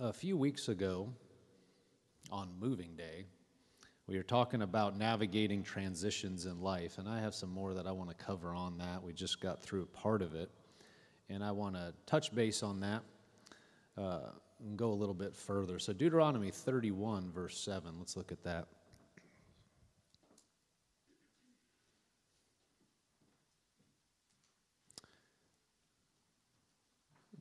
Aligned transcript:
a 0.00 0.12
few 0.14 0.34
weeks 0.34 0.68
ago 0.68 1.12
on 2.30 2.48
moving 2.58 2.96
day, 2.96 3.26
we 4.06 4.16
were 4.16 4.22
talking 4.22 4.62
about 4.62 4.96
navigating 4.96 5.62
transitions 5.62 6.46
in 6.46 6.60
life, 6.62 6.96
and 6.96 7.06
I 7.06 7.20
have 7.20 7.34
some 7.34 7.50
more 7.50 7.74
that 7.74 7.86
I 7.86 7.92
want 7.92 8.08
to 8.08 8.16
cover 8.16 8.54
on 8.54 8.78
that. 8.78 9.02
We 9.02 9.12
just 9.12 9.40
got 9.40 9.62
through 9.62 9.82
a 9.82 9.86
part 9.86 10.22
of 10.22 10.34
it, 10.34 10.50
and 11.28 11.44
I 11.44 11.52
want 11.52 11.74
to 11.74 11.92
touch 12.06 12.34
base 12.34 12.62
on 12.62 12.80
that 12.80 13.02
uh, 13.98 14.30
and 14.64 14.76
go 14.76 14.90
a 14.90 14.94
little 14.94 15.14
bit 15.14 15.36
further. 15.36 15.78
So, 15.78 15.92
Deuteronomy 15.92 16.50
31, 16.50 17.30
verse 17.30 17.58
7, 17.58 17.92
let's 17.98 18.16
look 18.16 18.32
at 18.32 18.42
that. 18.44 18.68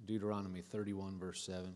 Deuteronomy 0.05 0.61
31, 0.61 1.17
verse 1.17 1.41
7. 1.45 1.73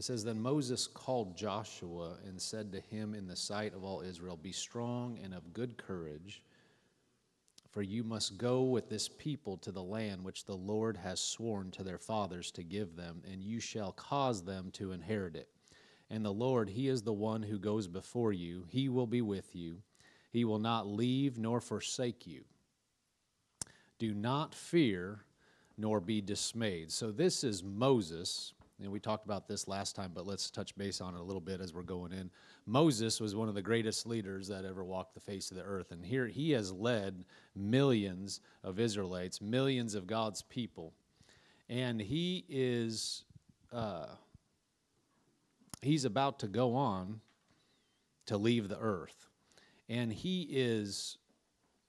It 0.00 0.04
says, 0.04 0.24
Then 0.24 0.40
Moses 0.40 0.86
called 0.86 1.36
Joshua 1.36 2.16
and 2.26 2.40
said 2.40 2.72
to 2.72 2.80
him 2.80 3.12
in 3.12 3.26
the 3.26 3.36
sight 3.36 3.74
of 3.74 3.84
all 3.84 4.00
Israel, 4.00 4.34
Be 4.34 4.50
strong 4.50 5.18
and 5.22 5.34
of 5.34 5.52
good 5.52 5.76
courage, 5.76 6.42
for 7.68 7.82
you 7.82 8.02
must 8.02 8.38
go 8.38 8.62
with 8.62 8.88
this 8.88 9.10
people 9.10 9.58
to 9.58 9.70
the 9.70 9.82
land 9.82 10.24
which 10.24 10.46
the 10.46 10.56
Lord 10.56 10.96
has 10.96 11.20
sworn 11.20 11.70
to 11.72 11.82
their 11.82 11.98
fathers 11.98 12.50
to 12.52 12.62
give 12.62 12.96
them, 12.96 13.20
and 13.30 13.44
you 13.44 13.60
shall 13.60 13.92
cause 13.92 14.42
them 14.42 14.70
to 14.72 14.92
inherit 14.92 15.36
it. 15.36 15.50
And 16.08 16.24
the 16.24 16.32
Lord, 16.32 16.70
He 16.70 16.88
is 16.88 17.02
the 17.02 17.12
one 17.12 17.42
who 17.42 17.58
goes 17.58 17.86
before 17.86 18.32
you, 18.32 18.64
He 18.70 18.88
will 18.88 19.06
be 19.06 19.20
with 19.20 19.54
you, 19.54 19.82
He 20.30 20.46
will 20.46 20.58
not 20.58 20.86
leave 20.86 21.36
nor 21.36 21.60
forsake 21.60 22.26
you. 22.26 22.44
Do 23.98 24.14
not 24.14 24.54
fear 24.54 25.26
nor 25.76 26.00
be 26.00 26.22
dismayed. 26.22 26.90
So, 26.90 27.12
this 27.12 27.44
is 27.44 27.62
Moses 27.62 28.54
we 28.88 29.00
talked 29.00 29.26
about 29.26 29.46
this 29.46 29.68
last 29.68 29.94
time, 29.94 30.12
but 30.14 30.26
let's 30.26 30.50
touch 30.50 30.76
base 30.76 31.00
on 31.00 31.14
it 31.14 31.20
a 31.20 31.22
little 31.22 31.40
bit 31.40 31.60
as 31.60 31.74
we're 31.74 31.82
going 31.82 32.12
in. 32.12 32.30
Moses 32.64 33.20
was 33.20 33.34
one 33.34 33.48
of 33.48 33.54
the 33.54 33.62
greatest 33.62 34.06
leaders 34.06 34.48
that 34.48 34.64
ever 34.64 34.84
walked 34.84 35.14
the 35.14 35.20
face 35.20 35.50
of 35.50 35.56
the 35.56 35.62
earth. 35.62 35.92
And 35.92 36.04
here 36.04 36.26
he 36.26 36.52
has 36.52 36.72
led 36.72 37.24
millions 37.54 38.40
of 38.64 38.80
Israelites, 38.80 39.40
millions 39.42 39.94
of 39.94 40.06
God's 40.06 40.42
people. 40.42 40.94
And 41.68 42.00
he 42.00 42.44
is, 42.48 43.24
uh, 43.72 44.06
he's 45.82 46.06
about 46.06 46.38
to 46.38 46.46
go 46.46 46.74
on 46.74 47.20
to 48.26 48.38
leave 48.38 48.68
the 48.68 48.78
earth. 48.78 49.28
And 49.88 50.12
he 50.12 50.48
is 50.50 51.18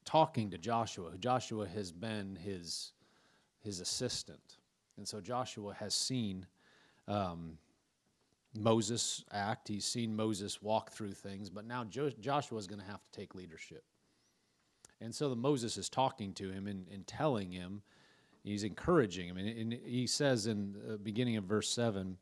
talking 0.03 0.50
to 0.50 0.58
Joshua. 0.58 1.11
Joshua 1.20 1.67
has 1.67 1.92
been 1.92 2.36
his, 2.36 2.92
his 3.59 3.80
assistant. 3.80 4.58
And 4.98 5.08
so 5.08 5.22
Joshua 5.22 5.73
has 5.76 5.94
seen 5.94 6.45
um, 7.12 7.58
Moses 8.58 9.23
act. 9.31 9.67
He's 9.67 9.86
seen 9.86 10.16
Moses 10.16 10.62
walk 10.62 10.92
through 10.92 11.14
things, 11.14 11.50
but 11.50 11.66
now 11.66 11.84
jo- 11.84 12.12
Joshua 12.20 12.58
is 12.58 12.67
going 12.67 12.81
to 12.81 12.88
have 12.88 13.04
to 13.04 13.12
take 13.12 13.36
leadership. 13.36 13.84
And 15.00 15.14
so 15.14 15.30
the 15.30 15.36
Moses 15.36 15.78
is 15.78 15.89
talking 15.89 16.34
to 16.36 16.52
him 16.52 16.67
and, 16.67 16.88
and 16.92 17.06
telling 17.08 17.52
him, 17.52 17.82
he's 18.44 18.64
encouraging 18.64 19.28
him. 19.28 19.38
And, 19.38 19.48
and 19.48 19.73
he 19.73 20.08
says 20.08 20.48
in 20.48 20.76
the 20.88 20.98
beginning 20.98 21.38
of 21.38 21.45
verse 21.45 21.70
7 21.70 22.17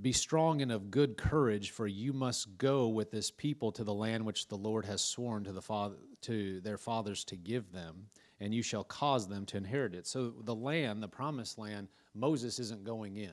Be 0.00 0.12
strong 0.12 0.62
and 0.62 0.72
of 0.72 0.90
good 0.90 1.16
courage, 1.16 1.70
for 1.70 1.86
you 1.86 2.12
must 2.12 2.56
go 2.56 2.88
with 2.88 3.10
this 3.10 3.30
people 3.30 3.72
to 3.72 3.84
the 3.84 3.94
land 3.94 4.24
which 4.24 4.48
the 4.48 4.56
Lord 4.56 4.84
has 4.86 5.02
sworn 5.02 5.44
to, 5.44 5.52
the 5.52 5.62
father, 5.62 5.96
to 6.22 6.60
their 6.60 6.78
fathers 6.78 7.24
to 7.24 7.36
give 7.36 7.72
them, 7.72 8.06
and 8.40 8.54
you 8.54 8.62
shall 8.62 8.84
cause 8.84 9.28
them 9.28 9.44
to 9.46 9.58
inherit 9.58 9.94
it. 9.94 10.06
So 10.06 10.32
the 10.44 10.54
land, 10.54 11.02
the 11.02 11.08
promised 11.08 11.58
land, 11.58 11.88
Moses 12.14 12.58
isn't 12.58 12.84
going 12.84 13.16
in. 13.16 13.32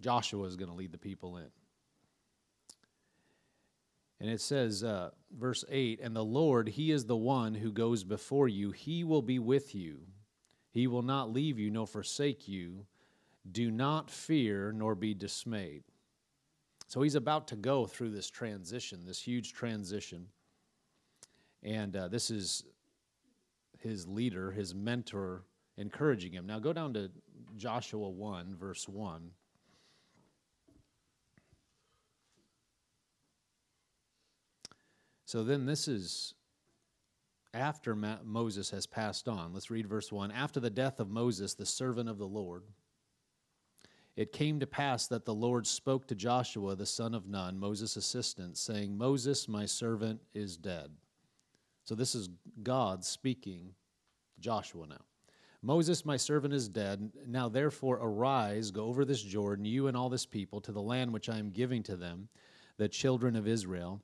Joshua 0.00 0.44
is 0.46 0.56
going 0.56 0.70
to 0.70 0.76
lead 0.76 0.92
the 0.92 0.98
people 0.98 1.38
in. 1.38 1.50
And 4.20 4.30
it 4.30 4.40
says, 4.40 4.82
uh, 4.82 5.10
verse 5.36 5.64
8, 5.68 6.00
And 6.02 6.14
the 6.14 6.24
Lord, 6.24 6.68
He 6.68 6.90
is 6.90 7.04
the 7.04 7.16
one 7.16 7.54
who 7.54 7.72
goes 7.72 8.04
before 8.04 8.48
you. 8.48 8.72
He 8.72 9.04
will 9.04 9.22
be 9.22 9.38
with 9.38 9.74
you. 9.74 10.00
He 10.70 10.86
will 10.86 11.02
not 11.02 11.32
leave 11.32 11.58
you 11.58 11.70
nor 11.70 11.86
forsake 11.86 12.48
you. 12.48 12.86
Do 13.50 13.70
not 13.70 14.10
fear 14.10 14.72
nor 14.72 14.94
be 14.94 15.14
dismayed. 15.14 15.84
So 16.88 17.02
he's 17.02 17.14
about 17.14 17.48
to 17.48 17.56
go 17.56 17.86
through 17.86 18.10
this 18.10 18.30
transition, 18.30 19.04
this 19.04 19.20
huge 19.20 19.52
transition. 19.52 20.26
And 21.62 21.94
uh, 21.94 22.08
this 22.08 22.30
is 22.30 22.64
his 23.78 24.08
leader, 24.08 24.50
his 24.50 24.74
mentor, 24.74 25.42
encouraging 25.78 26.32
him. 26.32 26.46
Now 26.46 26.58
go 26.58 26.74
down 26.74 26.92
to 26.94 27.10
Joshua 27.56 28.10
1, 28.10 28.56
verse 28.56 28.86
1. 28.86 29.30
So 35.24 35.44
then 35.44 35.64
this 35.66 35.88
is 35.88 36.34
after 37.54 37.94
Moses 37.94 38.70
has 38.70 38.86
passed 38.86 39.28
on. 39.28 39.52
Let's 39.54 39.70
read 39.70 39.86
verse 39.86 40.12
1. 40.12 40.30
After 40.30 40.60
the 40.60 40.70
death 40.70 41.00
of 41.00 41.08
Moses, 41.10 41.54
the 41.54 41.66
servant 41.66 42.08
of 42.08 42.18
the 42.18 42.26
Lord, 42.26 42.64
it 44.16 44.32
came 44.32 44.58
to 44.60 44.66
pass 44.66 45.06
that 45.06 45.24
the 45.24 45.34
Lord 45.34 45.66
spoke 45.66 46.08
to 46.08 46.14
Joshua, 46.14 46.74
the 46.74 46.86
son 46.86 47.14
of 47.14 47.28
Nun, 47.28 47.58
Moses' 47.58 47.96
assistant, 47.96 48.58
saying, 48.58 48.96
Moses, 48.96 49.48
my 49.48 49.64
servant, 49.64 50.20
is 50.34 50.56
dead. 50.56 50.90
So 51.84 51.94
this 51.94 52.14
is 52.14 52.28
God 52.62 53.04
speaking 53.04 53.74
to 54.34 54.40
Joshua 54.40 54.86
now. 54.86 55.04
Moses, 55.62 56.04
my 56.04 56.16
servant, 56.16 56.54
is 56.54 56.68
dead. 56.68 57.10
Now 57.26 57.48
therefore 57.48 57.98
arise, 58.00 58.70
go 58.70 58.84
over 58.86 59.04
this 59.04 59.22
Jordan, 59.22 59.64
you 59.64 59.88
and 59.88 59.96
all 59.96 60.08
this 60.08 60.26
people, 60.26 60.60
to 60.60 60.72
the 60.72 60.82
land 60.82 61.12
which 61.12 61.28
I 61.28 61.38
am 61.38 61.50
giving 61.50 61.82
to 61.84 61.96
them, 61.96 62.28
the 62.76 62.88
children 62.88 63.34
of 63.34 63.48
Israel. 63.48 64.00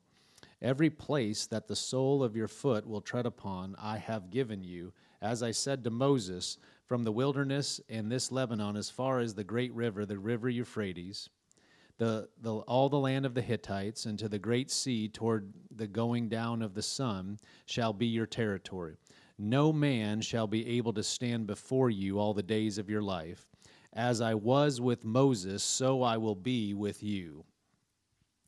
Every 0.61 0.89
place 0.89 1.47
that 1.47 1.67
the 1.67 1.75
sole 1.75 2.23
of 2.23 2.35
your 2.35 2.47
foot 2.47 2.87
will 2.87 3.01
tread 3.01 3.25
upon, 3.25 3.75
I 3.79 3.97
have 3.97 4.31
given 4.31 4.63
you, 4.63 4.93
as 5.21 5.43
I 5.43 5.51
said 5.51 5.83
to 5.83 5.89
Moses, 5.89 6.57
from 6.85 7.03
the 7.03 7.11
wilderness 7.11 7.79
and 7.89 8.11
this 8.11 8.31
Lebanon 8.31 8.75
as 8.75 8.89
far 8.89 9.19
as 9.19 9.33
the 9.33 9.43
great 9.43 9.73
river, 9.73 10.05
the 10.05 10.19
river 10.19 10.49
Euphrates, 10.49 11.29
the, 11.97 12.27
the, 12.41 12.53
all 12.53 12.89
the 12.89 12.99
land 12.99 13.25
of 13.25 13.33
the 13.33 13.41
Hittites, 13.41 14.05
and 14.05 14.19
to 14.19 14.27
the 14.27 14.39
great 14.39 14.69
sea 14.69 15.07
toward 15.07 15.53
the 15.73 15.87
going 15.87 16.27
down 16.27 16.61
of 16.61 16.73
the 16.73 16.81
sun 16.81 17.39
shall 17.65 17.93
be 17.93 18.07
your 18.07 18.25
territory. 18.25 18.95
No 19.37 19.73
man 19.73 20.21
shall 20.21 20.47
be 20.47 20.77
able 20.77 20.93
to 20.93 21.03
stand 21.03 21.47
before 21.47 21.89
you 21.89 22.19
all 22.19 22.33
the 22.33 22.43
days 22.43 22.77
of 22.77 22.89
your 22.89 23.01
life. 23.01 23.47
As 23.93 24.21
I 24.21 24.33
was 24.33 24.81
with 24.81 25.05
Moses, 25.05 25.63
so 25.63 26.01
I 26.01 26.17
will 26.17 26.35
be 26.35 26.73
with 26.73 27.03
you. 27.03 27.43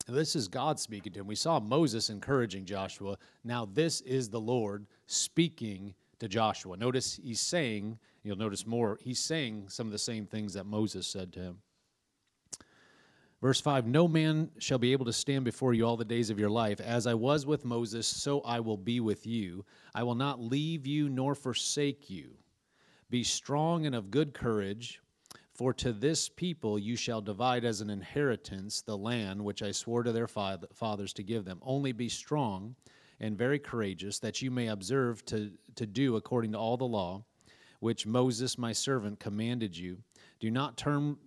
This 0.07 0.35
is 0.35 0.47
God 0.47 0.79
speaking 0.79 1.11
to 1.13 1.19
him. 1.19 1.27
We 1.27 1.35
saw 1.35 1.59
Moses 1.59 2.09
encouraging 2.09 2.65
Joshua. 2.65 3.17
Now, 3.43 3.65
this 3.65 3.99
is 4.01 4.29
the 4.29 4.39
Lord 4.39 4.85
speaking 5.05 5.93
to 6.19 6.29
Joshua. 6.29 6.77
Notice 6.77 7.19
he's 7.21 7.41
saying, 7.41 7.99
you'll 8.23 8.37
notice 8.37 8.65
more, 8.65 8.97
he's 9.01 9.19
saying 9.19 9.65
some 9.67 9.87
of 9.87 9.91
the 9.91 9.97
same 9.97 10.25
things 10.25 10.53
that 10.53 10.65
Moses 10.65 11.05
said 11.07 11.33
to 11.33 11.39
him. 11.41 11.57
Verse 13.41 13.61
5 13.61 13.85
No 13.85 14.07
man 14.07 14.49
shall 14.57 14.77
be 14.77 14.91
able 14.91 15.05
to 15.05 15.13
stand 15.13 15.45
before 15.45 15.73
you 15.73 15.85
all 15.85 15.97
the 15.97 16.05
days 16.05 16.29
of 16.29 16.39
your 16.39 16.49
life. 16.49 16.79
As 16.79 17.05
I 17.05 17.13
was 17.13 17.45
with 17.45 17.65
Moses, 17.65 18.07
so 18.07 18.41
I 18.41 18.59
will 18.59 18.77
be 18.77 18.99
with 18.99 19.27
you. 19.27 19.65
I 19.93 20.03
will 20.03 20.15
not 20.15 20.41
leave 20.41 20.87
you 20.87 21.09
nor 21.09 21.35
forsake 21.35 22.09
you. 22.09 22.31
Be 23.09 23.23
strong 23.23 23.85
and 23.85 23.95
of 23.95 24.11
good 24.11 24.33
courage, 24.33 25.01
for 25.53 25.73
to 25.75 25.93
this 25.93 26.29
people 26.29 26.77
you 26.77 26.95
shall 26.95 27.21
divide 27.21 27.63
as 27.63 27.79
an 27.81 27.89
inheritance 27.89 28.81
the 28.81 28.97
land 28.97 29.43
which 29.43 29.61
I 29.61 29.71
swore 29.71 30.03
to 30.03 30.11
their 30.11 30.27
fathers 30.27 31.13
to 31.13 31.23
give 31.23 31.45
them. 31.45 31.59
Only 31.61 31.91
be 31.91 32.09
strong 32.09 32.75
and 33.19 33.37
very 33.37 33.59
courageous, 33.59 34.19
that 34.19 34.41
you 34.41 34.51
may 34.51 34.67
observe 34.67 35.25
to, 35.25 35.51
to 35.75 35.85
do 35.87 36.15
according 36.15 36.51
to 36.51 36.59
all 36.59 36.77
the 36.77 36.85
law 36.85 37.23
which 37.79 38.05
Moses 38.05 38.57
my 38.57 38.71
servant 38.71 39.19
commanded 39.19 39.77
you. 39.77 39.97
Do 40.39 40.51
not 40.51 40.77
turn 40.77 41.17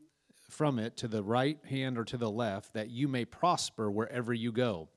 from 0.52 0.78
it 0.78 0.96
to 0.98 1.08
the 1.08 1.22
right 1.22 1.58
hand 1.64 1.98
or 1.98 2.04
to 2.04 2.16
the 2.16 2.30
left, 2.30 2.74
that 2.74 2.90
you 2.90 3.08
may 3.08 3.24
prosper 3.24 3.90
wherever 3.90 4.32
you 4.32 4.52
go. 4.52 4.88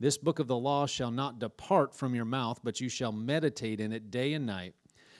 This 0.00 0.18
book 0.18 0.38
of 0.38 0.48
the 0.48 0.58
law 0.58 0.86
shall 0.86 1.10
not 1.10 1.38
depart 1.38 1.94
from 1.94 2.14
your 2.14 2.24
mouth, 2.24 2.60
but 2.64 2.80
you 2.80 2.88
shall 2.88 3.12
meditate 3.12 3.78
in 3.78 3.92
it 3.92 4.10
day 4.10 4.32
and 4.32 4.44
night, 4.44 4.74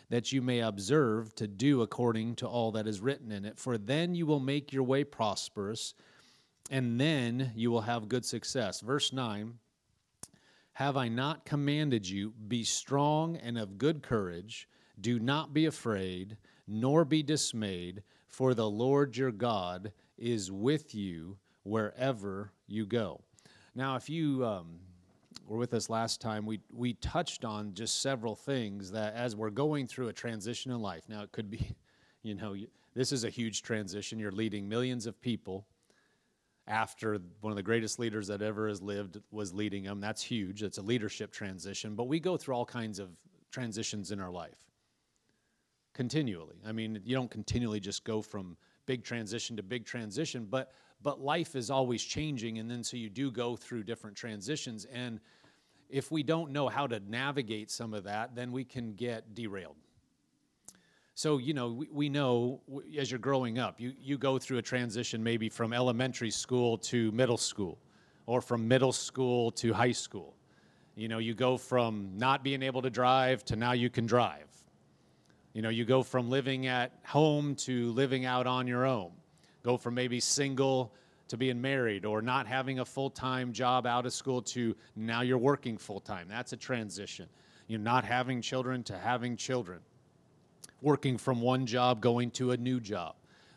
that 0.09 0.33
you 0.33 0.43
may 0.43 0.61
observe 0.61 1.35
to 1.37 1.47
do 1.47 1.83
according 1.83 2.35
to 2.37 2.49
all 2.49 2.73
that 2.73 2.89
is 2.89 3.01
written 3.01 3.31
in 3.31 3.45
it. 3.45 3.59
For 3.59 3.79
then 3.79 4.15
you 4.15 4.27
will 4.27 4.41
make 4.41 4.73
your 4.73 4.83
way 4.83 5.05
prosperous, 5.05 5.95
and 6.71 7.01
then 7.01 7.53
you 7.55 7.71
will 7.71 7.83
have 7.83 8.09
good 8.09 8.25
success. 8.25 8.81
Verse 8.81 9.13
9 9.13 9.55
Have 10.73 10.97
I 10.97 11.09
not 11.09 11.45
commanded 11.45 12.09
you, 12.09 12.33
be 12.49 12.65
strong 12.65 13.37
and 13.37 13.57
of 13.57 13.79
good 13.79 14.03
courage? 14.03 14.69
Do 15.01 15.19
not 15.19 15.55
be 15.55 15.67
afraid, 15.67 16.37
nor 16.67 17.05
be 17.05 17.23
dismayed 17.23 18.03
for 18.33 18.55
the 18.55 18.69
Lord 18.69 19.17
your 19.17 19.31
God 19.31 19.93
is 20.19 20.51
with 20.51 20.95
you 20.95 21.37
wherever 21.63 22.51
you 22.67 22.87
go. 22.87 23.21
Now, 23.75 23.95
if 23.95 24.11
you 24.11 24.45
um, 24.45 24.81
were 25.47 25.59
with 25.59 25.75
us 25.75 25.89
last 25.89 26.21
time, 26.21 26.45
we, 26.45 26.59
we 26.73 26.95
touched 26.95 27.45
on 27.45 27.75
just 27.75 28.03
several 28.03 28.35
things 28.35 28.91
that 28.91 29.15
as 29.15 29.37
we're 29.37 29.51
going 29.51 29.87
through 29.87 30.09
a 30.09 30.13
transition 30.13 30.73
in 30.73 30.81
life, 30.81 31.05
now 31.09 31.23
it 31.23 31.31
could 31.31 31.49
be 31.51 31.77
You 32.23 32.37
know, 32.37 32.53
you, 32.53 32.69
this 32.95 33.13
is 33.13 33.25
a 33.25 33.29
huge 33.29 33.63
transition. 33.63 34.19
You're 34.19 34.33
leading 34.33 34.69
millions 34.69 35.07
of 35.07 35.21
people 35.21 35.67
after 36.69 37.19
one 37.41 37.51
of 37.51 37.57
the 37.57 37.63
greatest 37.63 37.99
leaders 37.99 38.29
that 38.29 38.43
ever 38.43 38.69
has 38.69 38.81
lived 38.81 39.19
was 39.33 39.53
leading 39.53 39.83
them. 39.83 40.01
That's 40.01 40.23
huge. 40.23 40.63
It's 40.63 40.79
a 40.79 40.83
leadership 40.83 41.33
transition. 41.33 41.97
But 41.97 42.05
we 42.05 42.21
go 42.21 42.37
through 42.37 42.55
all 42.55 42.65
kinds 42.65 43.01
of 43.01 43.11
transitions 43.51 44.13
in 44.13 44.21
our 44.21 44.31
life 44.31 44.55
continually. 45.95 46.57
I 46.67 46.73
mean, 46.73 47.01
you 47.05 47.15
don't 47.15 47.31
continually 47.31 47.81
just 47.81 48.05
go 48.05 48.23
from 48.23 48.57
big 48.87 49.05
transition 49.05 49.57
to 49.57 49.63
big 49.63 49.85
transition, 49.85 50.47
but 50.51 50.73
but 51.03 51.21
life 51.21 51.57
is 51.57 51.69
always 51.71 52.03
changing 52.03 52.59
and 52.59 52.71
then 52.71 52.85
so 52.85 52.97
you 52.97 53.11
do 53.11 53.31
go 53.31 53.57
through 53.57 53.83
different 53.83 54.17
transitions 54.17 54.85
and 54.85 55.19
if 55.93 56.11
we 56.11 56.23
don't 56.23 56.51
know 56.51 56.69
how 56.69 56.87
to 56.87 57.01
navigate 57.01 57.71
some 57.71 57.93
of 57.93 58.05
that, 58.05 58.35
then 58.35 58.51
we 58.51 58.65
can 58.65 58.95
get 58.95 59.35
derailed. 59.35 59.77
So, 61.15 61.37
you 61.37 61.53
know, 61.53 61.71
we, 61.73 61.89
we 61.93 62.09
know 62.09 62.63
as 62.99 63.11
you're 63.11 63.19
growing 63.19 63.59
up, 63.59 63.79
you, 63.79 63.93
you 64.01 64.17
go 64.17 64.39
through 64.39 64.57
a 64.57 64.63
transition 64.63 65.23
maybe 65.23 65.51
from 65.51 65.75
elementary 65.75 66.31
school 66.31 66.79
to 66.79 67.13
middle 67.13 67.37
school 67.37 67.79
or 68.25 68.41
from 68.41 68.67
middle 68.67 68.93
school 68.93 69.51
to 69.53 69.75
high 69.75 69.93
school. 69.93 70.35
You 70.97 71.09
know, 71.09 71.19
you 71.19 71.35
go 71.35 71.59
from 71.59 72.13
not 72.17 72.43
being 72.43 72.63
able 72.63 72.81
to 72.83 72.91
drive 72.91 73.45
to 73.47 73.57
now 73.57 73.73
you 73.73 73.91
can 73.91 74.07
drive. 74.07 74.49
You 75.53 75.63
know, 75.63 75.69
you 75.69 75.85
go 75.85 76.03
from 76.03 76.31
living 76.31 76.67
at 76.67 76.93
home 77.05 77.55
to 77.57 77.93
living 77.93 78.25
out 78.25 78.47
on 78.47 78.67
your 78.67 78.87
own. 78.87 79.11
Go 79.63 79.77
from 79.77 79.95
maybe 79.95 80.19
single 80.19 80.95
to 81.29 81.37
being 81.37 81.61
married 81.61 82.05
or 82.05 82.21
not 82.21 82.47
having 82.47 82.81
a 82.81 82.85
full 82.85 83.11
time 83.11 83.53
job 83.53 83.87
out 83.87 84.07
of 84.07 84.13
school 84.13 84.43
to 84.43 84.75
now 84.97 85.21
you're 85.21 85.39
working 85.39 85.79
full 85.79 86.01
time. 86.01 86.27
That's 86.29 86.53
a 86.53 86.57
transition. 86.57 87.29
You're 87.69 87.81
not 87.81 88.05
having 88.05 88.43
children 88.43 88.83
to 88.85 88.99
having 88.99 89.37
children 89.37 89.81
working 90.81 91.17
from 91.17 91.41
one 91.41 91.65
job, 91.65 92.01
going 92.01 92.31
to 92.33 92.51
a 92.51 92.57
new 92.57 92.81
job, 92.81 93.15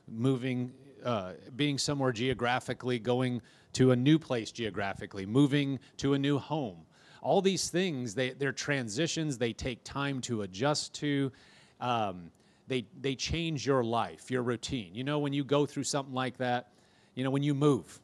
moving, 0.07 0.71
uh, 1.03 1.33
being 1.55 1.77
somewhere 1.77 2.11
geographically, 2.11 2.99
going 2.99 3.41
to 3.73 3.91
a 3.91 3.95
new 3.95 4.19
place 4.19 4.51
geographically, 4.51 5.25
moving 5.25 5.79
to 5.97 6.13
a 6.13 6.19
new 6.19 6.37
home. 6.37 6.85
All 7.21 7.41
these 7.41 7.69
things, 7.69 8.13
they, 8.13 8.29
they're 8.29 8.51
transitions, 8.51 9.37
they 9.37 9.51
take 9.51 9.83
time 9.83 10.21
to 10.21 10.43
adjust 10.43 10.93
to. 10.95 11.31
Um, 11.79 12.31
they, 12.67 12.85
they 12.99 13.15
change 13.15 13.65
your 13.65 13.83
life, 13.83 14.31
your 14.31 14.41
routine. 14.41 14.95
You 14.95 15.03
know, 15.03 15.19
when 15.19 15.33
you 15.33 15.43
go 15.43 15.65
through 15.65 15.83
something 15.83 16.13
like 16.13 16.37
that, 16.37 16.69
you 17.13 17.23
know, 17.23 17.29
when 17.29 17.43
you 17.43 17.53
move, 17.53 17.99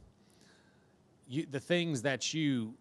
you, 1.28 1.46
the 1.50 1.60
things 1.60 2.02
that 2.04 2.34
you 2.34 2.74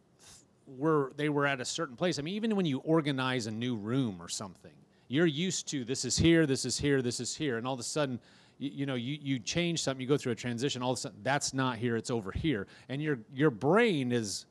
were, 0.66 1.12
they 1.16 1.28
were 1.28 1.46
at 1.46 1.60
a 1.60 1.64
certain 1.64 1.96
place. 1.96 2.18
I 2.18 2.22
mean, 2.22 2.34
even 2.34 2.54
when 2.54 2.66
you 2.66 2.78
organize 2.80 3.46
a 3.46 3.50
new 3.50 3.76
room 3.76 4.18
or 4.20 4.28
something, 4.28 4.72
you're 5.08 5.26
used 5.26 5.66
to 5.68 5.84
this 5.84 6.04
is 6.04 6.16
here, 6.16 6.46
this 6.46 6.64
is 6.64 6.78
here, 6.78 7.02
this 7.02 7.18
is 7.18 7.34
here, 7.34 7.58
and 7.58 7.66
all 7.66 7.74
of 7.74 7.80
a 7.80 7.84
sudden, 7.84 8.20
you, 8.58 8.84
know, 8.86 8.94
you, 8.94 9.18
you 9.20 9.38
change 9.38 9.82
something, 9.82 10.00
you 10.00 10.06
go 10.06 10.16
through 10.18 10.32
a 10.32 10.36
transition, 10.36 10.82
all 10.82 10.92
of 10.92 10.98
a 10.98 11.00
sudden 11.00 11.18
that's 11.22 11.52
not 11.54 11.78
here, 11.78 11.96
it's 11.96 12.10
over 12.10 12.30
here, 12.30 12.66
and 12.88 13.02
your 13.02 13.18
your 13.34 13.50
brain 13.50 14.12
is 14.12 14.46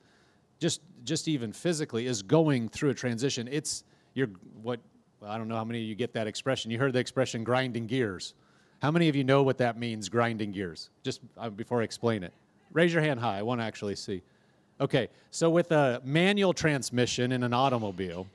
just 0.59 0.81
just 1.05 1.27
even 1.27 1.53
physically 1.53 2.07
is 2.07 2.21
going 2.21 2.67
through 2.67 2.89
a 2.89 2.93
transition. 2.93 3.47
It's 3.49 3.83
you're 4.15 4.27
what 4.61 4.81
well, 5.21 5.31
I 5.31 5.37
don't 5.37 5.47
know 5.47 5.55
how 5.55 5.65
many 5.65 5.81
of 5.81 5.87
you 5.87 5.95
get 5.95 6.13
that 6.13 6.27
expression. 6.27 6.71
You 6.71 6.79
heard 6.79 6.93
the 6.93 6.99
expression 6.99 7.43
grinding 7.43 7.87
gears. 7.87 8.33
How 8.81 8.91
many 8.91 9.09
of 9.09 9.15
you 9.15 9.23
know 9.23 9.43
what 9.43 9.57
that 9.57 9.77
means, 9.77 10.07
grinding 10.07 10.51
gears? 10.51 10.89
Just 11.03 11.21
uh, 11.37 11.49
before 11.49 11.81
I 11.81 11.83
explain 11.83 12.23
it. 12.23 12.33
Raise 12.71 12.93
your 12.93 13.01
hand 13.01 13.19
high. 13.19 13.37
I 13.37 13.41
want 13.41 13.59
to 13.59 13.65
actually 13.65 13.95
see. 13.95 14.21
Okay, 14.79 15.09
so 15.31 15.49
with 15.49 15.71
a 15.71 16.01
manual 16.05 16.53
transmission 16.53 17.33
in 17.33 17.43
an 17.43 17.53
automobile, 17.53 18.27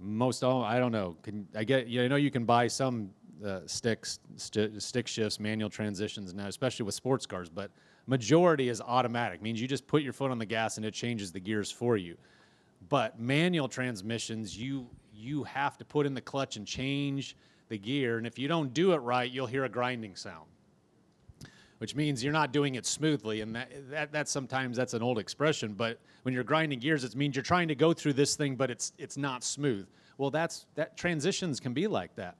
most 0.00 0.42
all 0.42 0.64
I 0.64 0.80
don't 0.80 0.90
know. 0.90 1.16
Can 1.22 1.46
I 1.54 1.62
get? 1.62 1.86
You 1.86 2.00
know, 2.00 2.04
I 2.06 2.08
know 2.08 2.16
you 2.16 2.32
can 2.32 2.44
buy 2.44 2.66
some 2.66 3.10
uh, 3.44 3.60
sticks, 3.66 4.18
st- 4.36 4.82
stick 4.82 5.06
shifts, 5.06 5.38
manual 5.38 5.70
transitions 5.70 6.34
now, 6.34 6.46
especially 6.46 6.84
with 6.84 6.96
sports 6.96 7.26
cars. 7.26 7.48
But 7.48 7.70
majority 8.08 8.68
is 8.68 8.80
automatic. 8.80 9.40
Means 9.42 9.60
you 9.60 9.68
just 9.68 9.86
put 9.86 10.02
your 10.02 10.12
foot 10.12 10.32
on 10.32 10.38
the 10.38 10.46
gas 10.46 10.76
and 10.76 10.86
it 10.86 10.94
changes 10.94 11.30
the 11.30 11.40
gears 11.40 11.70
for 11.70 11.96
you. 11.96 12.16
But 12.88 13.20
manual 13.20 13.68
transmissions, 13.68 14.58
you 14.58 14.88
you 15.22 15.44
have 15.44 15.78
to 15.78 15.84
put 15.84 16.06
in 16.06 16.14
the 16.14 16.20
clutch 16.20 16.56
and 16.56 16.66
change 16.66 17.36
the 17.68 17.78
gear, 17.78 18.18
and 18.18 18.26
if 18.26 18.38
you 18.38 18.48
don't 18.48 18.74
do 18.74 18.92
it 18.92 18.98
right, 18.98 19.30
you'll 19.30 19.46
hear 19.46 19.64
a 19.64 19.68
grinding 19.68 20.16
sound 20.16 20.46
which 21.82 21.96
means 21.96 22.22
you're 22.22 22.32
not 22.32 22.52
doing 22.52 22.76
it 22.76 22.86
smoothly. 22.86 23.40
And 23.40 23.56
that, 23.56 23.90
that, 23.90 24.12
that 24.12 24.28
sometimes 24.28 24.76
that's 24.76 24.94
an 24.94 25.02
old 25.02 25.18
expression, 25.18 25.72
but 25.72 25.98
when 26.22 26.32
you're 26.32 26.44
grinding 26.44 26.78
gears, 26.78 27.02
it 27.02 27.16
means 27.16 27.34
you're 27.34 27.42
trying 27.42 27.66
to 27.66 27.74
go 27.74 27.92
through 27.92 28.12
this 28.12 28.36
thing, 28.36 28.54
but 28.54 28.70
it's, 28.70 28.92
it's 28.98 29.16
not 29.16 29.42
smooth. 29.42 29.88
Well, 30.16 30.30
that's, 30.30 30.66
that 30.76 30.96
transitions 30.96 31.58
can 31.58 31.72
be 31.72 31.88
like 31.88 32.14
that. 32.14 32.36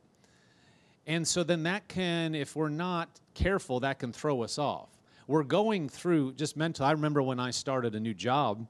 And 1.09 1.27
so 1.27 1.43
then 1.43 1.65
that 1.65 1.89
can, 1.89 2.37
if 2.37 2.55
we're 2.55 2.69
not 2.69 3.21
careful, 3.35 3.81
that 3.81 3.99
can 3.99 4.13
throw 4.13 4.45
us 4.45 4.61
off. 4.61 4.91
We're 5.27 5.43
going 5.43 5.89
through 5.89 6.35
just 6.35 6.57
mental. 6.57 6.87
I 6.87 6.93
remember 6.93 7.21
when 7.21 7.41
I 7.41 7.51
started 7.51 7.97
a 7.97 8.01
new 8.01 8.15
job 8.15 8.69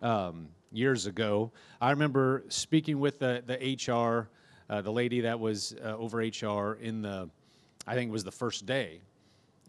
um, 0.00 0.48
years 0.76 1.06
ago, 1.06 1.52
I 1.80 1.90
remember 1.90 2.44
speaking 2.48 3.00
with 3.00 3.18
the, 3.18 3.42
the 3.46 3.92
HR, 3.92 4.28
uh, 4.70 4.82
the 4.82 4.92
lady 4.92 5.20
that 5.22 5.38
was 5.38 5.74
uh, 5.84 5.96
over 5.96 6.18
HR 6.18 6.74
in 6.80 7.02
the, 7.02 7.28
I 7.86 7.94
think 7.94 8.08
it 8.08 8.12
was 8.12 8.24
the 8.24 8.32
first 8.32 8.66
day 8.66 9.00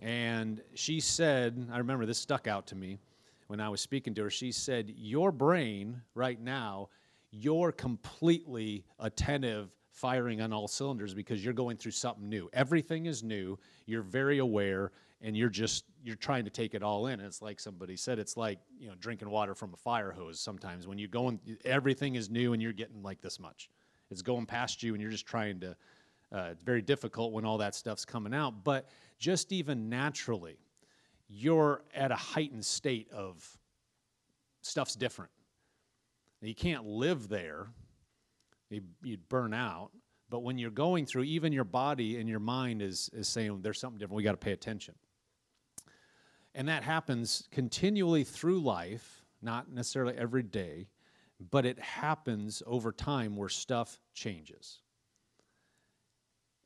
and 0.01 0.61
she 0.75 0.99
said, 0.99 1.67
I 1.71 1.79
remember 1.79 2.05
this 2.05 2.19
stuck 2.19 2.47
out 2.47 2.67
to 2.67 2.75
me 2.75 2.99
when 3.47 3.59
I 3.59 3.69
was 3.69 3.81
speaking 3.81 4.13
to 4.15 4.23
her. 4.23 4.29
She 4.29 4.51
said, 4.51 4.93
Your 4.95 5.31
brain 5.31 6.01
right 6.13 6.39
now, 6.39 6.89
you're 7.31 7.71
completely 7.71 8.85
attentive, 8.99 9.69
firing 9.91 10.41
on 10.41 10.53
all 10.53 10.67
cylinders 10.67 11.13
because 11.13 11.43
you're 11.43 11.53
going 11.53 11.77
through 11.77 11.91
something 11.91 12.29
new. 12.29 12.49
Everything 12.53 13.07
is 13.07 13.23
new. 13.23 13.57
You're 13.87 14.03
very 14.03 14.37
aware 14.37 14.91
and 15.21 15.35
you're 15.35 15.49
just 15.49 15.85
you're 16.03 16.15
trying 16.15 16.45
to 16.45 16.49
take 16.49 16.73
it 16.73 16.83
all 16.83 17.07
in. 17.07 17.19
It's 17.19 17.41
like 17.41 17.59
somebody 17.59 17.95
said, 17.95 18.19
it's 18.19 18.37
like 18.37 18.59
you 18.79 18.87
know 18.87 18.95
drinking 18.99 19.29
water 19.29 19.55
from 19.55 19.73
a 19.73 19.77
fire 19.77 20.11
hose. 20.11 20.39
Sometimes 20.39 20.87
when 20.87 20.97
you're 20.97 21.07
going, 21.07 21.39
everything 21.65 22.15
is 22.15 22.29
new 22.29 22.53
and 22.53 22.61
you're 22.61 22.73
getting 22.73 23.01
like 23.01 23.21
this 23.21 23.39
much. 23.39 23.69
It's 24.09 24.21
going 24.21 24.45
past 24.45 24.83
you 24.83 24.93
and 24.93 25.01
you're 25.01 25.11
just 25.11 25.25
trying 25.25 25.59
to. 25.61 25.75
Uh, 26.29 26.49
it's 26.51 26.63
very 26.63 26.81
difficult 26.81 27.31
when 27.31 27.45
all 27.45 27.57
that 27.57 27.73
stuff's 27.73 28.03
coming 28.03 28.33
out, 28.33 28.65
but 28.65 28.89
just 29.17 29.53
even 29.53 29.87
naturally, 29.87 30.57
you're 31.29 31.83
at 31.95 32.11
a 32.11 32.15
heightened 32.15 32.65
state 32.65 33.09
of 33.13 33.57
stuff's 34.61 34.95
different. 34.95 35.31
Now, 36.41 36.49
you 36.49 36.55
can't 36.55 36.85
live 36.85 37.29
there, 37.29 37.67
you'd 38.69 39.29
burn 39.29 39.53
out. 39.53 39.91
But 40.29 40.39
when 40.39 40.57
you're 40.57 40.71
going 40.71 41.05
through, 41.05 41.23
even 41.23 41.53
your 41.53 41.63
body 41.63 42.19
and 42.19 42.27
your 42.27 42.41
mind 42.41 42.81
is, 42.81 43.09
is 43.13 43.29
saying 43.29 43.61
there's 43.61 43.79
something 43.79 43.97
different, 43.97 44.17
we 44.17 44.23
got 44.23 44.33
to 44.33 44.37
pay 44.37 44.51
attention. 44.51 44.93
And 46.57 46.67
that 46.69 46.81
happens 46.81 47.47
continually 47.51 48.23
through 48.23 48.61
life, 48.61 49.23
not 49.43 49.71
necessarily 49.71 50.15
every 50.17 50.41
day, 50.41 50.87
but 51.51 51.67
it 51.67 51.77
happens 51.77 52.63
over 52.65 52.91
time 52.91 53.35
where 53.35 53.47
stuff 53.47 53.99
changes. 54.15 54.79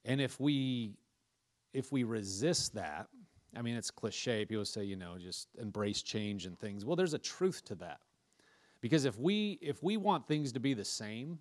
And 0.06 0.22
if 0.22 0.40
we 0.40 0.94
if 1.74 1.92
we 1.92 2.06
resist 2.06 2.74
that, 2.76 3.08
I 3.54 3.62
mean, 3.62 3.76
it's 3.76 3.92
cliche. 3.92 4.46
People 4.46 4.64
say, 4.64 4.86
you 4.86 4.96
know, 4.96 5.18
just 5.18 5.50
embrace 5.60 6.02
change 6.02 6.46
and 6.46 6.58
things. 6.58 6.86
Well, 6.86 6.96
there's 6.96 7.14
a 7.14 7.20
truth 7.20 7.66
to 7.66 7.76
that. 7.76 8.00
Because 8.80 9.04
if 9.04 9.20
we 9.20 9.60
if 9.62 9.84
we 9.84 9.98
want 9.98 10.26
things 10.26 10.54
to 10.54 10.62
be 10.62 10.74
the 10.74 10.86
same 10.86 11.38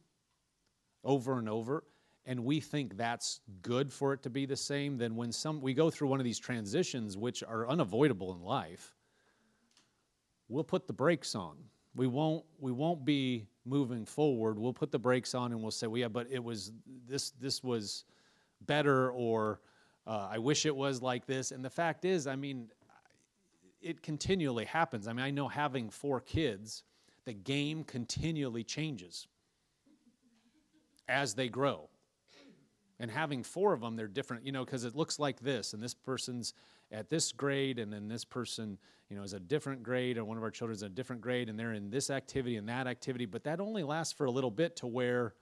over 1.04 1.38
and 1.38 1.48
over, 1.48 1.84
and 2.30 2.44
we 2.44 2.60
think 2.60 2.96
that's 2.96 3.40
good 3.60 3.92
for 3.92 4.12
it 4.12 4.22
to 4.22 4.30
be 4.30 4.46
the 4.46 4.56
same, 4.56 4.96
then 4.96 5.16
when 5.16 5.32
some 5.32 5.60
we 5.60 5.74
go 5.74 5.90
through 5.90 6.06
one 6.06 6.20
of 6.20 6.24
these 6.24 6.38
transitions 6.38 7.16
which 7.16 7.42
are 7.42 7.68
unavoidable 7.68 8.32
in 8.32 8.40
life, 8.40 8.94
we'll 10.48 10.62
put 10.62 10.86
the 10.86 10.92
brakes 10.92 11.34
on. 11.34 11.56
We 11.96 12.06
won't 12.06 12.44
we 12.60 12.70
won't 12.70 13.04
be 13.04 13.48
moving 13.64 14.06
forward. 14.06 14.60
We'll 14.60 14.72
put 14.72 14.92
the 14.92 14.98
brakes 14.98 15.34
on 15.34 15.50
and 15.50 15.60
we'll 15.60 15.72
say, 15.72 15.88
well, 15.88 15.98
yeah, 15.98 16.06
but 16.06 16.28
it 16.30 16.42
was 16.42 16.70
this 17.08 17.32
this 17.32 17.64
was 17.64 18.04
better 18.60 19.10
or 19.10 19.60
uh, 20.06 20.28
I 20.30 20.38
wish 20.38 20.66
it 20.66 20.76
was 20.76 21.02
like 21.02 21.26
this. 21.26 21.50
And 21.50 21.64
the 21.64 21.70
fact 21.70 22.04
is, 22.04 22.28
I 22.28 22.36
mean, 22.36 22.68
it 23.82 24.04
continually 24.04 24.66
happens. 24.66 25.08
I 25.08 25.12
mean, 25.14 25.26
I 25.26 25.32
know 25.32 25.48
having 25.48 25.90
four 25.90 26.20
kids, 26.20 26.84
the 27.24 27.32
game 27.32 27.82
continually 27.82 28.62
changes 28.62 29.26
as 31.08 31.34
they 31.34 31.48
grow. 31.48 31.89
And 33.00 33.10
having 33.10 33.42
four 33.42 33.72
of 33.72 33.80
them, 33.80 33.96
they're 33.96 34.06
different, 34.06 34.46
you 34.46 34.52
know, 34.52 34.64
because 34.64 34.84
it 34.84 34.94
looks 34.94 35.18
like 35.18 35.40
this, 35.40 35.72
and 35.72 35.82
this 35.82 35.94
person's 35.94 36.54
at 36.92 37.10
this 37.10 37.32
grade, 37.32 37.78
and 37.78 37.92
then 37.92 38.06
this 38.08 38.24
person, 38.24 38.78
you 39.08 39.16
know, 39.16 39.22
is 39.22 39.32
a 39.32 39.40
different 39.40 39.82
grade, 39.82 40.18
or 40.18 40.24
one 40.24 40.36
of 40.36 40.42
our 40.42 40.50
children's 40.50 40.82
a 40.82 40.88
different 40.88 41.22
grade, 41.22 41.48
and 41.48 41.58
they're 41.58 41.72
in 41.72 41.90
this 41.90 42.10
activity 42.10 42.56
and 42.56 42.68
that 42.68 42.86
activity, 42.86 43.26
but 43.26 43.42
that 43.44 43.58
only 43.58 43.82
lasts 43.82 44.12
for 44.12 44.26
a 44.26 44.30
little 44.30 44.50
bit 44.50 44.76
to 44.76 44.86
where 44.86 45.34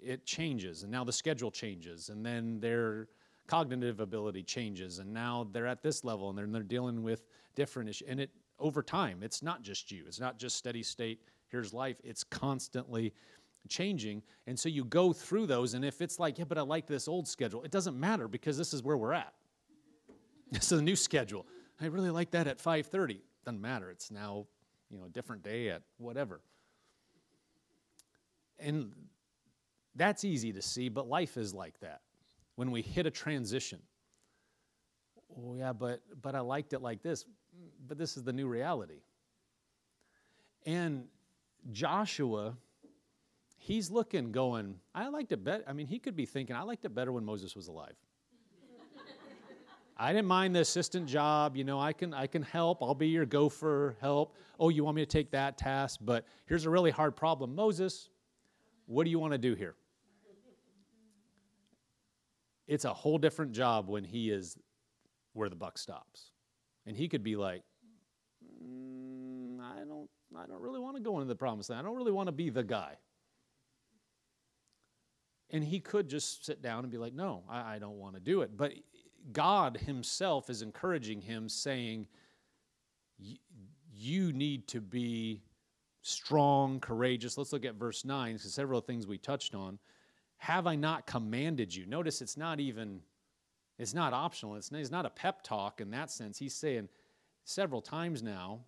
it 0.00 0.26
changes, 0.26 0.82
and 0.82 0.92
now 0.92 1.04
the 1.04 1.12
schedule 1.12 1.50
changes, 1.50 2.08
and 2.08 2.26
then 2.26 2.58
they're 2.60 3.08
cognitive 3.46 4.00
ability 4.00 4.42
changes 4.42 5.00
and 5.00 5.12
now 5.12 5.46
they're 5.52 5.66
at 5.66 5.82
this 5.82 6.02
level 6.02 6.30
and 6.30 6.54
they're 6.54 6.62
dealing 6.62 7.02
with 7.02 7.26
different 7.54 7.90
issues 7.90 8.08
and 8.08 8.18
it 8.18 8.30
over 8.58 8.82
time 8.82 9.22
it's 9.22 9.42
not 9.42 9.62
just 9.62 9.92
you. 9.92 10.04
It's 10.06 10.18
not 10.18 10.38
just 10.38 10.56
steady 10.56 10.82
state 10.82 11.20
here's 11.48 11.72
life. 11.72 11.96
It's 12.02 12.24
constantly 12.24 13.12
changing. 13.68 14.22
And 14.46 14.58
so 14.58 14.68
you 14.68 14.84
go 14.84 15.12
through 15.12 15.46
those, 15.46 15.74
and 15.74 15.84
if 15.84 16.00
it's 16.00 16.18
like, 16.18 16.38
yeah, 16.38 16.44
but 16.44 16.58
I 16.58 16.62
like 16.62 16.86
this 16.86 17.08
old 17.08 17.26
schedule, 17.26 17.62
it 17.62 17.70
doesn't 17.70 17.98
matter 17.98 18.28
because 18.28 18.58
this 18.58 18.74
is 18.74 18.82
where 18.82 18.96
we're 18.96 19.12
at. 19.12 19.32
This 20.50 20.70
is 20.70 20.78
a 20.78 20.82
new 20.82 20.96
schedule. 20.96 21.46
I 21.80 21.86
really 21.86 22.10
like 22.10 22.30
that 22.32 22.46
at 22.46 22.58
5:30. 22.58 23.20
Doesn't 23.44 23.60
matter. 23.60 23.90
It's 23.90 24.10
now, 24.10 24.46
you 24.90 24.98
know, 24.98 25.06
a 25.06 25.08
different 25.08 25.42
day 25.42 25.70
at 25.70 25.82
whatever. 25.98 26.40
And 28.58 28.92
that's 29.96 30.24
easy 30.24 30.52
to 30.52 30.62
see, 30.62 30.88
but 30.88 31.08
life 31.08 31.36
is 31.36 31.52
like 31.52 31.78
that. 31.80 32.02
When 32.56 32.70
we 32.70 32.82
hit 32.82 33.06
a 33.06 33.10
transition, 33.10 33.80
oh 35.36 35.56
yeah, 35.56 35.72
but 35.72 36.02
but 36.22 36.34
I 36.34 36.40
liked 36.40 36.72
it 36.72 36.80
like 36.80 37.02
this, 37.02 37.24
but 37.86 37.98
this 37.98 38.16
is 38.16 38.22
the 38.22 38.32
new 38.32 38.46
reality. 38.46 39.02
And 40.64 41.08
Joshua, 41.72 42.56
he's 43.64 43.90
looking, 43.90 44.30
going, 44.30 44.74
I 44.94 45.08
liked 45.08 45.32
it 45.32 45.42
better. 45.42 45.64
I 45.66 45.72
mean, 45.72 45.86
he 45.86 45.98
could 45.98 46.14
be 46.14 46.26
thinking, 46.26 46.54
I 46.54 46.62
liked 46.62 46.84
it 46.84 46.94
better 46.94 47.12
when 47.12 47.24
Moses 47.24 47.56
was 47.56 47.68
alive. 47.68 47.94
I 49.96 50.12
didn't 50.12 50.26
mind 50.26 50.54
the 50.56 50.60
assistant 50.60 51.06
job. 51.06 51.56
You 51.56 51.62
know, 51.62 51.78
I 51.78 51.92
can 51.92 52.12
I 52.12 52.26
can 52.26 52.42
help. 52.42 52.82
I'll 52.82 52.96
be 52.96 53.06
your 53.06 53.24
gopher, 53.24 53.96
help. 54.00 54.34
Oh, 54.58 54.68
you 54.68 54.82
want 54.82 54.96
me 54.96 55.02
to 55.02 55.06
take 55.06 55.30
that 55.30 55.56
task? 55.56 56.00
But 56.02 56.26
here's 56.46 56.66
a 56.66 56.70
really 56.70 56.90
hard 56.90 57.14
problem. 57.14 57.54
Moses, 57.54 58.08
what 58.86 59.04
do 59.04 59.10
you 59.10 59.20
want 59.20 59.34
to 59.34 59.38
do 59.38 59.54
here? 59.54 59.76
It's 62.66 62.84
a 62.84 62.92
whole 62.92 63.18
different 63.18 63.52
job 63.52 63.88
when 63.88 64.02
he 64.02 64.30
is 64.30 64.58
where 65.32 65.48
the 65.48 65.54
buck 65.54 65.78
stops. 65.78 66.32
And 66.86 66.96
he 66.96 67.08
could 67.08 67.22
be 67.22 67.36
like, 67.36 67.62
mm, 68.44 69.60
I 69.60 69.84
don't 69.86 70.10
I 70.36 70.46
don't 70.48 70.60
really 70.60 70.80
want 70.80 70.96
to 70.96 71.02
go 71.02 71.20
into 71.20 71.28
the 71.28 71.36
promised 71.36 71.70
land. 71.70 71.86
I 71.86 71.88
don't 71.88 71.96
really 71.96 72.12
want 72.12 72.26
to 72.26 72.32
be 72.32 72.50
the 72.50 72.64
guy. 72.64 72.96
And 75.54 75.62
he 75.62 75.78
could 75.78 76.08
just 76.08 76.44
sit 76.44 76.62
down 76.62 76.82
and 76.82 76.90
be 76.90 76.98
like, 76.98 77.14
No, 77.14 77.44
I, 77.48 77.76
I 77.76 77.78
don't 77.78 77.96
want 77.96 78.14
to 78.14 78.20
do 78.20 78.42
it. 78.42 78.56
But 78.56 78.72
God 79.32 79.76
Himself 79.76 80.50
is 80.50 80.62
encouraging 80.62 81.20
him, 81.20 81.48
saying, 81.48 82.08
You 83.92 84.32
need 84.32 84.66
to 84.68 84.80
be 84.80 85.42
strong, 86.02 86.80
courageous. 86.80 87.38
Let's 87.38 87.52
look 87.52 87.64
at 87.64 87.76
verse 87.76 88.04
9, 88.04 88.34
because 88.34 88.52
several 88.52 88.80
things 88.80 89.06
we 89.06 89.16
touched 89.16 89.54
on. 89.54 89.78
Have 90.38 90.66
I 90.66 90.74
not 90.74 91.06
commanded 91.06 91.72
you? 91.72 91.86
Notice 91.86 92.20
it's 92.20 92.36
not 92.36 92.58
even, 92.58 93.00
it's 93.78 93.94
not 93.94 94.12
optional. 94.12 94.56
It's, 94.56 94.72
it's 94.72 94.90
not 94.90 95.06
a 95.06 95.10
pep 95.10 95.42
talk 95.42 95.80
in 95.80 95.88
that 95.92 96.10
sense. 96.10 96.36
He's 96.36 96.54
saying 96.54 96.88
several 97.44 97.80
times 97.80 98.24
now, 98.24 98.58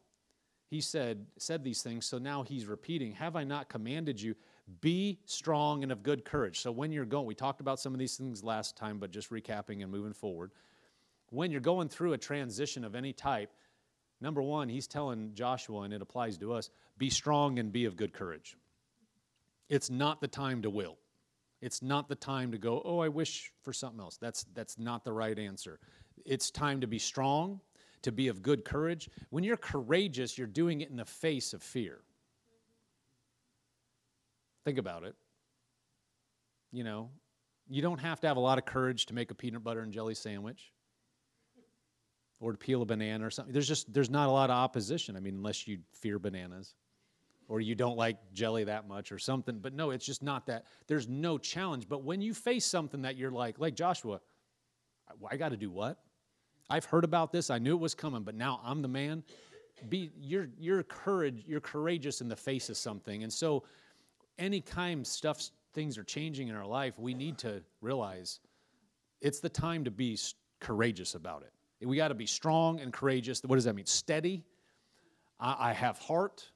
he 0.70 0.80
said, 0.80 1.26
said 1.36 1.64
these 1.64 1.82
things, 1.82 2.06
so 2.06 2.18
now 2.18 2.44
he's 2.44 2.66
repeating, 2.66 3.10
Have 3.14 3.34
I 3.34 3.42
not 3.42 3.68
commanded 3.68 4.22
you? 4.22 4.36
Be 4.80 5.20
strong 5.26 5.82
and 5.82 5.92
of 5.92 6.02
good 6.02 6.24
courage. 6.24 6.60
So 6.60 6.72
when 6.72 6.90
you're 6.90 7.04
going, 7.04 7.26
we 7.26 7.34
talked 7.34 7.60
about 7.60 7.78
some 7.78 7.92
of 7.92 7.98
these 8.00 8.16
things 8.16 8.42
last 8.42 8.76
time, 8.76 8.98
but 8.98 9.12
just 9.12 9.30
recapping 9.30 9.82
and 9.82 9.90
moving 9.90 10.12
forward. 10.12 10.50
When 11.30 11.50
you're 11.50 11.60
going 11.60 11.88
through 11.88 12.14
a 12.14 12.18
transition 12.18 12.84
of 12.84 12.94
any 12.94 13.12
type, 13.12 13.52
number 14.20 14.42
one, 14.42 14.68
he's 14.68 14.86
telling 14.86 15.34
Joshua, 15.34 15.82
and 15.82 15.94
it 15.94 16.02
applies 16.02 16.36
to 16.38 16.52
us 16.52 16.70
be 16.98 17.10
strong 17.10 17.58
and 17.58 17.72
be 17.72 17.84
of 17.84 17.96
good 17.96 18.12
courage. 18.12 18.56
It's 19.68 19.90
not 19.90 20.20
the 20.20 20.28
time 20.28 20.62
to 20.62 20.70
will. 20.70 20.96
It's 21.60 21.82
not 21.82 22.08
the 22.08 22.14
time 22.14 22.52
to 22.52 22.58
go, 22.58 22.82
oh, 22.84 22.98
I 22.98 23.08
wish 23.08 23.52
for 23.62 23.72
something 23.72 24.00
else. 24.00 24.16
That's, 24.18 24.44
that's 24.54 24.78
not 24.78 25.04
the 25.04 25.12
right 25.12 25.38
answer. 25.38 25.78
It's 26.24 26.50
time 26.50 26.80
to 26.80 26.86
be 26.86 26.98
strong, 26.98 27.60
to 28.02 28.12
be 28.12 28.28
of 28.28 28.42
good 28.42 28.64
courage. 28.64 29.08
When 29.30 29.42
you're 29.42 29.56
courageous, 29.56 30.36
you're 30.36 30.46
doing 30.46 30.80
it 30.80 30.90
in 30.90 30.96
the 30.96 31.04
face 31.04 31.52
of 31.52 31.62
fear. 31.62 32.00
Think 34.66 34.78
about 34.78 35.04
it. 35.04 35.14
You 36.72 36.82
know, 36.82 37.10
you 37.68 37.82
don't 37.82 38.00
have 38.00 38.18
to 38.22 38.26
have 38.26 38.36
a 38.36 38.40
lot 38.40 38.58
of 38.58 38.64
courage 38.64 39.06
to 39.06 39.14
make 39.14 39.30
a 39.30 39.34
peanut 39.34 39.62
butter 39.62 39.78
and 39.78 39.92
jelly 39.92 40.16
sandwich 40.16 40.72
or 42.40 42.50
to 42.50 42.58
peel 42.58 42.82
a 42.82 42.84
banana 42.84 43.24
or 43.24 43.30
something. 43.30 43.52
There's 43.52 43.68
just 43.68 43.94
there's 43.94 44.10
not 44.10 44.26
a 44.28 44.32
lot 44.32 44.50
of 44.50 44.56
opposition. 44.56 45.16
I 45.16 45.20
mean, 45.20 45.36
unless 45.36 45.68
you 45.68 45.78
fear 45.92 46.18
bananas 46.18 46.74
or 47.46 47.60
you 47.60 47.76
don't 47.76 47.96
like 47.96 48.16
jelly 48.32 48.64
that 48.64 48.88
much 48.88 49.12
or 49.12 49.20
something. 49.20 49.60
But 49.60 49.72
no, 49.72 49.90
it's 49.90 50.04
just 50.04 50.20
not 50.20 50.46
that. 50.46 50.64
There's 50.88 51.06
no 51.06 51.38
challenge. 51.38 51.88
But 51.88 52.02
when 52.02 52.20
you 52.20 52.34
face 52.34 52.64
something 52.64 53.02
that 53.02 53.16
you're 53.16 53.30
like, 53.30 53.60
like 53.60 53.76
Joshua, 53.76 54.20
I, 55.30 55.36
got 55.36 55.50
to 55.50 55.56
do 55.56 55.70
what? 55.70 56.00
I've 56.68 56.86
heard 56.86 57.04
about 57.04 57.30
this. 57.30 57.50
I 57.50 57.58
knew 57.58 57.76
it 57.76 57.80
was 57.80 57.94
coming, 57.94 58.24
but 58.24 58.34
now 58.34 58.60
I'm 58.64 58.82
the 58.82 58.88
man. 58.88 59.22
Be 59.88 60.10
you're 60.18 60.48
you're 60.58 60.82
courage. 60.82 61.44
You're 61.46 61.60
courageous 61.60 62.20
in 62.20 62.28
the 62.28 62.34
face 62.34 62.68
of 62.68 62.76
something, 62.76 63.22
and 63.22 63.32
so 63.32 63.62
anytime 64.38 65.04
stuff 65.04 65.50
things 65.72 65.98
are 65.98 66.04
changing 66.04 66.48
in 66.48 66.54
our 66.54 66.66
life, 66.66 66.98
we 66.98 67.14
need 67.14 67.38
to 67.38 67.62
realize 67.80 68.40
it's 69.20 69.40
the 69.40 69.48
time 69.48 69.84
to 69.84 69.90
be 69.90 70.18
courageous 70.60 71.14
about 71.14 71.42
it. 71.42 71.52
We 71.86 71.96
got 71.96 72.08
to 72.08 72.14
be 72.14 72.26
strong 72.26 72.80
and 72.80 72.92
courageous. 72.92 73.42
What 73.44 73.56
does 73.56 73.64
that 73.64 73.74
mean? 73.74 73.86
Steady. 73.86 74.44
I, 75.38 75.70
I 75.70 75.72
have 75.72 75.98
heart. 75.98 76.48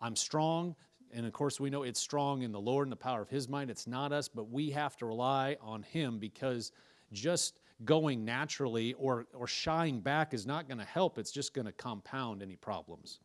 I'm 0.00 0.14
strong. 0.14 0.76
And 1.12 1.26
of 1.26 1.32
course, 1.32 1.58
we 1.58 1.70
know 1.70 1.84
it's 1.84 2.00
strong 2.00 2.42
in 2.42 2.52
the 2.52 2.60
Lord 2.60 2.86
and 2.86 2.92
the 2.92 2.96
power 2.96 3.22
of 3.22 3.30
His 3.30 3.48
mind. 3.48 3.70
It's 3.70 3.86
not 3.86 4.12
us, 4.12 4.28
but 4.28 4.50
we 4.50 4.70
have 4.70 4.96
to 4.98 5.06
rely 5.06 5.56
on 5.62 5.82
Him 5.82 6.18
because 6.18 6.72
just 7.12 7.60
going 7.84 8.24
naturally 8.24 8.92
or, 8.94 9.26
or 9.32 9.46
shying 9.46 10.00
back 10.00 10.34
is 10.34 10.46
not 10.46 10.68
going 10.68 10.78
to 10.78 10.84
help. 10.84 11.18
It's 11.18 11.30
just 11.30 11.54
going 11.54 11.66
to 11.66 11.72
compound 11.72 12.42
any 12.42 12.56
problems. 12.56 13.20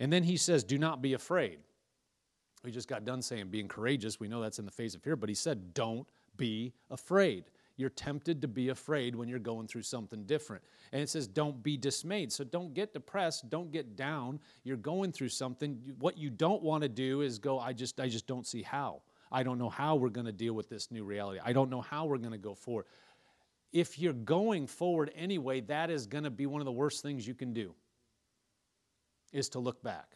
And 0.00 0.12
then 0.12 0.22
He 0.22 0.36
says, 0.36 0.64
Do 0.64 0.76
not 0.76 1.00
be 1.00 1.14
afraid. 1.14 1.60
We 2.64 2.70
just 2.70 2.88
got 2.88 3.04
done 3.04 3.20
saying 3.20 3.48
being 3.48 3.68
courageous. 3.68 4.18
We 4.18 4.26
know 4.26 4.40
that's 4.40 4.58
in 4.58 4.64
the 4.64 4.70
face 4.70 4.94
of 4.94 5.02
fear, 5.02 5.16
but 5.16 5.28
he 5.28 5.34
said, 5.34 5.74
don't 5.74 6.08
be 6.36 6.72
afraid. 6.90 7.44
You're 7.76 7.90
tempted 7.90 8.40
to 8.42 8.48
be 8.48 8.70
afraid 8.70 9.14
when 9.14 9.28
you're 9.28 9.38
going 9.38 9.66
through 9.66 9.82
something 9.82 10.24
different. 10.24 10.62
And 10.92 11.02
it 11.02 11.08
says, 11.08 11.26
don't 11.26 11.62
be 11.62 11.76
dismayed. 11.76 12.32
So 12.32 12.44
don't 12.44 12.72
get 12.72 12.94
depressed, 12.94 13.50
don't 13.50 13.70
get 13.70 13.96
down. 13.96 14.40
You're 14.62 14.76
going 14.76 15.12
through 15.12 15.28
something. 15.28 15.78
What 15.98 16.16
you 16.16 16.30
don't 16.30 16.62
want 16.62 16.82
to 16.84 16.88
do 16.88 17.20
is 17.20 17.38
go, 17.38 17.58
I 17.58 17.72
just, 17.72 18.00
I 18.00 18.08
just 18.08 18.26
don't 18.26 18.46
see 18.46 18.62
how. 18.62 19.02
I 19.30 19.42
don't 19.42 19.58
know 19.58 19.68
how 19.68 19.96
we're 19.96 20.08
going 20.08 20.26
to 20.26 20.32
deal 20.32 20.54
with 20.54 20.68
this 20.68 20.90
new 20.90 21.04
reality. 21.04 21.40
I 21.44 21.52
don't 21.52 21.68
know 21.68 21.80
how 21.80 22.06
we're 22.06 22.18
going 22.18 22.32
to 22.32 22.38
go 22.38 22.54
forward. 22.54 22.86
If 23.72 23.98
you're 23.98 24.12
going 24.12 24.68
forward 24.68 25.10
anyway, 25.16 25.60
that 25.62 25.90
is 25.90 26.06
going 26.06 26.24
to 26.24 26.30
be 26.30 26.46
one 26.46 26.60
of 26.60 26.66
the 26.66 26.72
worst 26.72 27.02
things 27.02 27.26
you 27.26 27.34
can 27.34 27.52
do, 27.52 27.74
is 29.32 29.48
to 29.50 29.58
look 29.58 29.82
back. 29.82 30.14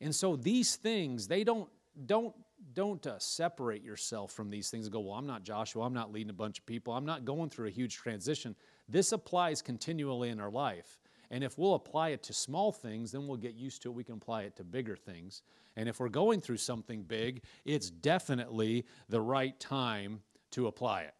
And 0.00 0.14
so 0.14 0.36
these 0.36 0.76
things, 0.76 1.26
they 1.26 1.42
don't 1.42 1.68
don't 2.06 2.34
don't 2.74 3.06
uh, 3.06 3.18
separate 3.18 3.82
yourself 3.82 4.32
from 4.32 4.48
these 4.48 4.70
things 4.70 4.86
and 4.86 4.92
go, 4.92 5.00
well, 5.00 5.14
I'm 5.14 5.26
not 5.26 5.42
Joshua. 5.42 5.84
I'm 5.84 5.92
not 5.92 6.12
leading 6.12 6.30
a 6.30 6.34
bunch 6.34 6.58
of 6.58 6.66
people. 6.66 6.94
I'm 6.94 7.04
not 7.04 7.24
going 7.24 7.50
through 7.50 7.66
a 7.66 7.70
huge 7.70 7.96
transition. 7.96 8.54
This 8.88 9.12
applies 9.12 9.60
continually 9.62 10.28
in 10.28 10.40
our 10.40 10.50
life. 10.50 10.98
And 11.30 11.42
if 11.42 11.58
we'll 11.58 11.74
apply 11.74 12.10
it 12.10 12.22
to 12.24 12.32
small 12.32 12.72
things, 12.72 13.12
then 13.12 13.26
we'll 13.26 13.38
get 13.38 13.54
used 13.54 13.82
to 13.82 13.88
it. 13.88 13.94
We 13.94 14.04
can 14.04 14.16
apply 14.16 14.42
it 14.42 14.56
to 14.56 14.64
bigger 14.64 14.96
things. 14.96 15.42
And 15.76 15.88
if 15.88 15.98
we're 15.98 16.10
going 16.10 16.40
through 16.40 16.58
something 16.58 17.02
big, 17.02 17.42
it's 17.64 17.90
definitely 17.90 18.84
the 19.08 19.20
right 19.20 19.58
time 19.58 20.20
to 20.52 20.66
apply 20.66 21.02
it. 21.02 21.14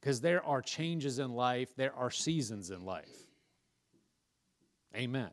Because 0.00 0.20
there 0.20 0.42
are 0.44 0.62
changes 0.62 1.18
in 1.18 1.32
life, 1.32 1.74
there 1.76 1.94
are 1.94 2.10
seasons 2.10 2.70
in 2.70 2.84
life. 2.84 3.26
Amen. 4.94 5.30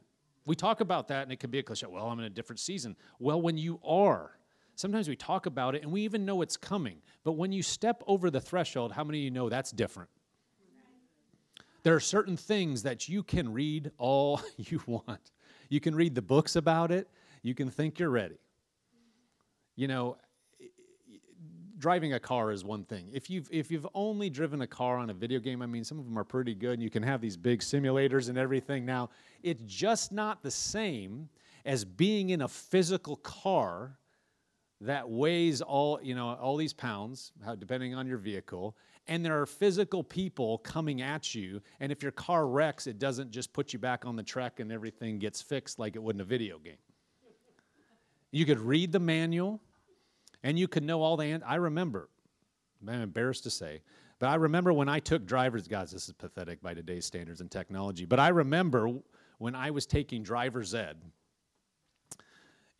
We 0.48 0.56
talk 0.56 0.80
about 0.80 1.10
that 1.10 1.24
and 1.24 1.32
it 1.32 1.42
could 1.42 1.52
be 1.52 1.60
a 1.60 1.64
cliche. 1.64 1.86
Well, 1.88 2.08
I'm 2.08 2.18
in 2.20 2.26
a 2.26 2.30
different 2.30 2.62
season. 2.62 2.96
Well, 3.20 3.42
when 3.42 3.58
you 3.58 3.82
are, 3.86 4.32
sometimes 4.76 5.10
we 5.10 5.18
talk 5.18 5.46
about 5.46 5.76
it 5.76 5.84
and 5.84 5.92
we 5.92 6.02
even 6.04 6.26
know 6.26 6.42
it's 6.42 6.56
coming. 6.56 7.02
But 7.26 7.34
when 7.34 7.52
you 7.52 7.62
step 7.62 8.02
over 8.08 8.32
the 8.32 8.40
threshold, 8.40 8.94
how 8.94 9.04
many 9.04 9.20
of 9.20 9.24
you 9.26 9.32
know 9.32 9.50
that's 9.50 9.72
different? 9.72 10.10
There 11.84 11.94
are 11.96 12.00
certain 12.00 12.38
things 12.38 12.84
that 12.84 13.10
you 13.10 13.24
can 13.24 13.52
read 13.52 13.92
all 13.98 14.42
you 14.58 14.82
want. 14.88 15.32
You 15.70 15.82
can 15.82 15.94
read 15.94 16.16
the 16.16 16.22
books 16.22 16.56
about 16.56 16.92
it, 16.92 17.10
you 17.44 17.54
can 17.54 17.70
think 17.70 18.00
you're 18.00 18.10
ready. 18.10 18.40
You 19.76 19.90
know, 19.90 20.18
driving 21.78 22.14
a 22.14 22.20
car 22.20 22.52
is 22.52 22.64
one 22.64 22.84
thing. 22.84 23.10
If 23.14 23.30
you've 23.30 23.48
if 23.52 23.72
you've 23.72 23.88
only 23.94 24.30
driven 24.30 24.62
a 24.62 24.68
car 24.68 24.98
on 24.98 25.10
a 25.10 25.14
video 25.14 25.40
game, 25.40 25.62
I 25.62 25.66
mean, 25.66 25.84
some 25.84 26.00
of 26.00 26.06
them 26.06 26.18
are 26.18 26.24
pretty 26.24 26.56
good, 26.56 26.82
you 26.82 26.90
can 26.90 27.04
have 27.04 27.22
these 27.22 27.38
big 27.38 27.62
simulators 27.62 28.30
and 28.30 28.38
everything. 28.38 28.86
Now, 28.86 29.10
it's 29.44 29.62
just 29.66 30.12
not 30.12 30.44
the 30.44 30.52
same 30.52 31.30
as 31.66 31.86
being 31.86 32.30
in 32.30 32.42
a 32.42 32.48
physical 32.48 33.18
car 33.18 33.98
that 34.82 35.10
weighs 35.10 35.62
all 35.62 36.00
you 36.02 36.16
know 36.16 36.36
all 36.36 36.58
these 36.58 36.74
pounds, 36.74 37.32
depending 37.60 37.96
on 37.96 38.08
your 38.08 38.18
vehicle, 38.18 38.76
and 39.08 39.24
there 39.24 39.40
are 39.40 39.46
physical 39.46 40.04
people 40.04 40.60
coming 40.60 41.02
at 41.02 41.34
you. 41.34 41.62
And 41.80 41.92
if 41.92 42.04
your 42.04 42.12
car 42.12 42.48
wrecks, 42.48 42.88
it 42.88 43.00
doesn't 43.00 43.32
just 43.32 43.54
put 43.54 43.74
you 43.74 43.80
back 43.80 44.06
on 44.06 44.16
the 44.16 44.24
track 44.24 44.60
and 44.60 44.72
everything 44.72 45.20
gets 45.20 45.42
fixed 45.42 45.80
like 45.80 45.96
it 45.96 46.04
would 46.04 46.16
in 46.16 46.22
a 46.22 46.26
video 46.26 46.60
game. 46.60 46.78
You 48.32 48.46
could 48.46 48.60
read 48.60 48.92
the 48.92 49.00
manual 49.00 49.62
and 50.48 50.58
you 50.58 50.66
could 50.66 50.84
know 50.84 51.02
all 51.02 51.18
the 51.18 51.26
answers. 51.26 51.46
I 51.46 51.56
remember, 51.56 52.08
I'm 52.82 53.02
embarrassed 53.02 53.44
to 53.44 53.50
say, 53.50 53.82
but 54.18 54.28
I 54.28 54.36
remember 54.36 54.72
when 54.72 54.88
I 54.88 55.00
took 55.00 55.26
driver's, 55.26 55.68
guys, 55.68 55.92
this 55.92 56.08
is 56.08 56.14
pathetic 56.14 56.62
by 56.62 56.74
today's 56.74 57.06
standards 57.06 57.42
and 57.42 57.52
technology, 57.52 58.06
but 58.06 58.18
I 58.18 58.30
remember 58.30 58.90
when 59.40 59.56
I 59.56 59.72
was 59.72 59.86
taking 59.86 60.24
driver's 60.24 60.74
ed, 60.74 60.96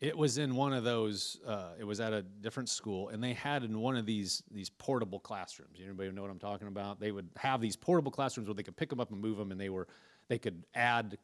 It 0.00 0.16
was 0.16 0.38
in 0.38 0.54
one 0.54 0.72
of 0.72 0.84
those. 0.84 1.40
Uh, 1.44 1.72
it 1.78 1.84
was 1.84 2.00
at 2.00 2.12
a 2.12 2.22
different 2.22 2.68
school, 2.68 3.08
and 3.08 3.22
they 3.22 3.34
had 3.34 3.64
in 3.64 3.80
one 3.80 3.96
of 3.96 4.06
these 4.06 4.42
these 4.50 4.70
portable 4.70 5.18
classrooms. 5.18 5.78
Anybody 5.82 6.10
know 6.12 6.22
what 6.22 6.30
I'm 6.30 6.38
talking 6.38 6.68
about? 6.68 7.00
They 7.00 7.10
would 7.10 7.28
have 7.36 7.60
these 7.60 7.76
portable 7.76 8.12
classrooms 8.12 8.48
where 8.48 8.54
they 8.54 8.62
could 8.62 8.76
pick 8.76 8.90
them 8.90 9.00
up 9.00 9.10
and 9.10 9.20
move 9.20 9.36
them, 9.36 9.50
and 9.50 9.60
they 9.60 9.70
were 9.70 9.88
they 10.28 10.38
could 10.38 10.64
add. 10.74 11.18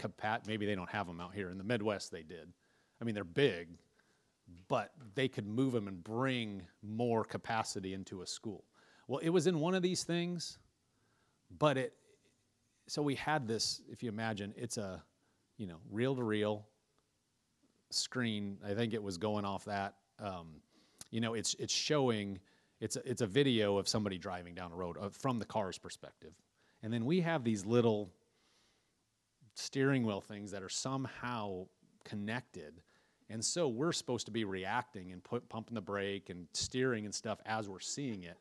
Maybe 0.47 0.67
they 0.67 0.75
don't 0.75 0.91
have 0.91 1.07
them 1.07 1.21
out 1.21 1.35
here 1.35 1.51
in 1.51 1.59
the 1.59 1.65
Midwest. 1.65 2.11
They 2.11 2.25
did. 2.25 2.53
I 3.01 3.05
mean, 3.05 3.15
they're 3.15 3.25
big, 3.25 3.69
but 4.69 4.93
they 5.15 5.29
could 5.29 5.47
move 5.47 5.73
them 5.73 5.89
and 5.89 6.03
bring 6.03 6.63
more 6.83 7.25
capacity 7.25 7.95
into 7.95 8.23
a 8.23 8.27
school. 8.27 8.65
Well, 9.09 9.21
it 9.21 9.31
was 9.31 9.47
in 9.47 9.61
one 9.61 9.75
of 9.75 9.83
these 9.83 10.05
things, 10.05 10.59
but 11.59 11.77
it. 11.77 11.95
So 12.87 13.03
we 13.03 13.15
had 13.15 13.47
this. 13.49 13.81
If 13.89 14.03
you 14.03 14.09
imagine, 14.11 14.55
it's 14.57 14.77
a, 14.77 15.03
you 15.57 15.67
know, 15.67 15.79
reel 15.91 16.15
to 16.17 16.23
reel 16.23 16.67
screen. 17.91 18.59
I 18.65 18.75
think 18.75 18.93
it 18.93 19.03
was 19.03 19.17
going 19.17 19.45
off 19.45 19.65
that. 19.67 19.95
Um, 20.19 20.61
you 21.11 21.21
know, 21.21 21.35
it's 21.35 21.55
it's 21.55 21.73
showing. 21.73 22.39
It's 22.81 22.97
a, 22.97 23.09
it's 23.09 23.23
a 23.23 23.27
video 23.27 23.79
of 23.79 23.89
somebody 23.89 24.19
driving 24.19 24.55
down 24.55 24.73
a 24.73 24.77
road 24.77 24.97
uh, 25.01 25.09
from 25.09 25.39
the 25.39 25.45
car's 25.45 25.79
perspective, 25.79 26.33
and 26.83 26.93
then 26.93 27.05
we 27.05 27.21
have 27.21 27.45
these 27.45 27.65
little 27.65 28.11
steering 29.55 30.05
wheel 30.05 30.21
things 30.21 30.51
that 30.51 30.63
are 30.63 30.69
somehow 30.69 31.67
connected. 32.05 32.83
And 33.35 33.45
so 33.45 33.69
we're 33.69 33.93
supposed 33.93 34.25
to 34.27 34.33
be 34.33 34.45
reacting 34.45 35.13
and 35.13 35.23
put, 35.23 35.47
pumping 35.51 35.75
the 35.75 35.83
brake 35.83 36.31
and 36.31 36.47
steering 36.55 37.05
and 37.05 37.15
stuff 37.15 37.39
as 37.45 37.69
we're 37.69 37.81
seeing 37.81 38.23
it. 38.23 38.39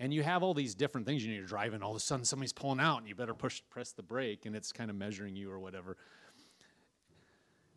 And 0.00 0.12
you 0.12 0.24
have 0.24 0.42
all 0.42 0.54
these 0.54 0.74
different 0.74 1.06
things. 1.06 1.22
You 1.22 1.30
know, 1.30 1.36
you're 1.36 1.46
driving, 1.46 1.82
all 1.82 1.90
of 1.90 1.96
a 1.96 2.00
sudden 2.00 2.24
somebody's 2.24 2.52
pulling 2.52 2.80
out, 2.80 2.98
and 2.98 3.06
you 3.06 3.14
better 3.14 3.34
push 3.34 3.62
press 3.70 3.92
the 3.92 4.02
brake, 4.02 4.46
and 4.46 4.56
it's 4.56 4.72
kind 4.72 4.90
of 4.90 4.96
measuring 4.96 5.36
you 5.36 5.52
or 5.52 5.60
whatever 5.60 5.96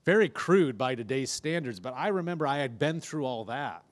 very 0.06 0.30
crude 0.30 0.77
by 0.77 0.96
today's 0.96 1.32
standards, 1.32 1.80
but 1.80 1.94
I 1.96 2.10
remember 2.10 2.46
I 2.46 2.58
had 2.58 2.77
been 2.77 3.00
through 3.00 3.25
all 3.25 3.46
that. 3.46 3.84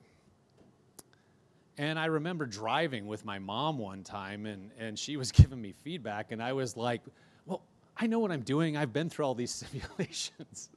And 1.77 1.97
I 1.97 2.05
remember 2.05 2.45
driving 2.45 3.07
with 3.07 3.23
my 3.23 3.39
mom 3.39 3.77
one 3.77 4.03
time, 4.03 4.45
and, 4.45 4.71
and 4.77 4.99
she 4.99 5.17
was 5.17 5.31
giving 5.31 5.61
me 5.61 5.73
feedback, 5.83 6.31
and 6.31 6.43
I 6.43 6.53
was 6.53 6.75
like, 6.75 7.01
Well, 7.45 7.61
I 7.97 8.07
know 8.07 8.19
what 8.19 8.31
I'm 8.31 8.41
doing. 8.41 8.75
I've 8.75 8.93
been 8.93 9.09
through 9.09 9.25
all 9.25 9.35
these 9.35 9.51
simulations. 9.91 10.69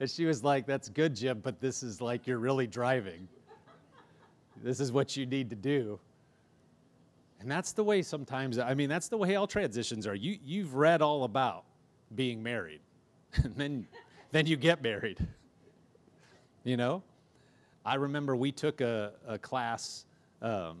And 0.00 0.10
she 0.10 0.24
was 0.24 0.42
like, 0.42 0.66
That's 0.66 0.88
good, 0.88 1.14
Jim, 1.14 1.40
but 1.42 1.60
this 1.60 1.82
is 1.82 2.00
like 2.00 2.26
you're 2.26 2.38
really 2.38 2.66
driving. 2.66 3.28
This 4.62 4.80
is 4.80 4.92
what 4.92 5.16
you 5.16 5.26
need 5.26 5.50
to 5.50 5.56
do. 5.56 5.98
And 7.40 7.50
that's 7.50 7.72
the 7.72 7.84
way 7.84 8.00
sometimes, 8.00 8.58
I 8.58 8.72
mean, 8.74 8.88
that's 8.88 9.08
the 9.08 9.18
way 9.18 9.34
all 9.34 9.46
transitions 9.46 10.06
are. 10.06 10.14
You, 10.14 10.38
you've 10.42 10.74
read 10.74 11.02
all 11.02 11.24
about 11.24 11.64
being 12.14 12.42
married 12.42 12.80
and 13.42 13.54
then 13.56 13.86
then 14.34 14.46
you 14.46 14.56
get 14.56 14.82
married. 14.82 15.24
You 16.64 16.76
know, 16.76 17.02
I 17.84 17.94
remember 17.94 18.34
we 18.34 18.50
took 18.50 18.80
a, 18.80 19.12
a 19.28 19.38
class 19.38 20.06
um, 20.42 20.78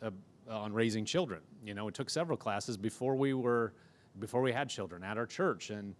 a, 0.00 0.12
on 0.48 0.72
raising 0.72 1.04
children. 1.04 1.40
You 1.64 1.74
know, 1.74 1.84
we 1.84 1.92
took 1.92 2.10
several 2.10 2.36
classes 2.36 2.76
before 2.76 3.16
we 3.16 3.34
were 3.34 3.72
before 4.20 4.40
we 4.40 4.52
had 4.52 4.68
children 4.68 5.02
at 5.02 5.18
our 5.18 5.26
church, 5.26 5.70
and 5.70 5.96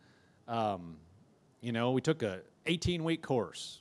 um, 0.46 0.96
you 1.62 1.72
know, 1.72 1.92
we 1.92 2.02
took 2.02 2.22
a 2.22 2.40
18 2.66 3.02
week 3.04 3.22
course 3.22 3.80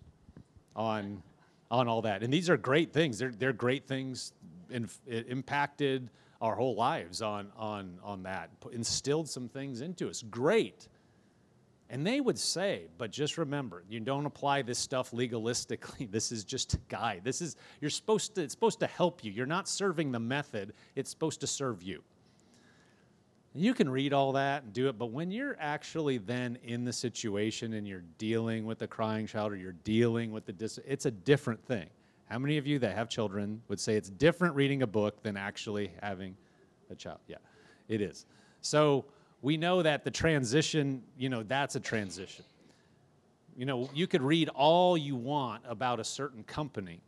on 0.75 1.21
on 1.69 1.87
all 1.87 2.01
that. 2.03 2.21
And 2.21 2.31
these 2.31 2.49
are 2.49 2.57
great 2.57 2.93
things. 2.93 3.17
They're 3.17 3.31
they're 3.31 3.53
great 3.53 3.87
things. 3.87 4.33
In, 4.69 4.87
it 5.05 5.27
impacted 5.27 6.09
our 6.39 6.55
whole 6.55 6.75
lives 6.75 7.21
on 7.21 7.51
on 7.57 7.97
on 8.03 8.23
that. 8.23 8.51
Instilled 8.71 9.27
some 9.27 9.49
things 9.49 9.81
into 9.81 10.07
us. 10.09 10.23
Great. 10.29 10.87
And 11.89 12.07
they 12.07 12.21
would 12.21 12.39
say, 12.39 12.85
but 12.97 13.11
just 13.11 13.37
remember, 13.37 13.83
you 13.89 13.99
don't 13.99 14.25
apply 14.25 14.61
this 14.61 14.79
stuff 14.79 15.11
legalistically. 15.11 16.09
This 16.11 16.31
is 16.31 16.45
just 16.45 16.75
a 16.75 16.79
guide. 16.87 17.21
This 17.25 17.41
is 17.41 17.57
you're 17.81 17.89
supposed 17.89 18.35
to 18.35 18.43
it's 18.43 18.53
supposed 18.53 18.79
to 18.79 18.87
help 18.87 19.23
you. 19.23 19.31
You're 19.31 19.45
not 19.45 19.67
serving 19.67 20.11
the 20.11 20.19
method, 20.19 20.73
it's 20.95 21.09
supposed 21.09 21.41
to 21.41 21.47
serve 21.47 21.81
you. 21.81 22.03
You 23.53 23.73
can 23.73 23.89
read 23.89 24.13
all 24.13 24.31
that 24.33 24.63
and 24.63 24.71
do 24.71 24.87
it, 24.87 24.97
but 24.97 25.07
when 25.07 25.29
you're 25.29 25.57
actually 25.59 26.17
then 26.17 26.57
in 26.63 26.85
the 26.85 26.93
situation 26.93 27.73
and 27.73 27.85
you're 27.85 28.03
dealing 28.17 28.65
with 28.65 28.79
the 28.79 28.87
crying 28.87 29.27
child 29.27 29.51
or 29.51 29.57
you're 29.57 29.73
dealing 29.83 30.31
with 30.31 30.45
the 30.45 30.53
dis- 30.53 30.79
it's 30.87 31.05
a 31.05 31.11
different 31.11 31.61
thing. 31.65 31.87
How 32.29 32.39
many 32.39 32.57
of 32.57 32.65
you 32.65 32.79
that 32.79 32.95
have 32.95 33.09
children 33.09 33.61
would 33.67 33.79
say 33.79 33.95
it's 33.95 34.09
different 34.09 34.55
reading 34.55 34.83
a 34.83 34.87
book 34.87 35.21
than 35.21 35.35
actually 35.35 35.91
having 36.01 36.37
a 36.89 36.95
child? 36.95 37.19
Yeah, 37.27 37.37
it 37.89 37.99
is. 37.99 38.25
So 38.61 39.03
we 39.41 39.57
know 39.57 39.81
that 39.81 40.05
the 40.05 40.11
transition, 40.11 41.03
you 41.17 41.27
know, 41.27 41.43
that's 41.43 41.75
a 41.75 41.79
transition. 41.81 42.45
You 43.57 43.65
know, 43.65 43.89
you 43.93 44.07
could 44.07 44.21
read 44.21 44.47
all 44.47 44.97
you 44.97 45.17
want 45.17 45.63
about 45.67 45.99
a 45.99 46.05
certain 46.05 46.45
company, 46.45 47.01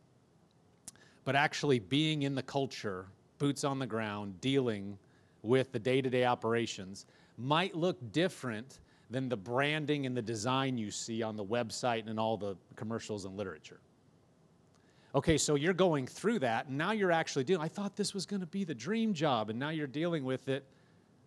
but 1.24 1.36
actually 1.36 1.78
being 1.78 2.22
in 2.22 2.34
the 2.34 2.42
culture, 2.42 3.06
boots 3.38 3.64
on 3.64 3.78
the 3.78 3.86
ground, 3.86 4.42
dealing 4.42 4.98
with 5.44 5.70
the 5.72 5.78
day 5.78 6.00
to 6.00 6.10
day 6.10 6.24
operations 6.24 7.06
might 7.36 7.74
look 7.74 8.12
different 8.12 8.78
than 9.10 9.28
the 9.28 9.36
branding 9.36 10.06
and 10.06 10.16
the 10.16 10.22
design 10.22 10.78
you 10.78 10.90
see 10.90 11.22
on 11.22 11.36
the 11.36 11.44
website 11.44 12.00
and 12.00 12.08
in 12.08 12.18
all 12.18 12.36
the 12.36 12.56
commercials 12.74 13.24
and 13.26 13.36
literature. 13.36 13.80
Okay, 15.14 15.38
so 15.38 15.54
you're 15.54 15.72
going 15.72 16.06
through 16.06 16.40
that, 16.40 16.66
and 16.66 16.76
now 16.76 16.90
you're 16.90 17.12
actually 17.12 17.44
dealing. 17.44 17.64
I 17.64 17.68
thought 17.68 17.94
this 17.94 18.14
was 18.14 18.26
going 18.26 18.40
to 18.40 18.46
be 18.46 18.64
the 18.64 18.74
dream 18.74 19.14
job, 19.14 19.50
and 19.50 19.58
now 19.58 19.68
you're 19.68 19.86
dealing 19.86 20.24
with 20.24 20.48
it. 20.48 20.64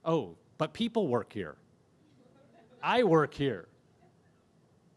Oh, 0.04 0.36
but 0.58 0.74
people 0.74 1.08
work 1.08 1.32
here. 1.32 1.56
I 2.84 3.04
work 3.04 3.34
here. 3.34 3.68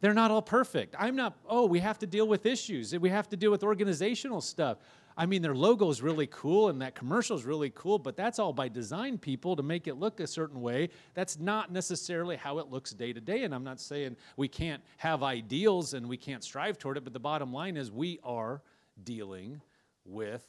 They're 0.00 0.14
not 0.14 0.30
all 0.30 0.42
perfect. 0.42 0.94
I'm 0.98 1.14
not, 1.14 1.36
oh, 1.48 1.66
we 1.66 1.78
have 1.80 1.98
to 1.98 2.06
deal 2.06 2.26
with 2.26 2.46
issues. 2.46 2.96
We 2.98 3.10
have 3.10 3.28
to 3.28 3.36
deal 3.36 3.50
with 3.50 3.62
organizational 3.62 4.40
stuff. 4.40 4.78
I 5.20 5.26
mean, 5.26 5.42
their 5.42 5.54
logo 5.54 5.90
is 5.90 6.00
really 6.00 6.26
cool 6.28 6.70
and 6.70 6.80
that 6.80 6.94
commercial 6.94 7.36
is 7.36 7.44
really 7.44 7.68
cool, 7.68 7.98
but 7.98 8.16
that's 8.16 8.38
all 8.38 8.54
by 8.54 8.70
design 8.70 9.18
people 9.18 9.54
to 9.54 9.62
make 9.62 9.86
it 9.86 9.96
look 9.96 10.18
a 10.18 10.26
certain 10.26 10.62
way. 10.62 10.88
That's 11.12 11.38
not 11.38 11.70
necessarily 11.70 12.36
how 12.36 12.58
it 12.58 12.68
looks 12.68 12.92
day 12.92 13.12
to 13.12 13.20
day. 13.20 13.44
And 13.44 13.54
I'm 13.54 13.62
not 13.62 13.80
saying 13.80 14.16
we 14.38 14.48
can't 14.48 14.82
have 14.96 15.22
ideals 15.22 15.92
and 15.92 16.08
we 16.08 16.16
can't 16.16 16.42
strive 16.42 16.78
toward 16.78 16.96
it, 16.96 17.04
but 17.04 17.12
the 17.12 17.20
bottom 17.20 17.52
line 17.52 17.76
is 17.76 17.92
we 17.92 18.18
are 18.24 18.62
dealing 19.04 19.60
with 20.06 20.42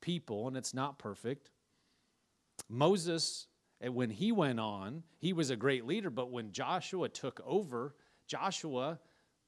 people 0.00 0.46
and 0.46 0.56
it's 0.56 0.72
not 0.72 1.00
perfect. 1.00 1.50
Moses 2.68 3.48
eh, 3.80 3.88
when 3.88 4.10
he 4.10 4.30
went 4.30 4.60
on, 4.60 5.02
he 5.18 5.32
was 5.32 5.50
a 5.50 5.56
great 5.56 5.84
leader, 5.84 6.10
but 6.10 6.30
when 6.30 6.52
Joshua 6.52 7.08
took 7.08 7.40
over, 7.44 7.96
Joshua 8.28 9.00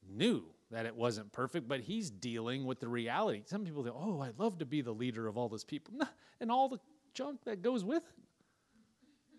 knew 0.05 0.47
that 0.71 0.87
it 0.87 0.95
wasn't 0.95 1.31
perfect, 1.33 1.69
but 1.69 1.81
he's 1.81 2.11
dealing 2.11 2.65
with 2.65 2.81
the 2.81 2.89
reality. 2.89 3.43
Some 3.47 3.65
people 3.65 3.83
think, 3.83 3.95
oh, 3.99 4.21
I'd 4.21 4.39
love 4.39 4.59
to 4.59 4.67
be 4.67 4.81
the 4.83 4.93
leader 4.93 5.27
of 5.27 5.37
all 5.37 5.49
those 5.49 5.65
people, 5.65 5.95
and 6.41 6.51
all 6.51 6.69
the 6.69 6.81
junk 7.13 7.41
that 7.45 7.63
goes 7.63 7.85
with 7.85 8.03
it. 8.03 8.25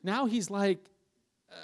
Now 0.03 0.27
he's 0.27 0.49
like, 0.49 0.79
uh, 1.51 1.55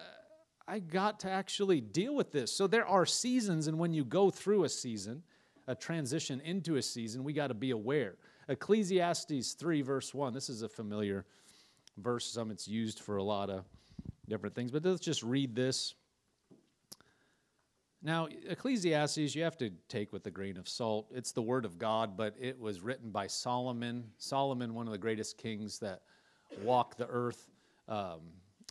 I 0.68 0.80
got 0.80 1.20
to 1.22 1.30
actually 1.30 1.80
deal 1.80 2.16
with 2.16 2.32
this. 2.32 2.52
So 2.52 2.68
there 2.68 2.88
are 2.88 3.06
seasons, 3.06 3.68
and 3.68 3.78
when 3.78 3.94
you 3.94 4.04
go 4.04 4.30
through 4.32 4.64
a 4.64 4.70
season, 4.70 5.24
a 5.68 5.76
transition 5.76 6.42
into 6.42 6.78
a 6.78 6.82
season, 6.82 7.24
we 7.24 7.34
got 7.34 7.48
to 7.48 7.54
be 7.54 7.72
aware. 7.72 8.16
Ecclesiastes 8.50 9.54
3, 9.54 9.82
verse 9.82 10.14
1, 10.14 10.34
this 10.34 10.50
is 10.50 10.64
a 10.64 10.70
familiar 10.70 11.26
verse. 11.98 12.26
Some 12.26 12.52
it's 12.52 12.68
used 12.68 13.00
for 13.00 13.18
a 13.18 13.24
lot 13.24 13.50
of 13.50 13.64
different 14.28 14.56
things. 14.56 14.72
But 14.72 14.86
let's 14.86 15.02
just 15.02 15.24
read 15.24 15.56
this. 15.56 15.94
Now, 18.04 18.28
Ecclesiastes, 18.48 19.36
you 19.36 19.44
have 19.44 19.58
to 19.58 19.70
take 19.88 20.12
with 20.12 20.26
a 20.26 20.32
grain 20.32 20.58
of 20.58 20.68
salt. 20.68 21.12
It's 21.14 21.32
the 21.32 21.42
word 21.42 21.66
of 21.66 21.78
God, 21.78 22.18
but 22.18 22.36
it 22.40 22.60
was 22.60 22.82
written 22.82 23.12
by 23.12 23.28
Solomon. 23.28 24.06
Solomon, 24.18 24.74
one 24.74 24.88
of 24.88 24.92
the 24.92 24.98
greatest 24.98 25.38
kings 25.38 25.78
that 25.80 26.02
walked 26.64 26.98
the 26.98 27.08
earth, 27.08 27.48
um, 27.88 28.22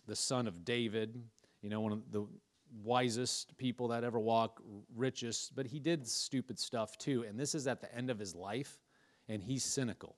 the 0.09 0.16
son 0.16 0.49
of 0.49 0.64
David, 0.64 1.23
you 1.62 1.71
know, 1.71 1.81
one 1.81 1.93
of 1.93 2.11
the 2.11 2.27
wisest 2.83 3.57
people 3.57 3.87
that 3.88 4.03
ever 4.03 4.19
walked, 4.19 4.62
richest, 4.97 5.55
but 5.55 5.66
he 5.66 5.79
did 5.79 6.09
stupid 6.09 6.59
stuff 6.59 6.99
too. 6.99 7.25
And 7.29 7.38
this 7.38 7.55
is 7.55 7.69
at 7.69 7.81
the 7.81 7.95
end 7.95 8.11
of 8.11 8.19
his 8.19 8.35
life, 8.35 8.79
and 9.29 9.40
he's 9.40 9.62
cynical. 9.62 10.16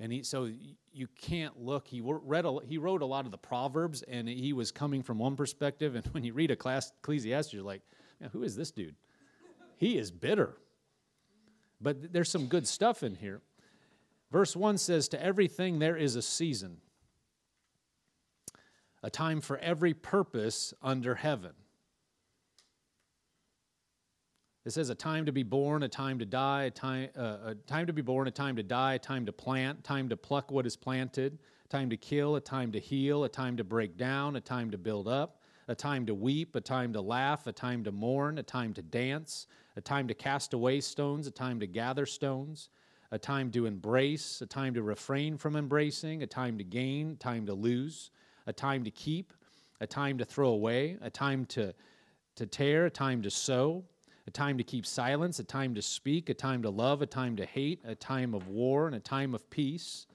And 0.00 0.12
he, 0.12 0.22
so 0.22 0.48
you 0.92 1.08
can't 1.20 1.60
look. 1.60 1.88
He 1.88 2.00
read 2.02 2.44
a, 2.44 2.58
he 2.66 2.78
wrote 2.78 3.02
a 3.02 3.06
lot 3.06 3.24
of 3.24 3.32
the 3.32 3.38
proverbs, 3.38 4.02
and 4.02 4.28
he 4.28 4.52
was 4.52 4.70
coming 4.70 5.02
from 5.02 5.18
one 5.18 5.34
perspective. 5.34 5.94
And 5.96 6.06
when 6.12 6.24
you 6.24 6.32
read 6.32 6.50
a 6.50 6.56
class 6.56 6.92
Ecclesiastes, 7.02 7.52
you're 7.52 7.62
like, 7.62 7.82
who 8.32 8.42
is 8.42 8.56
this 8.56 8.70
dude? 8.70 8.94
He 9.76 9.96
is 9.96 10.10
bitter. 10.10 10.56
But 11.80 12.12
there's 12.12 12.30
some 12.30 12.46
good 12.46 12.66
stuff 12.66 13.02
in 13.02 13.14
here. 13.14 13.40
Verse 14.30 14.54
one 14.56 14.76
says, 14.78 15.08
"To 15.08 15.22
everything 15.22 15.78
there 15.78 15.96
is 15.96 16.16
a 16.16 16.22
season, 16.22 16.78
a 19.02 19.10
time 19.10 19.40
for 19.40 19.56
every 19.58 19.94
purpose 19.94 20.74
under 20.82 21.14
heaven." 21.14 21.52
It 24.68 24.72
says 24.72 24.90
a 24.90 24.94
time 24.94 25.24
to 25.24 25.32
be 25.32 25.44
born, 25.44 25.82
a 25.82 25.88
time 25.88 26.18
to 26.18 26.26
die, 26.26 26.64
a 26.64 26.70
time, 26.70 27.08
uh, 27.16 27.38
a 27.42 27.54
time 27.54 27.86
to 27.86 27.92
be 27.94 28.02
born, 28.02 28.28
a 28.28 28.30
time 28.30 28.54
to 28.56 28.62
die, 28.62 28.92
a 28.92 28.98
time 28.98 29.24
to 29.24 29.32
plant, 29.32 29.82
time 29.82 30.10
to 30.10 30.16
pluck 30.18 30.50
what 30.50 30.66
is 30.66 30.76
planted, 30.76 31.38
time 31.70 31.88
to 31.88 31.96
kill, 31.96 32.36
a 32.36 32.40
time 32.42 32.70
to 32.72 32.78
heal, 32.78 33.24
a 33.24 33.30
time 33.30 33.56
to 33.56 33.64
break 33.64 33.96
down, 33.96 34.36
a 34.36 34.42
time 34.42 34.70
to 34.70 34.76
build 34.76 35.08
up, 35.08 35.40
a 35.68 35.74
time 35.74 36.04
to 36.04 36.14
weep, 36.14 36.54
a 36.54 36.60
time 36.60 36.92
to 36.92 37.00
laugh, 37.00 37.46
a 37.46 37.52
time 37.52 37.82
to 37.82 37.90
mourn, 37.90 38.36
a 38.36 38.42
time 38.42 38.74
to 38.74 38.82
dance, 38.82 39.46
a 39.76 39.80
time 39.80 40.06
to 40.06 40.12
cast 40.12 40.52
away 40.52 40.82
stones, 40.82 41.26
a 41.26 41.30
time 41.30 41.58
to 41.60 41.66
gather 41.66 42.04
stones, 42.04 42.68
a 43.10 43.18
time 43.18 43.50
to 43.50 43.64
embrace, 43.64 44.42
a 44.42 44.46
time 44.46 44.74
to 44.74 44.82
refrain 44.82 45.38
from 45.38 45.56
embracing, 45.56 46.22
a 46.22 46.26
time 46.26 46.58
to 46.58 46.64
gain, 46.64 47.16
time 47.16 47.46
to 47.46 47.54
lose, 47.54 48.10
a 48.46 48.52
time 48.52 48.84
to 48.84 48.90
keep, 48.90 49.32
a 49.80 49.86
time 49.86 50.18
to 50.18 50.26
throw 50.26 50.50
away, 50.50 50.98
a 51.00 51.08
time 51.08 51.46
to, 51.46 51.72
to 52.36 52.44
tear, 52.44 52.84
a 52.84 52.90
time 52.90 53.22
to 53.22 53.30
sow, 53.30 53.82
a 54.28 54.30
time 54.30 54.58
to 54.58 54.62
keep 54.62 54.84
silence, 54.84 55.38
a 55.38 55.44
time 55.44 55.74
to 55.74 55.80
speak, 55.80 56.28
a 56.28 56.34
time 56.34 56.60
to 56.62 56.68
love, 56.68 57.00
a 57.00 57.06
time 57.06 57.34
to 57.36 57.46
hate, 57.46 57.80
a 57.84 57.94
time 57.94 58.34
of 58.34 58.46
war, 58.46 58.86
and 58.86 58.94
a 58.94 59.00
time 59.00 59.34
of 59.34 59.48
peace. 59.48 60.06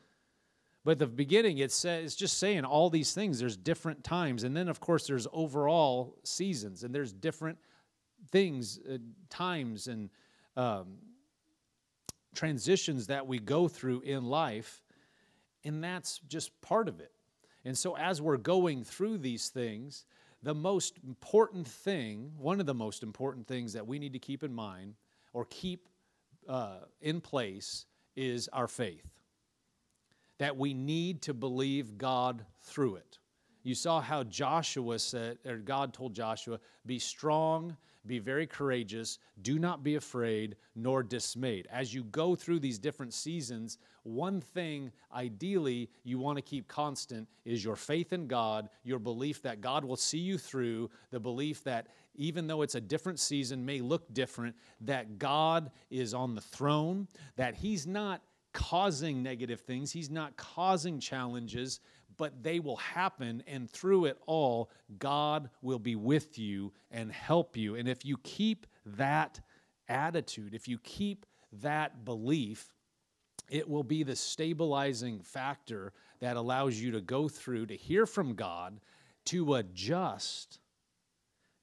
But 0.86 1.00
the 1.00 1.08
beginning, 1.08 1.58
it 1.58 1.72
says, 1.72 2.06
it's 2.06 2.16
just 2.16 2.38
saying 2.38 2.64
all 2.64 2.92
these 2.92 3.14
things. 3.14 3.40
There's 3.40 3.58
different 3.58 4.04
times. 4.04 4.44
And 4.44 4.56
then, 4.56 4.70
of 4.70 4.80
course, 4.80 5.08
there's 5.08 5.26
overall 5.34 6.16
seasons, 6.24 6.84
and 6.84 6.94
there's 6.94 7.12
different 7.12 7.58
things, 8.32 8.80
uh, 8.88 8.98
times, 9.32 9.88
and 9.88 10.12
um, 10.56 10.98
transitions 12.36 13.08
that 13.08 13.26
we 13.26 13.40
go 13.40 13.68
through 13.68 14.02
in 14.02 14.26
life. 14.26 14.84
And 15.64 15.84
that's 15.84 16.20
just 16.28 16.62
part 16.62 16.88
of 16.88 17.00
it. 17.00 17.12
And 17.66 17.76
so, 17.76 17.98
as 17.98 18.22
we're 18.22 18.38
going 18.38 18.84
through 18.84 19.18
these 19.18 19.50
things, 19.50 20.06
the 20.44 20.54
most 20.54 21.00
important 21.06 21.68
thing, 21.68 22.34
one 22.38 22.60
of 22.60 22.66
the 22.66 22.74
most 22.74 23.02
important 23.02 23.48
things 23.48 23.74
that 23.74 23.88
we 23.88 23.98
need 23.98 24.14
to 24.14 24.20
keep 24.20 24.44
in 24.44 24.54
mind 24.54 24.96
or 25.32 25.46
keep 25.46 25.88
uh, 26.48 26.80
in 27.02 27.22
place 27.22 27.86
is 28.16 28.50
our 28.50 28.68
faith 28.68 29.10
that 30.40 30.58
we 30.58 30.74
need 30.74 31.22
to 31.22 31.34
believe 31.34 31.98
God 31.98 32.46
through 32.64 32.96
it. 32.96 33.20
You 33.64 33.76
saw 33.76 34.02
how 34.02 34.24
Joshua 34.24 35.00
said, 35.00 35.38
or 35.46 35.58
God 35.58 35.94
told 35.94 36.14
Joshua, 36.14 36.60
be 36.86 37.00
strong, 37.00 37.78
be 38.06 38.20
very 38.20 38.46
courageous, 38.46 39.20
do 39.42 39.60
not 39.60 39.84
be 39.84 39.96
afraid 39.96 40.56
nor 40.76 41.04
dismayed. 41.04 41.68
As 41.72 41.94
you 41.94 42.04
go 42.06 42.36
through 42.36 42.60
these 42.60 42.78
different 42.78 43.14
seasons, 43.14 43.78
one 44.04 44.42
thing 44.42 44.92
ideally 45.14 45.90
you 46.04 46.20
want 46.20 46.38
to 46.38 46.42
keep 46.42 46.68
constant 46.68 47.28
is 47.46 47.64
your 47.64 47.76
faith 47.76 48.12
in 48.12 48.28
God, 48.28 48.70
your 48.84 49.00
belief 49.00 49.42
that 49.44 49.62
God 49.62 49.86
will 49.86 49.96
see 49.96 50.18
you 50.18 50.38
through, 50.38 50.90
the 51.12 51.20
belief 51.20 51.64
that 51.64 51.88
even 52.16 52.48
though 52.48 52.62
it's 52.62 52.76
a 52.76 52.82
different 52.82 53.20
season, 53.20 53.66
may 53.66 53.80
look 53.80 54.14
different, 54.14 54.56
that 54.82 55.18
God 55.18 55.72
is 55.90 56.14
on 56.14 56.36
the 56.36 56.42
throne, 56.42 57.08
that 57.38 57.56
He's 57.56 57.88
not 57.88 58.22
causing 58.54 59.24
negative 59.24 59.62
things, 59.62 59.92
He's 59.92 60.12
not 60.12 60.36
causing 60.38 61.00
challenges, 61.00 61.80
but 62.18 62.44
they 62.44 62.60
will 62.60 62.78
happen. 62.78 63.44
And 63.48 63.70
through 63.70 64.06
it 64.06 64.18
all, 64.26 64.70
God 65.00 65.50
will 65.62 65.80
be 65.80 65.96
with 65.96 66.38
you 66.38 66.74
and 66.92 67.12
help 67.12 67.58
you. 67.58 67.76
And 67.76 67.88
if 67.88 68.06
you 68.06 68.18
keep 68.24 68.68
that 68.86 69.40
attitude, 69.88 70.54
if 70.54 70.68
you 70.68 70.80
keep 70.80 71.26
that 71.62 72.06
belief, 72.06 72.74
it 73.50 73.68
will 73.70 73.84
be 73.84 74.04
the 74.04 74.16
stabilizing 74.16 75.20
factor 75.22 75.94
that 76.20 76.38
allows 76.38 76.80
you 76.80 76.92
to 76.92 77.02
go 77.02 77.28
through, 77.28 77.66
to 77.68 77.76
hear 77.76 78.06
from 78.06 78.34
God, 78.34 78.80
to 79.26 79.56
adjust, 79.56 80.60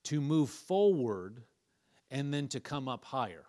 to 0.05 0.21
move 0.21 0.51
forward, 0.51 1.43
and 2.11 2.33
then 2.33 2.49
to 2.49 2.61
come 2.61 2.89
up 2.89 3.05
higher. 3.05 3.45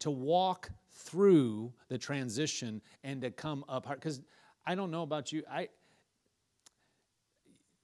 To 0.00 0.10
walk 0.10 0.70
through 0.92 1.72
the 1.88 1.98
transition 1.98 2.80
and 3.02 3.20
to 3.22 3.30
come 3.30 3.64
up 3.68 3.86
higher. 3.86 3.96
Because 3.96 4.20
I 4.66 4.74
don't 4.74 4.90
know 4.90 5.02
about 5.02 5.32
you. 5.32 5.42
I 5.50 5.68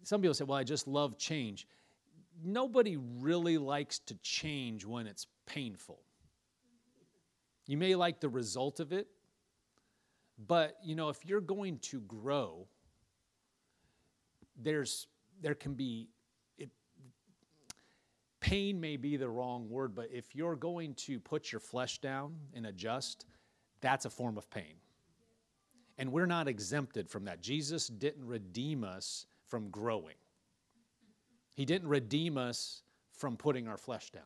some 0.02 0.20
people 0.20 0.34
say, 0.34 0.44
"Well, 0.44 0.58
I 0.58 0.64
just 0.64 0.86
love 0.86 1.18
change." 1.18 1.66
Nobody 2.42 2.96
really 2.96 3.58
likes 3.58 4.00
to 4.00 4.14
change 4.16 4.84
when 4.84 5.06
it's 5.06 5.26
painful. 5.46 6.00
You 7.66 7.76
may 7.76 7.94
like 7.94 8.20
the 8.20 8.28
result 8.28 8.80
of 8.80 8.92
it, 8.92 9.06
but 10.38 10.76
you 10.82 10.94
know, 10.94 11.08
if 11.08 11.24
you're 11.24 11.40
going 11.40 11.78
to 11.80 12.00
grow, 12.00 12.66
there's 14.60 15.06
there 15.40 15.54
can 15.54 15.74
be 15.74 16.08
it, 16.58 16.70
pain 18.40 18.80
may 18.80 18.96
be 18.96 19.16
the 19.16 19.28
wrong 19.28 19.68
word, 19.68 19.94
but 19.94 20.08
if 20.12 20.34
you're 20.34 20.56
going 20.56 20.94
to 20.94 21.18
put 21.18 21.50
your 21.52 21.60
flesh 21.60 21.98
down 21.98 22.36
and 22.52 22.66
adjust, 22.66 23.26
that's 23.80 24.04
a 24.04 24.10
form 24.10 24.36
of 24.36 24.48
pain. 24.50 24.74
And 25.98 26.10
we're 26.10 26.26
not 26.26 26.48
exempted 26.48 27.08
from 27.08 27.24
that. 27.24 27.40
Jesus 27.40 27.86
didn't 27.86 28.26
redeem 28.26 28.82
us 28.84 29.26
from 29.46 29.70
growing, 29.70 30.16
He 31.54 31.64
didn't 31.64 31.88
redeem 31.88 32.36
us 32.38 32.82
from 33.12 33.36
putting 33.36 33.68
our 33.68 33.76
flesh 33.76 34.10
down. 34.10 34.22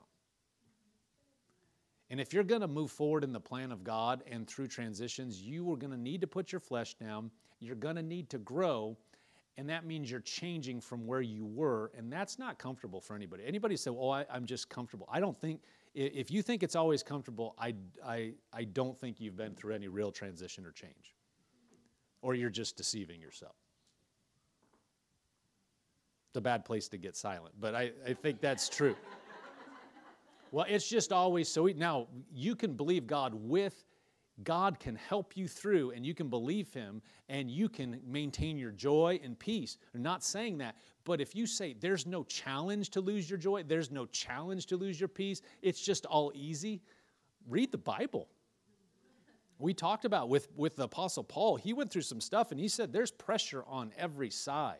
And 2.11 2.19
if 2.21 2.33
you're 2.33 2.45
going 2.45 2.63
to 2.63 2.69
move 2.69 2.91
forward 2.91 3.23
in 3.23 3.33
the 3.33 3.41
plan 3.41 3.71
of 3.71 3.85
God 3.85 4.23
and 4.31 4.47
through 4.47 4.69
transitions, 4.69 5.43
you 5.43 5.71
are 5.71 5.77
going 5.77 5.91
to 5.91 5.99
need 5.99 6.23
to 6.23 6.27
put 6.27 6.51
your 6.51 6.61
flesh 6.61 6.95
down. 6.95 7.31
You're 7.61 7.77
going 7.77 7.97
to 7.97 8.03
need 8.03 8.31
to 8.31 8.39
grow 8.39 8.97
and 9.59 9.69
that 9.69 9.85
means 9.85 10.09
you're 10.09 10.21
changing 10.21 10.81
from 10.81 11.05
where 11.05 11.21
you 11.21 11.45
were 11.45 11.91
and 11.99 12.11
that's 12.11 12.39
not 12.39 12.59
comfortable 12.59 13.01
for 13.01 13.15
anybody 13.15 13.43
anybody 13.45 13.77
say 13.77 13.91
oh 13.91 14.09
I, 14.09 14.25
am 14.33 14.47
just 14.47 14.71
comfortable 14.71 15.07
i 15.11 15.21
don't 15.21 15.37
think 15.37 15.61
if 15.95 16.31
you 16.31 16.43
think 16.43 16.63
it's 16.63 16.77
always 16.77 17.03
comfortable 17.03 17.57
I, 17.59 17.75
I, 18.07 18.33
I 18.53 18.65
don't 18.65 18.97
think 18.97 19.21
you've 19.21 19.37
been 19.37 19.55
through 19.55 19.75
any 19.75 19.89
real 19.89 20.13
transition 20.13 20.65
or 20.65 20.71
change 20.71 21.15
or 22.23 22.35
you're 22.35 22.51
just 22.51 22.77
deceiving 22.77 23.21
yourself 23.21 23.55
it's 26.31 26.37
a 26.37 26.41
bad 26.41 26.65
place 26.65 26.89
to 26.89 26.99
get 26.99 27.17
silent 27.17 27.55
but 27.61 27.75
i, 27.75 27.91
I 28.07 28.13
think 28.13 28.41
that's 28.41 28.69
true 28.69 28.97
well 30.51 30.67
it's 30.69 30.89
just 30.89 31.13
always 31.13 31.49
so 31.49 31.67
now 31.67 32.07
you 32.33 32.55
can 32.55 32.75
believe 32.75 33.07
god 33.07 33.35
with 33.35 33.85
God 34.45 34.79
can 34.79 34.95
help 34.95 35.37
you 35.37 35.49
through 35.49 35.91
and 35.93 36.07
you 36.07 36.15
can 36.15 36.29
believe 36.29 36.73
Him 36.73 37.03
and 37.29 37.51
you 37.51 37.69
can 37.69 38.01
maintain 38.07 38.57
your 38.57 38.71
joy 38.71 39.19
and 39.23 39.39
peace. 39.39 39.79
I'm 39.95 40.03
not 40.03 40.23
saying 40.23 40.59
that, 40.59 40.77
but 41.05 41.21
if 41.21 41.35
you 41.35 41.47
say 41.47 41.75
there's 41.79 42.07
no 42.07 42.23
challenge 42.25 42.91
to 42.91 43.01
lose 43.01 43.29
your 43.29 43.39
joy, 43.39 43.65
there's 43.65 43.91
no 43.91 44.07
challenge 44.07 44.67
to 44.67 44.77
lose 44.77 45.01
your 45.01 45.09
peace, 45.09 45.43
it's 45.63 45.81
just 45.81 46.07
all 46.07 46.31
easy, 46.35 46.81
read 47.49 47.73
the 47.73 47.79
Bible. 47.79 48.29
We 49.59 49.75
talked 49.75 50.05
about 50.05 50.29
with, 50.29 50.49
with 50.57 50.77
the 50.77 50.85
Apostle 50.85 51.25
Paul, 51.25 51.57
he 51.57 51.73
went 51.73 51.91
through 51.91 52.03
some 52.03 52.21
stuff 52.21 52.53
and 52.53 52.61
he 52.61 52.69
said 52.69 52.93
there's 52.93 53.11
pressure 53.11 53.65
on 53.67 53.93
every 53.97 54.31
side. 54.31 54.79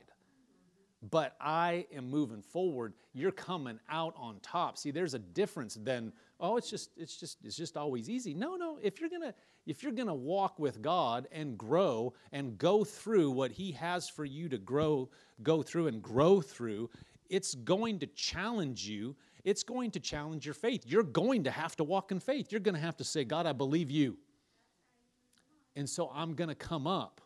But 1.11 1.37
I 1.41 1.87
am 1.93 2.11
moving 2.11 2.43
forward. 2.43 2.95
You're 3.13 3.31
coming 3.31 3.79
out 3.89 4.15
on 4.17 4.41
top. 4.41 4.77
See, 4.77 4.91
there's 4.91 5.15
a 5.15 5.19
difference 5.21 5.75
than 5.75 6.13
oh 6.41 6.57
it's 6.57 6.71
just 6.71 6.91
it's 6.97 7.17
just 7.17 7.39
it's 7.45 7.57
just 7.57 7.77
always 7.77 8.09
easy 8.09 8.35
no 8.35 8.57
no 8.57 8.79
if 8.83 9.01
you're 9.01 9.11
gonna 9.11 9.35
if 9.67 9.83
you're 9.83 9.93
gonna 9.93 10.15
walk 10.15 10.59
with 10.59 10.81
god 10.81 11.27
and 11.33 11.59
grow 11.59 12.13
and 12.33 12.57
go 12.59 12.85
through 12.85 13.31
what 13.31 13.51
he 13.51 13.73
has 13.73 14.09
for 14.09 14.25
you 14.25 14.49
to 14.49 14.59
grow 14.59 15.09
go 15.43 15.63
through 15.63 15.89
and 15.89 16.03
grow 16.03 16.41
through 16.41 16.89
it's 17.29 17.55
going 17.55 17.99
to 17.99 18.07
challenge 18.09 18.87
you 18.87 19.17
it's 19.45 19.63
going 19.63 19.91
to 19.91 20.01
challenge 20.01 20.45
your 20.45 20.55
faith 20.55 20.85
you're 20.87 21.03
going 21.03 21.45
to 21.45 21.51
have 21.51 21.75
to 21.77 21.85
walk 21.85 22.13
in 22.13 22.21
faith 22.21 22.53
you're 22.53 22.61
going 22.61 22.75
to 22.75 22.81
have 22.81 22.97
to 22.97 23.05
say 23.05 23.25
god 23.25 23.47
i 23.47 23.53
believe 23.53 23.91
you 23.91 24.17
and 25.79 25.89
so 25.89 26.11
i'm 26.15 26.35
going 26.35 26.49
to 26.49 26.55
come 26.55 26.87
up 26.87 27.23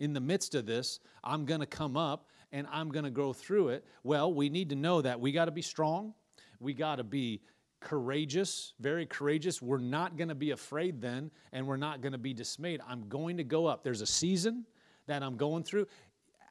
in 0.00 0.12
the 0.12 0.20
midst 0.20 0.54
of 0.54 0.66
this 0.66 1.00
i'm 1.24 1.46
going 1.46 1.60
to 1.60 1.66
come 1.66 1.96
up 1.96 2.28
and 2.52 2.66
i'm 2.70 2.90
going 2.90 3.04
to 3.04 3.10
go 3.10 3.32
through 3.32 3.68
it 3.68 3.84
well 4.02 4.32
we 4.32 4.50
need 4.50 4.68
to 4.68 4.76
know 4.76 5.00
that 5.00 5.18
we 5.18 5.32
got 5.32 5.46
to 5.46 5.50
be 5.50 5.62
strong 5.62 6.12
we 6.60 6.74
got 6.74 6.96
to 6.96 7.04
be 7.04 7.40
courageous, 7.80 8.72
very 8.80 9.06
courageous. 9.06 9.62
We're 9.62 9.78
not 9.78 10.16
going 10.16 10.28
to 10.28 10.34
be 10.34 10.50
afraid 10.50 11.00
then, 11.00 11.30
and 11.52 11.66
we're 11.66 11.76
not 11.76 12.00
going 12.00 12.12
to 12.12 12.18
be 12.18 12.34
dismayed. 12.34 12.80
I'm 12.88 13.08
going 13.08 13.36
to 13.36 13.44
go 13.44 13.66
up. 13.66 13.84
There's 13.84 14.00
a 14.00 14.06
season 14.06 14.64
that 15.06 15.22
I'm 15.22 15.36
going 15.36 15.62
through. 15.62 15.86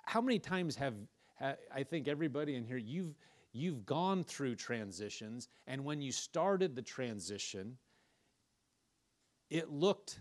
How 0.06 0.22
many 0.22 0.40
times 0.40 0.76
have, 0.78 0.94
I 1.42 1.84
think 1.84 2.08
everybody 2.08 2.56
in 2.56 2.64
here, 2.64 2.78
you've, 2.78 3.16
you've 3.52 3.86
gone 3.86 4.24
through 4.24 4.56
transitions, 4.56 5.50
and 5.68 5.84
when 5.84 6.02
you 6.02 6.12
started 6.12 6.76
the 6.76 6.82
transition, 6.82 7.78
it 9.50 9.70
looked, 9.70 10.20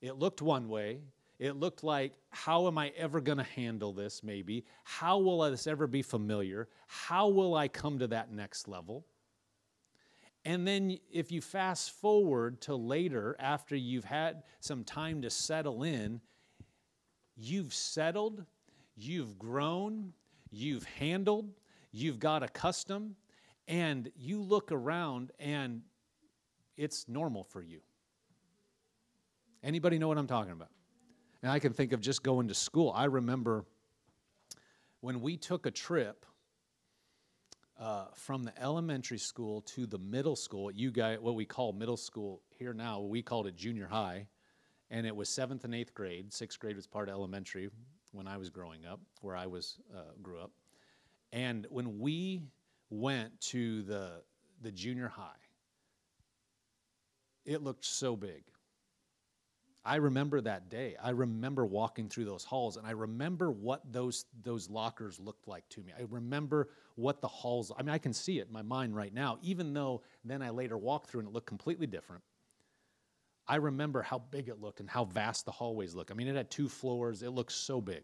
it 0.00 0.16
looked 0.16 0.42
one 0.42 0.68
way. 0.68 1.00
It 1.38 1.54
looked 1.54 1.84
like, 1.84 2.14
how 2.30 2.66
am 2.66 2.78
I 2.78 2.92
ever 2.96 3.20
going 3.20 3.38
to 3.38 3.44
handle 3.44 3.92
this, 3.92 4.24
maybe? 4.24 4.64
How 4.82 5.18
will 5.18 5.48
this 5.50 5.68
ever 5.68 5.86
be 5.86 6.02
familiar? 6.02 6.68
How 6.88 7.28
will 7.28 7.54
I 7.54 7.68
come 7.68 8.00
to 8.00 8.08
that 8.08 8.32
next 8.32 8.66
level? 8.66 9.06
And 10.44 10.66
then 10.66 10.98
if 11.12 11.30
you 11.30 11.40
fast 11.40 11.92
forward 11.92 12.60
to 12.62 12.74
later, 12.74 13.36
after 13.38 13.76
you've 13.76 14.04
had 14.04 14.42
some 14.60 14.82
time 14.82 15.22
to 15.22 15.30
settle 15.30 15.84
in, 15.84 16.20
you've 17.36 17.74
settled, 17.74 18.44
you've 18.96 19.38
grown, 19.38 20.12
you've 20.50 20.84
handled, 20.84 21.50
you've 21.92 22.18
got 22.18 22.42
accustomed, 22.42 23.14
and 23.68 24.10
you 24.16 24.42
look 24.42 24.72
around 24.72 25.30
and 25.38 25.82
it's 26.76 27.08
normal 27.08 27.44
for 27.44 27.62
you. 27.62 27.80
Anybody 29.62 29.98
know 29.98 30.08
what 30.08 30.18
I'm 30.18 30.26
talking 30.26 30.52
about? 30.52 30.70
And 31.42 31.50
I 31.50 31.58
can 31.58 31.72
think 31.72 31.92
of 31.92 32.00
just 32.00 32.22
going 32.22 32.48
to 32.48 32.54
school. 32.54 32.92
I 32.94 33.04
remember 33.04 33.64
when 35.00 35.20
we 35.20 35.36
took 35.36 35.66
a 35.66 35.70
trip 35.70 36.26
uh, 37.78 38.06
from 38.14 38.42
the 38.42 38.52
elementary 38.60 39.18
school 39.18 39.60
to 39.62 39.86
the 39.86 39.98
middle 39.98 40.36
school. 40.36 40.70
You 40.70 40.90
guys, 40.90 41.18
what 41.20 41.34
we 41.34 41.44
call 41.44 41.72
middle 41.72 41.96
school 41.96 42.42
here 42.50 42.74
now, 42.74 43.00
we 43.00 43.22
called 43.22 43.46
it 43.46 43.56
junior 43.56 43.86
high, 43.86 44.26
and 44.90 45.06
it 45.06 45.14
was 45.14 45.28
seventh 45.28 45.64
and 45.64 45.74
eighth 45.74 45.94
grade. 45.94 46.32
Sixth 46.32 46.58
grade 46.58 46.76
was 46.76 46.86
part 46.86 47.08
of 47.08 47.14
elementary 47.14 47.70
when 48.12 48.26
I 48.26 48.36
was 48.36 48.50
growing 48.50 48.84
up, 48.84 49.00
where 49.20 49.36
I 49.36 49.46
was 49.46 49.78
uh, 49.96 50.12
grew 50.22 50.40
up. 50.40 50.50
And 51.32 51.66
when 51.70 51.98
we 51.98 52.42
went 52.90 53.40
to 53.42 53.82
the 53.82 54.22
the 54.60 54.72
junior 54.72 55.08
high, 55.08 55.30
it 57.44 57.62
looked 57.62 57.84
so 57.84 58.16
big. 58.16 58.42
I 59.88 59.96
remember 59.96 60.42
that 60.42 60.68
day. 60.68 60.96
I 61.02 61.10
remember 61.10 61.64
walking 61.64 62.10
through 62.10 62.26
those 62.26 62.44
halls 62.44 62.76
and 62.76 62.86
I 62.86 62.90
remember 62.90 63.50
what 63.50 63.90
those 63.90 64.26
those 64.42 64.68
lockers 64.68 65.18
looked 65.18 65.48
like 65.48 65.66
to 65.70 65.80
me. 65.80 65.94
I 65.98 66.02
remember 66.10 66.68
what 66.96 67.22
the 67.22 67.28
halls 67.28 67.72
I 67.74 67.82
mean 67.82 67.94
I 67.94 67.98
can 67.98 68.12
see 68.12 68.38
it 68.38 68.48
in 68.48 68.52
my 68.52 68.60
mind 68.60 68.94
right 68.94 69.14
now 69.14 69.38
even 69.40 69.72
though 69.72 70.02
then 70.26 70.42
I 70.42 70.50
later 70.50 70.76
walked 70.76 71.08
through 71.08 71.20
and 71.20 71.28
it 71.30 71.32
looked 71.32 71.46
completely 71.46 71.86
different. 71.86 72.22
I 73.46 73.56
remember 73.56 74.02
how 74.02 74.18
big 74.18 74.50
it 74.50 74.60
looked 74.60 74.80
and 74.80 74.90
how 74.90 75.06
vast 75.06 75.46
the 75.46 75.52
hallways 75.52 75.94
look. 75.94 76.10
I 76.10 76.14
mean 76.14 76.28
it 76.28 76.36
had 76.36 76.50
two 76.50 76.68
floors. 76.68 77.22
It 77.22 77.30
looked 77.30 77.52
so 77.52 77.80
big. 77.80 78.02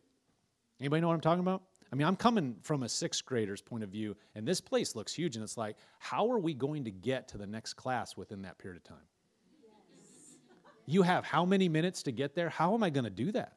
Anybody 0.81 1.03
know 1.03 1.09
what 1.09 1.15
I'm 1.15 1.21
talking 1.21 1.41
about? 1.41 1.65
I 1.93 1.97
mean, 1.97 2.07
I'm 2.09 2.17
coming 2.17 2.57
from 2.63 2.83
a 2.83 2.89
sixth 2.89 3.25
grader's 3.25 3.61
point 3.61 3.85
of 3.85 3.91
view, 3.91 4.17
and 4.35 4.49
this 4.49 4.61
place 4.61 4.97
looks 4.97 5.15
huge, 5.15 5.37
and 5.37 5.45
it's 5.45 5.57
like, 5.57 5.77
how 6.01 6.29
are 6.33 6.41
we 6.41 6.53
going 6.53 6.85
to 6.85 6.91
get 6.91 7.29
to 7.29 7.39
the 7.39 7.47
next 7.47 7.75
class 7.75 8.17
within 8.17 8.43
that 8.43 8.59
period 8.59 8.79
of 8.79 8.83
time? 8.83 9.07
You 10.87 11.03
have 11.03 11.25
how 11.25 11.45
many 11.45 11.69
minutes 11.69 12.03
to 12.05 12.13
get 12.13 12.35
there? 12.35 12.49
How 12.49 12.75
am 12.75 12.83
I 12.83 12.91
going 12.91 13.05
to 13.05 13.11
do 13.11 13.33
that? 13.33 13.57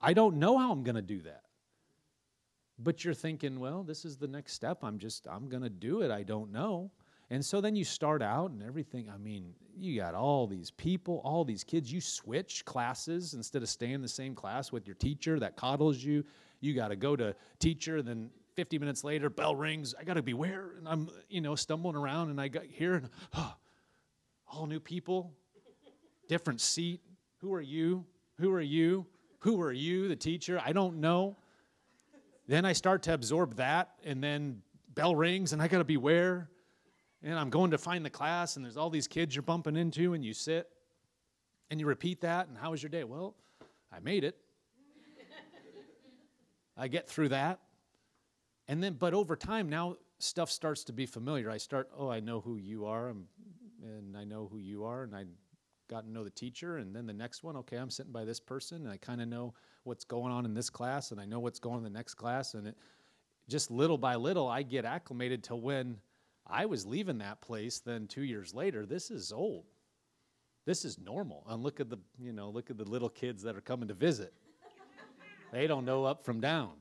I 0.00 0.12
don't 0.12 0.36
know 0.36 0.56
how 0.56 0.70
I'm 0.70 0.84
going 0.84 0.96
to 0.96 1.02
do 1.02 1.22
that. 1.22 1.42
But 2.78 3.04
you're 3.04 3.14
thinking, 3.14 3.58
well, 3.58 3.82
this 3.82 4.04
is 4.04 4.16
the 4.16 4.28
next 4.28 4.52
step. 4.52 4.78
I'm 4.82 4.98
just, 4.98 5.26
I'm 5.26 5.48
going 5.48 5.64
to 5.64 5.70
do 5.70 6.02
it. 6.02 6.10
I 6.12 6.22
don't 6.22 6.52
know. 6.52 6.92
And 7.30 7.44
so 7.44 7.60
then 7.60 7.76
you 7.76 7.84
start 7.84 8.22
out 8.22 8.52
and 8.52 8.62
everything. 8.62 9.10
I 9.10 9.18
mean, 9.18 9.52
you 9.76 10.00
got 10.00 10.14
all 10.14 10.46
these 10.46 10.70
people, 10.70 11.20
all 11.24 11.44
these 11.44 11.64
kids. 11.64 11.92
You 11.92 12.00
switch 12.00 12.64
classes 12.64 13.34
instead 13.34 13.62
of 13.62 13.68
staying 13.68 13.94
in 13.94 14.02
the 14.02 14.08
same 14.08 14.34
class 14.34 14.72
with 14.72 14.86
your 14.86 14.94
teacher 14.94 15.38
that 15.40 15.56
coddles 15.56 16.02
you. 16.02 16.24
You 16.60 16.74
got 16.74 16.88
to 16.88 16.96
go 16.96 17.16
to 17.16 17.34
teacher, 17.58 18.00
then 18.00 18.30
50 18.54 18.78
minutes 18.78 19.04
later, 19.04 19.28
bell 19.28 19.54
rings. 19.54 19.94
I 19.98 20.04
got 20.04 20.14
to 20.14 20.22
be 20.22 20.34
where? 20.34 20.72
And 20.78 20.88
I'm, 20.88 21.10
you 21.28 21.40
know, 21.40 21.54
stumbling 21.54 21.96
around 21.96 22.30
and 22.30 22.40
I 22.40 22.48
got 22.48 22.64
here 22.64 22.94
and 22.94 23.10
oh, 23.34 23.54
all 24.52 24.66
new 24.66 24.80
people, 24.80 25.34
different 26.28 26.60
seat. 26.60 27.00
Who 27.38 27.52
are 27.52 27.60
you? 27.60 28.04
Who 28.38 28.52
are 28.52 28.60
you? 28.60 29.06
Who 29.40 29.60
are 29.60 29.72
you, 29.72 30.08
the 30.08 30.16
teacher? 30.16 30.60
I 30.64 30.72
don't 30.72 31.00
know. 31.00 31.36
Then 32.46 32.64
I 32.64 32.72
start 32.72 33.02
to 33.04 33.14
absorb 33.14 33.56
that, 33.56 33.90
and 34.04 34.22
then 34.22 34.62
bell 34.94 35.14
rings, 35.14 35.52
and 35.52 35.60
I 35.60 35.68
got 35.68 35.78
to 35.78 35.84
beware. 35.84 36.48
And 37.22 37.38
I'm 37.38 37.50
going 37.50 37.72
to 37.72 37.78
find 37.78 38.04
the 38.04 38.10
class, 38.10 38.56
and 38.56 38.64
there's 38.64 38.76
all 38.76 38.90
these 38.90 39.08
kids 39.08 39.34
you're 39.34 39.42
bumping 39.42 39.76
into, 39.76 40.14
and 40.14 40.24
you 40.24 40.32
sit 40.32 40.68
and 41.70 41.78
you 41.78 41.86
repeat 41.86 42.20
that. 42.22 42.48
And 42.48 42.56
how 42.56 42.70
was 42.70 42.82
your 42.82 42.90
day? 42.90 43.04
Well, 43.04 43.34
I 43.92 44.00
made 44.00 44.24
it. 44.24 44.36
I 46.76 46.88
get 46.88 47.08
through 47.08 47.30
that. 47.30 47.58
And 48.68 48.82
then, 48.82 48.94
but 48.94 49.14
over 49.14 49.34
time, 49.34 49.68
now 49.68 49.96
stuff 50.18 50.50
starts 50.50 50.84
to 50.84 50.92
be 50.92 51.06
familiar. 51.06 51.50
I 51.50 51.56
start, 51.56 51.88
oh, 51.96 52.08
I 52.08 52.20
know 52.20 52.40
who 52.40 52.56
you 52.56 52.86
are, 52.86 53.08
and, 53.08 53.24
and 53.82 54.16
I 54.16 54.24
know 54.24 54.48
who 54.50 54.58
you 54.58 54.84
are, 54.84 55.02
and 55.02 55.14
I 55.14 55.24
got 55.88 56.04
to 56.04 56.10
know 56.10 56.22
the 56.22 56.30
teacher 56.30 56.76
and 56.76 56.94
then 56.94 57.06
the 57.06 57.12
next 57.12 57.42
one 57.42 57.56
okay 57.56 57.76
i'm 57.76 57.90
sitting 57.90 58.12
by 58.12 58.24
this 58.24 58.38
person 58.38 58.82
and 58.82 58.90
i 58.90 58.96
kind 58.96 59.20
of 59.20 59.28
know 59.28 59.54
what's 59.84 60.04
going 60.04 60.32
on 60.32 60.44
in 60.44 60.54
this 60.54 60.70
class 60.70 61.10
and 61.10 61.20
i 61.20 61.24
know 61.24 61.40
what's 61.40 61.58
going 61.58 61.76
on 61.76 61.86
in 61.86 61.92
the 61.92 61.98
next 61.98 62.14
class 62.14 62.54
and 62.54 62.68
it 62.68 62.76
just 63.48 63.70
little 63.70 63.98
by 63.98 64.14
little 64.14 64.46
i 64.46 64.62
get 64.62 64.84
acclimated 64.84 65.42
to 65.42 65.56
when 65.56 65.96
i 66.46 66.66
was 66.66 66.84
leaving 66.86 67.18
that 67.18 67.40
place 67.40 67.80
then 67.80 68.06
two 68.06 68.22
years 68.22 68.54
later 68.54 68.86
this 68.86 69.10
is 69.10 69.32
old. 69.32 69.64
This 70.68 70.84
is 70.84 70.98
normal 70.98 71.46
and 71.48 71.62
look 71.62 71.80
at 71.80 71.88
the 71.88 71.96
you 72.18 72.30
know 72.30 72.50
look 72.50 72.68
at 72.68 72.76
the 72.76 72.84
little 72.84 73.08
kids 73.08 73.42
that 73.42 73.56
are 73.56 73.62
coming 73.62 73.88
to 73.88 73.94
visit. 73.94 74.34
They 75.50 75.66
don't 75.66 75.86
know 75.86 76.04
up 76.04 76.22
from 76.22 76.42
down. 76.42 76.72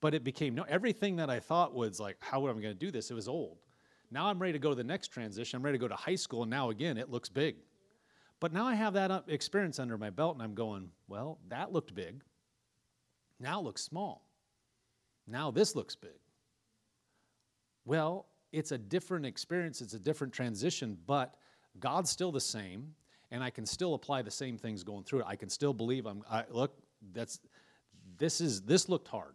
But 0.00 0.14
it 0.14 0.22
became 0.22 0.54
no 0.54 0.62
everything 0.68 1.16
that 1.16 1.28
i 1.28 1.40
thought 1.40 1.74
was 1.74 1.98
like 1.98 2.16
how 2.20 2.46
am 2.46 2.56
i 2.56 2.60
going 2.60 2.72
to 2.72 2.74
do 2.74 2.92
this? 2.92 3.10
It 3.10 3.14
was 3.14 3.26
old. 3.26 3.58
Now 4.12 4.28
i'm 4.28 4.38
ready 4.38 4.52
to 4.52 4.60
go 4.60 4.68
to 4.68 4.76
the 4.76 4.84
next 4.84 5.08
transition 5.08 5.56
i'm 5.56 5.64
ready 5.64 5.76
to 5.76 5.82
go 5.82 5.88
to 5.88 5.96
high 5.96 6.14
school 6.14 6.42
and 6.42 6.50
now 6.50 6.70
again 6.70 6.96
it 6.96 7.10
looks 7.10 7.28
big 7.28 7.56
but 8.40 8.52
now 8.52 8.66
I 8.66 8.74
have 8.74 8.94
that 8.94 9.10
uh, 9.10 9.22
experience 9.28 9.78
under 9.78 9.96
my 9.96 10.10
belt 10.10 10.34
and 10.34 10.42
I'm 10.42 10.54
going, 10.54 10.90
well, 11.08 11.38
that 11.48 11.72
looked 11.72 11.94
big. 11.94 12.22
Now 13.40 13.60
it 13.60 13.64
looks 13.64 13.82
small. 13.82 14.26
Now 15.26 15.50
this 15.50 15.74
looks 15.74 15.96
big. 15.96 16.18
Well, 17.84 18.26
it's 18.52 18.72
a 18.72 18.78
different 18.78 19.26
experience, 19.26 19.80
it's 19.80 19.94
a 19.94 19.98
different 19.98 20.32
transition, 20.32 20.96
but 21.06 21.34
God's 21.80 22.10
still 22.10 22.30
the 22.30 22.40
same, 22.40 22.94
and 23.30 23.42
I 23.42 23.50
can 23.50 23.66
still 23.66 23.94
apply 23.94 24.22
the 24.22 24.30
same 24.30 24.56
things 24.56 24.84
going 24.84 25.04
through 25.04 25.20
it. 25.20 25.26
I 25.26 25.36
can 25.36 25.48
still 25.48 25.72
believe 25.72 26.06
I'm 26.06 26.22
I, 26.30 26.44
look, 26.50 26.76
that's 27.12 27.40
this 28.16 28.40
is 28.40 28.62
this 28.62 28.88
looked 28.88 29.08
hard. 29.08 29.34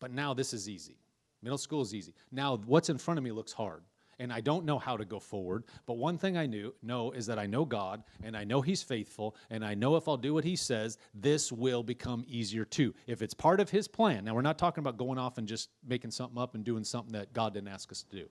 But 0.00 0.12
now 0.12 0.34
this 0.34 0.52
is 0.52 0.68
easy. 0.68 0.98
Middle 1.42 1.58
school 1.58 1.80
is 1.80 1.94
easy. 1.94 2.14
Now 2.30 2.60
what's 2.66 2.90
in 2.90 2.98
front 2.98 3.18
of 3.18 3.24
me 3.24 3.32
looks 3.32 3.52
hard 3.52 3.82
and 4.18 4.32
I 4.32 4.40
don't 4.40 4.64
know 4.64 4.78
how 4.78 4.96
to 4.96 5.04
go 5.04 5.18
forward. 5.18 5.64
But 5.86 5.94
one 5.94 6.18
thing 6.18 6.36
I 6.36 6.46
knew 6.46 6.74
know 6.82 7.10
is 7.12 7.26
that 7.26 7.38
I 7.38 7.46
know 7.46 7.64
God 7.64 8.02
and 8.22 8.36
I 8.36 8.44
know 8.44 8.60
He's 8.60 8.82
faithful, 8.82 9.36
and 9.50 9.64
I 9.64 9.74
know 9.74 9.96
if 9.96 10.08
I'll 10.08 10.16
do 10.16 10.34
what 10.34 10.44
He 10.44 10.56
says, 10.56 10.98
this 11.14 11.52
will 11.52 11.82
become 11.82 12.24
easier 12.28 12.64
too. 12.64 12.94
If 13.06 13.22
it's 13.22 13.34
part 13.34 13.60
of 13.60 13.70
His 13.70 13.88
plan. 13.88 14.24
Now 14.24 14.34
we're 14.34 14.42
not 14.42 14.58
talking 14.58 14.82
about 14.82 14.96
going 14.96 15.18
off 15.18 15.38
and 15.38 15.46
just 15.46 15.70
making 15.86 16.10
something 16.10 16.40
up 16.40 16.54
and 16.54 16.64
doing 16.64 16.84
something 16.84 17.12
that 17.12 17.32
God 17.32 17.54
didn't 17.54 17.68
ask 17.68 17.90
us 17.92 18.02
to 18.10 18.16
do. 18.16 18.28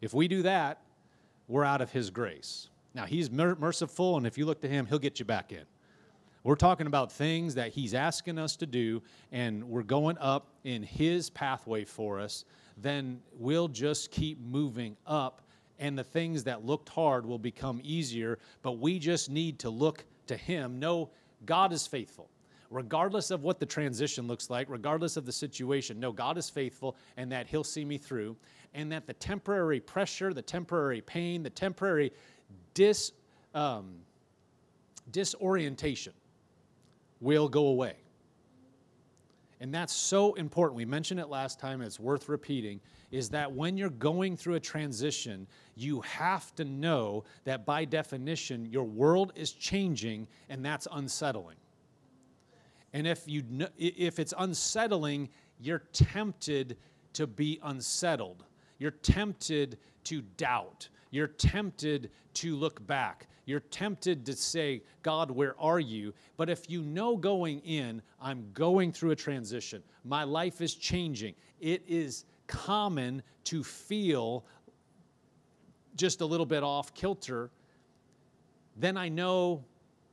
If 0.00 0.14
we 0.14 0.28
do 0.28 0.42
that, 0.42 0.82
we're 1.48 1.64
out 1.64 1.80
of 1.80 1.90
His 1.90 2.10
grace. 2.10 2.68
Now 2.94 3.04
He's 3.04 3.30
merciful, 3.30 4.16
and 4.16 4.26
if 4.26 4.38
you 4.38 4.46
look 4.46 4.60
to 4.62 4.68
Him, 4.68 4.86
He'll 4.86 4.98
get 4.98 5.18
you 5.18 5.24
back 5.24 5.52
in. 5.52 5.64
We're 6.42 6.56
talking 6.56 6.86
about 6.86 7.10
things 7.10 7.54
that 7.54 7.72
He's 7.72 7.94
asking 7.94 8.38
us 8.38 8.56
to 8.56 8.66
do, 8.66 9.02
and 9.32 9.64
we're 9.64 9.82
going 9.82 10.18
up 10.18 10.48
in 10.62 10.82
His 10.82 11.30
pathway 11.30 11.84
for 11.84 12.20
us 12.20 12.44
then 12.76 13.20
we'll 13.38 13.68
just 13.68 14.10
keep 14.10 14.40
moving 14.40 14.96
up 15.06 15.42
and 15.78 15.98
the 15.98 16.04
things 16.04 16.44
that 16.44 16.64
looked 16.64 16.88
hard 16.88 17.26
will 17.26 17.38
become 17.38 17.80
easier. 17.82 18.38
But 18.62 18.78
we 18.78 18.98
just 18.98 19.30
need 19.30 19.58
to 19.60 19.70
look 19.70 20.04
to 20.26 20.36
Him. 20.36 20.78
Know 20.78 21.10
God 21.46 21.72
is 21.72 21.86
faithful. 21.86 22.30
Regardless 22.70 23.30
of 23.30 23.42
what 23.42 23.60
the 23.60 23.66
transition 23.66 24.26
looks 24.26 24.50
like, 24.50 24.68
regardless 24.68 25.16
of 25.16 25.26
the 25.26 25.32
situation, 25.32 26.00
no, 26.00 26.10
God 26.12 26.38
is 26.38 26.48
faithful 26.48 26.96
and 27.16 27.30
that 27.30 27.46
He'll 27.46 27.64
see 27.64 27.84
me 27.84 27.98
through, 27.98 28.36
and 28.72 28.90
that 28.90 29.06
the 29.06 29.12
temporary 29.14 29.80
pressure, 29.80 30.32
the 30.32 30.42
temporary 30.42 31.00
pain, 31.00 31.42
the 31.42 31.50
temporary 31.50 32.12
dis, 32.72 33.12
um, 33.54 33.94
disorientation 35.10 36.12
will 37.20 37.48
go 37.48 37.66
away. 37.68 37.94
And 39.64 39.72
that's 39.72 39.94
so 39.94 40.34
important. 40.34 40.76
We 40.76 40.84
mentioned 40.84 41.18
it 41.20 41.30
last 41.30 41.58
time, 41.58 41.80
it's 41.80 41.98
worth 41.98 42.28
repeating 42.28 42.82
is 43.10 43.30
that 43.30 43.50
when 43.50 43.78
you're 43.78 43.88
going 43.88 44.36
through 44.36 44.56
a 44.56 44.60
transition, 44.60 45.46
you 45.74 46.02
have 46.02 46.54
to 46.56 46.66
know 46.66 47.24
that 47.44 47.64
by 47.64 47.86
definition, 47.86 48.66
your 48.66 48.84
world 48.84 49.32
is 49.34 49.52
changing, 49.52 50.28
and 50.50 50.62
that's 50.62 50.86
unsettling. 50.92 51.56
And 52.92 53.06
if, 53.06 53.22
you, 53.24 53.42
if 53.78 54.18
it's 54.18 54.34
unsettling, 54.36 55.30
you're 55.58 55.84
tempted 55.94 56.76
to 57.14 57.26
be 57.26 57.58
unsettled. 57.62 58.44
You're 58.78 58.90
tempted 58.90 59.78
to 60.04 60.20
doubt. 60.36 60.90
You're 61.10 61.28
tempted 61.28 62.10
to 62.34 62.54
look 62.54 62.86
back. 62.86 63.28
You're 63.46 63.60
tempted 63.60 64.24
to 64.26 64.32
say, 64.34 64.82
God, 65.02 65.30
where 65.30 65.58
are 65.60 65.80
you? 65.80 66.14
But 66.36 66.48
if 66.48 66.70
you 66.70 66.82
know 66.82 67.16
going 67.16 67.60
in, 67.60 68.00
I'm 68.20 68.46
going 68.54 68.92
through 68.92 69.10
a 69.10 69.16
transition, 69.16 69.82
my 70.04 70.24
life 70.24 70.60
is 70.60 70.74
changing, 70.74 71.34
it 71.60 71.82
is 71.86 72.24
common 72.46 73.22
to 73.44 73.62
feel 73.62 74.44
just 75.96 76.20
a 76.20 76.26
little 76.26 76.46
bit 76.46 76.62
off 76.62 76.94
kilter, 76.94 77.50
then 78.76 78.96
I 78.96 79.08
know 79.08 79.64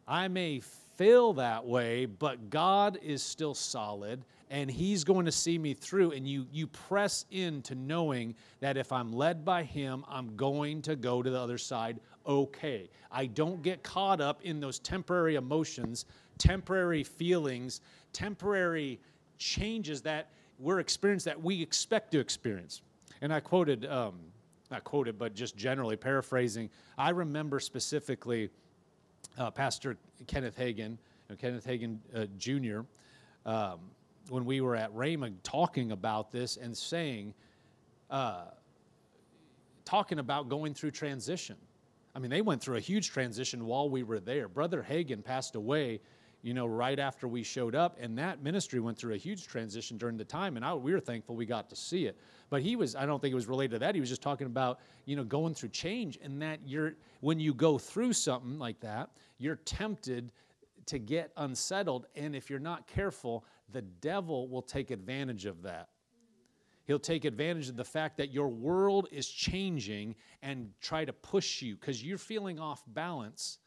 I 0.08 0.28
may 0.28 0.62
feel 0.98 1.34
that 1.34 1.66
way, 1.66 2.06
but 2.06 2.50
God 2.50 3.00
is 3.02 3.24
still 3.24 3.54
solid 3.54 4.24
and 4.52 4.70
he's 4.70 5.06
going 5.06 5.26
to 5.26 5.32
see 5.32 5.58
me 5.58 5.74
through 5.74 6.12
and 6.12 6.28
you 6.28 6.46
you 6.52 6.68
press 6.68 7.26
into 7.32 7.74
knowing 7.74 8.36
that 8.60 8.78
if 8.78 8.92
i'm 8.92 9.12
led 9.12 9.44
by 9.44 9.64
him 9.64 10.04
i'm 10.08 10.36
going 10.36 10.82
to 10.82 10.96
go 10.96 11.24
to 11.24 11.30
the 11.32 11.40
other 11.40 11.58
side 11.58 12.00
okay. 12.24 12.88
I 13.12 13.26
don't 13.26 13.64
get 13.64 13.82
caught 13.82 14.22
up 14.22 14.44
in 14.44 14.60
those 14.60 14.78
temporary 14.78 15.36
emotions 15.36 16.06
temporary 16.38 17.04
feelings 17.04 17.82
temporary 18.14 19.00
changes 19.38 20.02
that 20.04 20.30
we're 20.60 20.80
experiencing 20.80 21.32
that 21.32 21.42
we 21.42 21.62
expect 21.62 22.12
to 22.12 22.20
experience. 22.20 22.82
And 23.22 23.34
i 23.34 23.40
quoted 23.40 23.86
um, 23.86 24.20
not 24.70 24.84
quoted 24.84 25.18
but 25.18 25.34
just 25.34 25.56
generally 25.56 25.96
paraphrasing 25.96 26.70
i 26.98 27.10
remember 27.10 27.60
specifically 27.60 28.50
uh, 29.38 29.50
pastor 29.50 29.98
kenneth 30.28 30.58
hagin 30.58 30.98
kenneth 31.40 31.66
hagin 31.66 31.98
uh, 32.16 32.26
jr 32.38 32.82
um, 33.46 33.80
when 34.30 34.46
we 34.46 34.62
were 34.62 34.76
at 34.76 34.94
Rhema 34.94 35.34
talking 35.44 35.92
about 35.92 36.32
this 36.32 36.58
and 36.58 36.78
saying, 36.78 37.34
uh, 38.10 38.46
talking 39.86 40.20
about 40.20 40.50
going 40.50 40.74
through 40.74 40.92
transition. 40.92 41.58
I 42.16 42.20
mean, 42.20 42.30
they 42.30 42.42
went 42.42 42.62
through 42.62 42.78
a 42.78 42.82
huge 42.82 43.10
transition 43.10 43.66
while 43.66 43.90
we 43.90 44.04
were 44.04 44.20
there. 44.20 44.48
Brother 44.48 44.86
Hagin 44.88 45.24
passed 45.24 45.56
away, 45.56 46.02
you 46.42 46.54
know, 46.54 46.66
right 46.66 47.00
after 47.00 47.28
we 47.28 47.44
showed 47.44 47.76
up, 47.76 47.98
and 48.00 48.18
that 48.18 48.42
ministry 48.42 48.80
went 48.80 48.98
through 48.98 49.14
a 49.14 49.18
huge 49.18 49.48
transition 49.48 49.98
during 49.98 50.18
the 50.18 50.26
time, 50.26 50.56
and 50.56 50.66
I, 50.66 50.74
we 50.74 50.92
were 50.92 51.00
thankful 51.00 51.36
we 51.36 51.46
got 51.46 51.70
to 51.70 51.76
see 51.76 52.06
it. 52.06 52.18
But 52.50 52.62
he 52.62 52.76
was, 52.76 52.96
I 52.96 53.06
don't 53.06 53.22
think 53.22 53.32
it 53.32 53.36
was 53.36 53.48
related 53.48 53.72
to 53.72 53.80
that. 53.80 53.96
He 53.96 54.02
was 54.02 54.10
just 54.10 54.22
talking 54.22 54.48
about, 54.48 54.80
you 55.06 55.16
know, 55.16 55.24
going 55.24 55.54
through 55.54 55.70
change, 55.70 56.20
and 56.22 56.42
that 56.42 56.60
you're, 56.66 56.96
when 57.22 57.40
you 57.40 57.54
go 57.54 57.78
through 57.78 58.14
something 58.14 58.60
like 58.60 58.80
that, 58.82 59.10
you're 59.38 59.58
tempted 59.58 60.32
to 60.88 61.00
get 61.00 61.32
unsettled, 61.38 62.08
and 62.16 62.36
if 62.36 62.50
you're 62.50 62.60
not 62.60 62.88
careful, 62.88 63.46
the 63.72 63.82
devil 63.82 64.48
will 64.48 64.62
take 64.62 64.92
advantage 64.92 65.46
of 65.46 65.64
that. 65.64 65.90
He'll 66.86 67.00
take 67.00 67.26
advantage 67.26 67.70
of 67.70 67.78
the 67.78 67.84
fact 67.84 68.18
that 68.18 68.32
your 68.32 68.48
world 68.50 69.08
is 69.12 69.28
changing 69.28 70.16
and 70.42 70.72
try 70.82 71.06
to 71.06 71.14
push 71.14 71.62
you 71.62 71.76
because 71.76 72.04
you're 72.04 72.18
feeling 72.18 72.60
off 72.60 72.84
balance. 72.88 73.60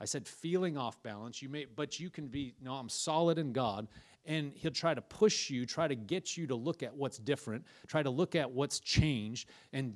I 0.00 0.04
said 0.04 0.28
feeling 0.28 0.76
off 0.76 1.02
balance. 1.02 1.42
You 1.42 1.48
may, 1.48 1.64
but 1.64 1.98
you 1.98 2.10
can 2.10 2.28
be, 2.28 2.54
no, 2.62 2.74
I'm 2.74 2.88
solid 2.88 3.38
in 3.38 3.52
God. 3.52 3.88
And 4.26 4.52
he'll 4.54 4.70
try 4.70 4.94
to 4.94 5.00
push 5.00 5.48
you, 5.48 5.64
try 5.64 5.88
to 5.88 5.94
get 5.94 6.36
you 6.36 6.46
to 6.46 6.54
look 6.54 6.82
at 6.82 6.94
what's 6.94 7.18
different, 7.18 7.64
try 7.86 8.02
to 8.02 8.10
look 8.10 8.36
at 8.36 8.50
what's 8.50 8.78
changed, 8.78 9.48
and 9.72 9.94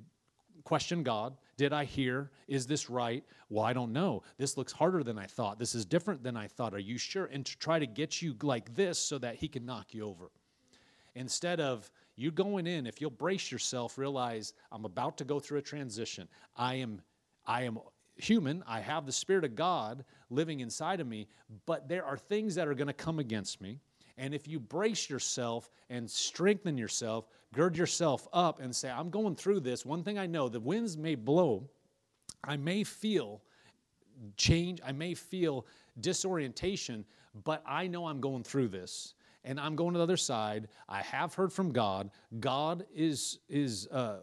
question 0.65 1.03
God. 1.03 1.37
Did 1.63 1.73
I 1.73 1.85
hear? 1.85 2.33
Is 2.49 2.67
this 2.67 2.91
right? 2.91 3.23
Well, 3.49 3.65
I 3.65 3.73
don't 3.73 3.93
know. 3.93 4.25
This 4.37 4.57
looks 4.57 4.73
harder 4.73 5.05
than 5.05 5.17
I 5.17 5.27
thought. 5.27 5.61
This 5.61 5.77
is 5.77 5.85
different 5.85 6.25
than 6.25 6.37
I 6.37 6.49
thought. 6.49 6.75
Are 6.75 6.81
you 6.81 6.99
sure? 6.99 7.27
And 7.27 7.47
to 7.47 7.57
try 7.57 7.79
to 7.79 7.87
get 7.87 8.21
you 8.21 8.35
like 8.43 8.75
this 8.75 8.99
so 8.99 9.17
that 9.19 9.37
he 9.37 9.47
can 9.47 9.65
knock 9.65 9.95
you 9.95 10.05
over. 10.05 10.33
Instead 11.15 11.61
of 11.61 11.89
you 12.17 12.33
going 12.33 12.67
in, 12.67 12.85
if 12.85 13.01
you'll 13.01 13.11
brace 13.11 13.53
yourself, 13.53 13.97
realize 13.97 14.55
I'm 14.73 14.85
about 14.85 15.17
to 15.19 15.25
go 15.25 15.39
through 15.39 15.59
a 15.59 15.63
transition. 15.63 16.27
I 16.57 16.75
am, 16.75 17.01
I 17.47 17.63
am 17.63 17.79
human. 18.17 18.65
I 18.67 18.81
have 18.81 19.07
the 19.07 19.13
Spirit 19.13 19.45
of 19.45 19.55
God 19.55 20.05
living 20.31 20.59
inside 20.59 20.99
of 20.99 21.07
me, 21.07 21.29
but 21.65 21.89
there 21.89 22.05
are 22.05 22.17
things 22.17 22.57
that 22.57 22.67
are 22.67 22.75
going 22.75 22.89
to 22.89 22.93
come 22.93 23.21
against 23.21 23.61
me. 23.61 23.79
And 24.23 24.33
if 24.33 24.47
you 24.47 24.61
brace 24.61 25.11
yourself 25.11 25.69
and 25.91 26.09
strengthen 26.09 26.79
yourself, 26.79 27.27
gird 27.53 27.77
yourself 27.77 28.29
up 28.33 28.61
and 28.61 28.75
say, 28.75 28.89
I'm 28.89 29.11
going 29.11 29.35
through 29.35 29.61
this. 29.61 29.85
One 29.85 30.05
thing 30.05 30.17
I 30.17 30.27
know 30.27 30.49
the 30.49 30.61
winds 30.61 30.97
may 30.97 31.17
blow, 31.17 31.69
I 32.45 32.57
may 32.57 32.85
feel 32.85 33.43
change, 34.37 34.81
I 34.87 34.93
may 34.93 35.15
feel 35.15 35.67
disorientation, 35.99 37.05
but 37.43 37.65
I 37.67 37.89
know 37.89 38.07
I'm 38.07 38.21
going 38.21 38.45
through 38.45 38.69
this 38.69 39.15
and 39.43 39.59
I'm 39.59 39.75
going 39.75 39.93
to 39.95 39.99
the 39.99 40.05
other 40.05 40.17
side. 40.17 40.69
I 40.89 41.03
have 41.03 41.35
heard 41.35 41.53
from 41.53 41.73
God. 41.73 42.09
God 42.39 42.87
is 42.95 43.41
is 43.49 43.89
uh, 43.89 44.19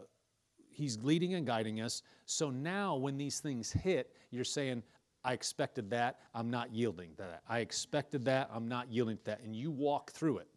He's 0.70 0.96
leading 1.02 1.34
and 1.34 1.46
guiding 1.46 1.82
us. 1.82 2.02
So 2.24 2.48
now, 2.48 2.96
when 2.96 3.18
these 3.18 3.38
things 3.40 3.70
hit, 3.70 4.14
you're 4.30 4.44
saying, 4.44 4.82
"I 5.24 5.32
expected 5.32 5.90
that. 5.90 6.20
I'm 6.34 6.50
not 6.50 6.72
yielding 6.72 7.10
to 7.16 7.22
that. 7.22 7.42
I 7.48 7.60
expected 7.60 8.24
that. 8.24 8.50
I'm 8.52 8.68
not 8.68 8.90
yielding 8.90 9.16
to 9.18 9.24
that." 9.24 9.40
And 9.40 9.54
you 9.54 9.70
walk 9.70 10.10
through 10.12 10.38
it. 10.38 10.48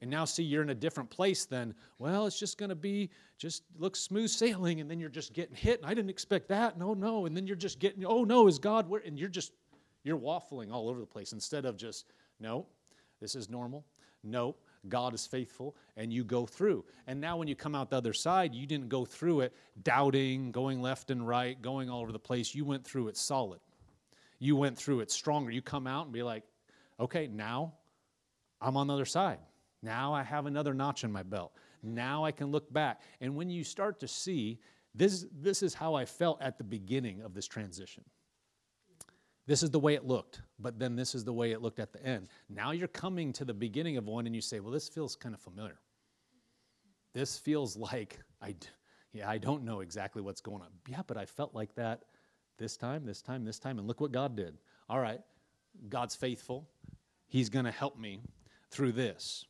And 0.00 0.10
now, 0.10 0.24
see, 0.24 0.42
you're 0.42 0.62
in 0.62 0.70
a 0.70 0.74
different 0.74 1.10
place 1.10 1.44
than, 1.44 1.76
well, 2.00 2.26
it's 2.26 2.36
just 2.36 2.58
going 2.58 2.70
to 2.70 2.74
be, 2.74 3.08
just 3.38 3.62
look 3.78 3.94
smooth 3.94 4.30
sailing. 4.30 4.80
And 4.80 4.90
then 4.90 4.98
you're 4.98 5.08
just 5.08 5.32
getting 5.32 5.54
hit. 5.54 5.78
And 5.80 5.88
I 5.88 5.94
didn't 5.94 6.10
expect 6.10 6.48
that. 6.48 6.76
No, 6.76 6.92
no. 6.92 7.26
And 7.26 7.36
then 7.36 7.46
you're 7.46 7.54
just 7.54 7.78
getting, 7.78 8.04
oh, 8.04 8.24
no, 8.24 8.48
is 8.48 8.58
God 8.58 8.88
where? 8.88 9.00
And 9.06 9.16
you're 9.16 9.28
just, 9.28 9.52
you're 10.02 10.18
waffling 10.18 10.72
all 10.72 10.88
over 10.88 10.98
the 10.98 11.06
place 11.06 11.32
instead 11.32 11.64
of 11.64 11.76
just, 11.76 12.06
no, 12.40 12.66
this 13.20 13.36
is 13.36 13.48
normal. 13.48 13.84
No, 14.24 14.56
God 14.88 15.14
is 15.14 15.26
faithful, 15.26 15.76
and 15.96 16.12
you 16.12 16.24
go 16.24 16.44
through. 16.44 16.84
And 17.06 17.20
now, 17.20 17.36
when 17.36 17.48
you 17.48 17.54
come 17.54 17.74
out 17.74 17.90
the 17.90 17.96
other 17.96 18.12
side, 18.12 18.54
you 18.54 18.66
didn't 18.66 18.88
go 18.88 19.04
through 19.04 19.40
it 19.42 19.54
doubting, 19.82 20.50
going 20.50 20.82
left 20.82 21.10
and 21.10 21.26
right, 21.26 21.60
going 21.60 21.88
all 21.88 22.02
over 22.02 22.12
the 22.12 22.18
place. 22.18 22.54
You 22.54 22.64
went 22.64 22.84
through 22.84 23.08
it 23.08 23.16
solid. 23.16 23.60
You 24.38 24.56
went 24.56 24.76
through 24.76 25.00
it 25.00 25.10
stronger. 25.10 25.52
You 25.52 25.62
come 25.62 25.86
out 25.86 26.06
and 26.06 26.12
be 26.12 26.24
like, 26.24 26.42
okay, 26.98 27.28
now 27.28 27.74
I'm 28.60 28.76
on 28.76 28.88
the 28.88 28.94
other 28.94 29.04
side. 29.04 29.38
Now 29.82 30.12
I 30.14 30.22
have 30.22 30.46
another 30.46 30.74
notch 30.74 31.04
in 31.04 31.12
my 31.12 31.22
belt. 31.22 31.52
Now 31.82 32.24
I 32.24 32.32
can 32.32 32.50
look 32.50 32.72
back. 32.72 33.02
And 33.20 33.34
when 33.36 33.50
you 33.50 33.64
start 33.64 34.00
to 34.00 34.08
see, 34.08 34.58
this, 34.94 35.26
this 35.32 35.62
is 35.62 35.74
how 35.74 35.94
I 35.94 36.04
felt 36.04 36.40
at 36.42 36.58
the 36.58 36.64
beginning 36.64 37.22
of 37.22 37.34
this 37.34 37.46
transition. 37.46 38.04
This 39.46 39.62
is 39.62 39.70
the 39.70 39.78
way 39.78 39.94
it 39.94 40.06
looked, 40.06 40.40
but 40.58 40.78
then 40.78 40.94
this 40.94 41.14
is 41.14 41.24
the 41.24 41.32
way 41.32 41.50
it 41.50 41.60
looked 41.60 41.80
at 41.80 41.92
the 41.92 42.04
end. 42.04 42.28
Now 42.48 42.70
you're 42.70 42.88
coming 42.88 43.32
to 43.34 43.44
the 43.44 43.54
beginning 43.54 43.96
of 43.96 44.06
one 44.06 44.26
and 44.26 44.34
you 44.34 44.40
say, 44.40 44.60
well, 44.60 44.72
this 44.72 44.88
feels 44.88 45.16
kind 45.16 45.34
of 45.34 45.40
familiar. 45.40 45.78
This 47.12 47.38
feels 47.38 47.76
like 47.76 48.20
I, 48.40 48.54
yeah, 49.12 49.28
I 49.28 49.38
don't 49.38 49.64
know 49.64 49.80
exactly 49.80 50.22
what's 50.22 50.40
going 50.40 50.62
on. 50.62 50.68
Yeah, 50.88 51.02
but 51.06 51.16
I 51.16 51.26
felt 51.26 51.54
like 51.54 51.74
that 51.74 52.04
this 52.56 52.76
time, 52.76 53.04
this 53.04 53.20
time, 53.20 53.44
this 53.44 53.58
time, 53.58 53.78
and 53.78 53.88
look 53.88 54.00
what 54.00 54.12
God 54.12 54.36
did. 54.36 54.56
All 54.88 55.00
right, 55.00 55.20
God's 55.88 56.14
faithful. 56.14 56.68
He's 57.26 57.48
going 57.48 57.64
to 57.64 57.72
help 57.72 57.98
me 57.98 58.22
through 58.70 58.92
this. 58.92 59.46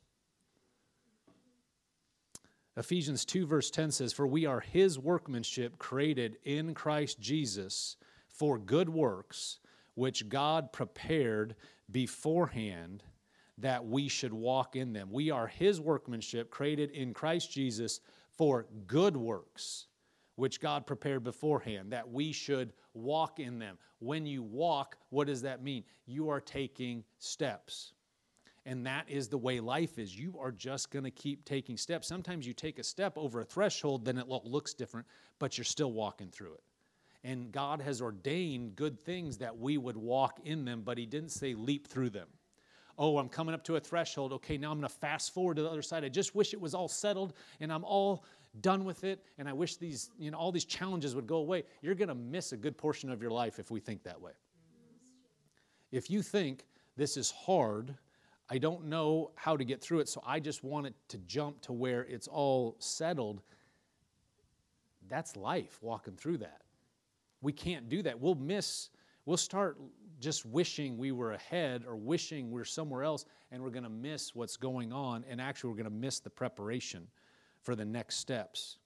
Ephesians 2.75 3.23
2, 3.25 3.45
verse 3.45 3.69
10 3.69 3.91
says, 3.91 4.11
For 4.11 4.25
we 4.25 4.47
are 4.47 4.59
his 4.59 4.97
workmanship 4.97 5.77
created 5.77 6.37
in 6.43 6.73
Christ 6.73 7.19
Jesus 7.19 7.97
for 8.27 8.57
good 8.57 8.89
works 8.89 9.59
which 9.95 10.29
God 10.29 10.71
prepared 10.71 11.55
beforehand 11.91 13.03
that 13.59 13.85
we 13.85 14.07
should 14.07 14.33
walk 14.33 14.75
in 14.75 14.93
them. 14.93 15.09
We 15.11 15.29
are 15.29 15.47
His 15.47 15.79
workmanship 15.79 16.49
created 16.49 16.91
in 16.91 17.13
Christ 17.13 17.51
Jesus 17.51 17.99
for 18.35 18.65
good 18.87 19.15
works, 19.15 19.87
which 20.35 20.59
God 20.59 20.87
prepared 20.87 21.23
beforehand 21.23 21.91
that 21.93 22.09
we 22.09 22.31
should 22.31 22.73
walk 22.93 23.39
in 23.39 23.59
them. 23.59 23.77
When 23.99 24.25
you 24.25 24.41
walk, 24.41 24.97
what 25.09 25.27
does 25.27 25.43
that 25.43 25.63
mean? 25.63 25.83
You 26.05 26.29
are 26.29 26.41
taking 26.41 27.03
steps. 27.19 27.93
And 28.65 28.85
that 28.87 29.09
is 29.09 29.27
the 29.27 29.37
way 29.37 29.59
life 29.59 29.99
is. 29.99 30.17
You 30.17 30.35
are 30.39 30.51
just 30.51 30.89
going 30.89 31.03
to 31.03 31.11
keep 31.11 31.43
taking 31.43 31.77
steps. 31.77 32.07
Sometimes 32.07 32.47
you 32.47 32.53
take 32.53 32.79
a 32.79 32.83
step 32.83 33.17
over 33.17 33.41
a 33.41 33.45
threshold, 33.45 34.05
then 34.05 34.17
it 34.17 34.27
looks 34.27 34.73
different, 34.73 35.05
but 35.37 35.57
you're 35.57 35.65
still 35.65 35.91
walking 35.91 36.29
through 36.29 36.53
it 36.53 36.63
and 37.23 37.51
God 37.51 37.81
has 37.81 38.01
ordained 38.01 38.75
good 38.75 38.99
things 38.99 39.37
that 39.37 39.57
we 39.57 39.77
would 39.77 39.97
walk 39.97 40.39
in 40.43 40.65
them, 40.65 40.81
but 40.83 40.97
He 40.97 41.05
didn't 41.05 41.29
say 41.31 41.53
leap 41.53 41.87
through 41.87 42.09
them. 42.09 42.27
Oh, 42.97 43.17
I'm 43.17 43.29
coming 43.29 43.55
up 43.55 43.63
to 43.65 43.75
a 43.75 43.79
threshold. 43.79 44.33
Okay, 44.33 44.57
now 44.57 44.71
I'm 44.71 44.77
going 44.77 44.87
to 44.87 44.95
fast 44.95 45.33
forward 45.33 45.55
to 45.55 45.63
the 45.63 45.69
other 45.69 45.81
side. 45.81 46.03
I 46.03 46.09
just 46.09 46.35
wish 46.35 46.53
it 46.53 46.61
was 46.61 46.75
all 46.75 46.87
settled 46.87 47.33
and 47.59 47.73
I'm 47.73 47.83
all 47.83 48.23
done 48.61 48.85
with 48.85 49.03
it 49.03 49.23
and 49.39 49.49
I 49.49 49.53
wish 49.53 49.77
these, 49.77 50.11
you 50.19 50.29
know, 50.29 50.37
all 50.37 50.51
these 50.51 50.65
challenges 50.65 51.15
would 51.15 51.25
go 51.25 51.37
away. 51.37 51.63
You're 51.81 51.95
going 51.95 52.09
to 52.09 52.15
miss 52.15 52.51
a 52.51 52.57
good 52.57 52.77
portion 52.77 53.09
of 53.09 53.21
your 53.21 53.31
life 53.31 53.57
if 53.57 53.71
we 53.71 53.79
think 53.79 54.03
that 54.03 54.21
way. 54.21 54.33
If 55.91 56.09
you 56.09 56.21
think 56.21 56.65
this 56.95 57.17
is 57.17 57.31
hard, 57.31 57.95
I 58.49 58.57
don't 58.57 58.85
know 58.85 59.31
how 59.35 59.57
to 59.57 59.63
get 59.63 59.81
through 59.81 59.99
it, 59.99 60.09
so 60.09 60.21
I 60.25 60.39
just 60.39 60.63
want 60.63 60.87
it 60.87 60.93
to 61.09 61.17
jump 61.19 61.61
to 61.61 61.73
where 61.73 62.01
it's 62.01 62.27
all 62.27 62.75
settled. 62.79 63.41
That's 65.07 65.35
life 65.35 65.79
walking 65.81 66.15
through 66.15 66.37
that. 66.39 66.62
We 67.43 67.53
can't 67.53 67.89
do 67.89 68.01
that. 68.01 68.19
We'll 68.19 68.35
miss, 68.35 68.89
we'll 69.25 69.37
start 69.37 69.77
just 70.19 70.45
wishing 70.45 70.97
we 70.97 71.11
were 71.11 71.33
ahead 71.33 71.83
or 71.87 71.95
wishing 71.95 72.49
we're 72.49 72.63
somewhere 72.63 73.03
else, 73.03 73.25
and 73.51 73.61
we're 73.61 73.69
going 73.69 73.83
to 73.83 73.89
miss 73.89 74.33
what's 74.33 74.57
going 74.57 74.91
on, 74.91 75.25
and 75.29 75.39
actually, 75.39 75.69
we're 75.69 75.75
going 75.75 75.85
to 75.85 75.91
miss 75.91 76.19
the 76.19 76.29
preparation 76.29 77.07
for 77.61 77.75
the 77.75 77.85
next 77.85 78.15
steps. 78.15 78.77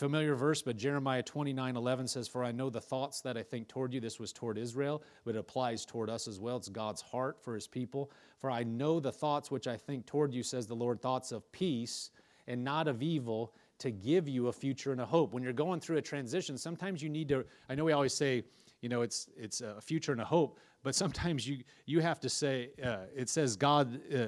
Familiar 0.00 0.34
verse, 0.34 0.62
but 0.62 0.78
Jeremiah 0.78 1.22
29 1.22 1.76
11 1.76 2.08
says, 2.08 2.26
For 2.26 2.42
I 2.42 2.52
know 2.52 2.70
the 2.70 2.80
thoughts 2.80 3.20
that 3.20 3.36
I 3.36 3.42
think 3.42 3.68
toward 3.68 3.92
you. 3.92 4.00
This 4.00 4.18
was 4.18 4.32
toward 4.32 4.56
Israel, 4.56 5.02
but 5.26 5.34
it 5.34 5.38
applies 5.38 5.84
toward 5.84 6.08
us 6.08 6.26
as 6.26 6.40
well. 6.40 6.56
It's 6.56 6.70
God's 6.70 7.02
heart 7.02 7.42
for 7.42 7.54
his 7.54 7.66
people. 7.66 8.10
For 8.38 8.50
I 8.50 8.62
know 8.62 8.98
the 8.98 9.12
thoughts 9.12 9.50
which 9.50 9.66
I 9.66 9.76
think 9.76 10.06
toward 10.06 10.32
you, 10.32 10.42
says 10.42 10.66
the 10.66 10.74
Lord, 10.74 11.02
thoughts 11.02 11.32
of 11.32 11.52
peace 11.52 12.12
and 12.46 12.64
not 12.64 12.88
of 12.88 13.02
evil, 13.02 13.52
to 13.80 13.90
give 13.90 14.28
you 14.28 14.48
a 14.48 14.52
future 14.52 14.92
and 14.92 15.00
a 15.00 15.06
hope. 15.06 15.32
When 15.32 15.42
you're 15.42 15.52
going 15.52 15.80
through 15.80 15.96
a 15.96 16.02
transition, 16.02 16.56
sometimes 16.56 17.02
you 17.02 17.08
need 17.08 17.28
to, 17.28 17.44
I 17.68 17.74
know 17.74 17.84
we 17.84 17.92
always 17.92 18.14
say, 18.14 18.44
you 18.80 18.88
know, 18.88 19.02
it's, 19.02 19.28
it's 19.36 19.60
a 19.60 19.80
future 19.80 20.12
and 20.12 20.20
a 20.20 20.24
hope, 20.24 20.58
but 20.82 20.94
sometimes 20.94 21.46
you, 21.46 21.64
you 21.86 22.00
have 22.00 22.20
to 22.20 22.28
say, 22.28 22.70
uh, 22.82 23.04
it 23.14 23.28
says 23.28 23.56
God, 23.56 24.00
uh, 24.14 24.26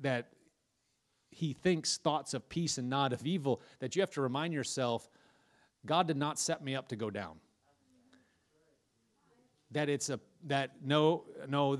that 0.00 0.28
he 1.30 1.52
thinks 1.52 1.96
thoughts 1.98 2.32
of 2.32 2.48
peace 2.48 2.78
and 2.78 2.88
not 2.88 3.12
of 3.12 3.26
evil, 3.26 3.60
that 3.80 3.96
you 3.96 4.02
have 4.02 4.10
to 4.12 4.20
remind 4.20 4.54
yourself, 4.54 5.08
God 5.84 6.06
did 6.06 6.16
not 6.16 6.38
set 6.38 6.62
me 6.64 6.74
up 6.74 6.88
to 6.88 6.96
go 6.96 7.10
down. 7.10 7.36
That 9.72 9.88
it's 9.88 10.08
a, 10.08 10.20
that 10.44 10.72
no, 10.84 11.24
no, 11.48 11.76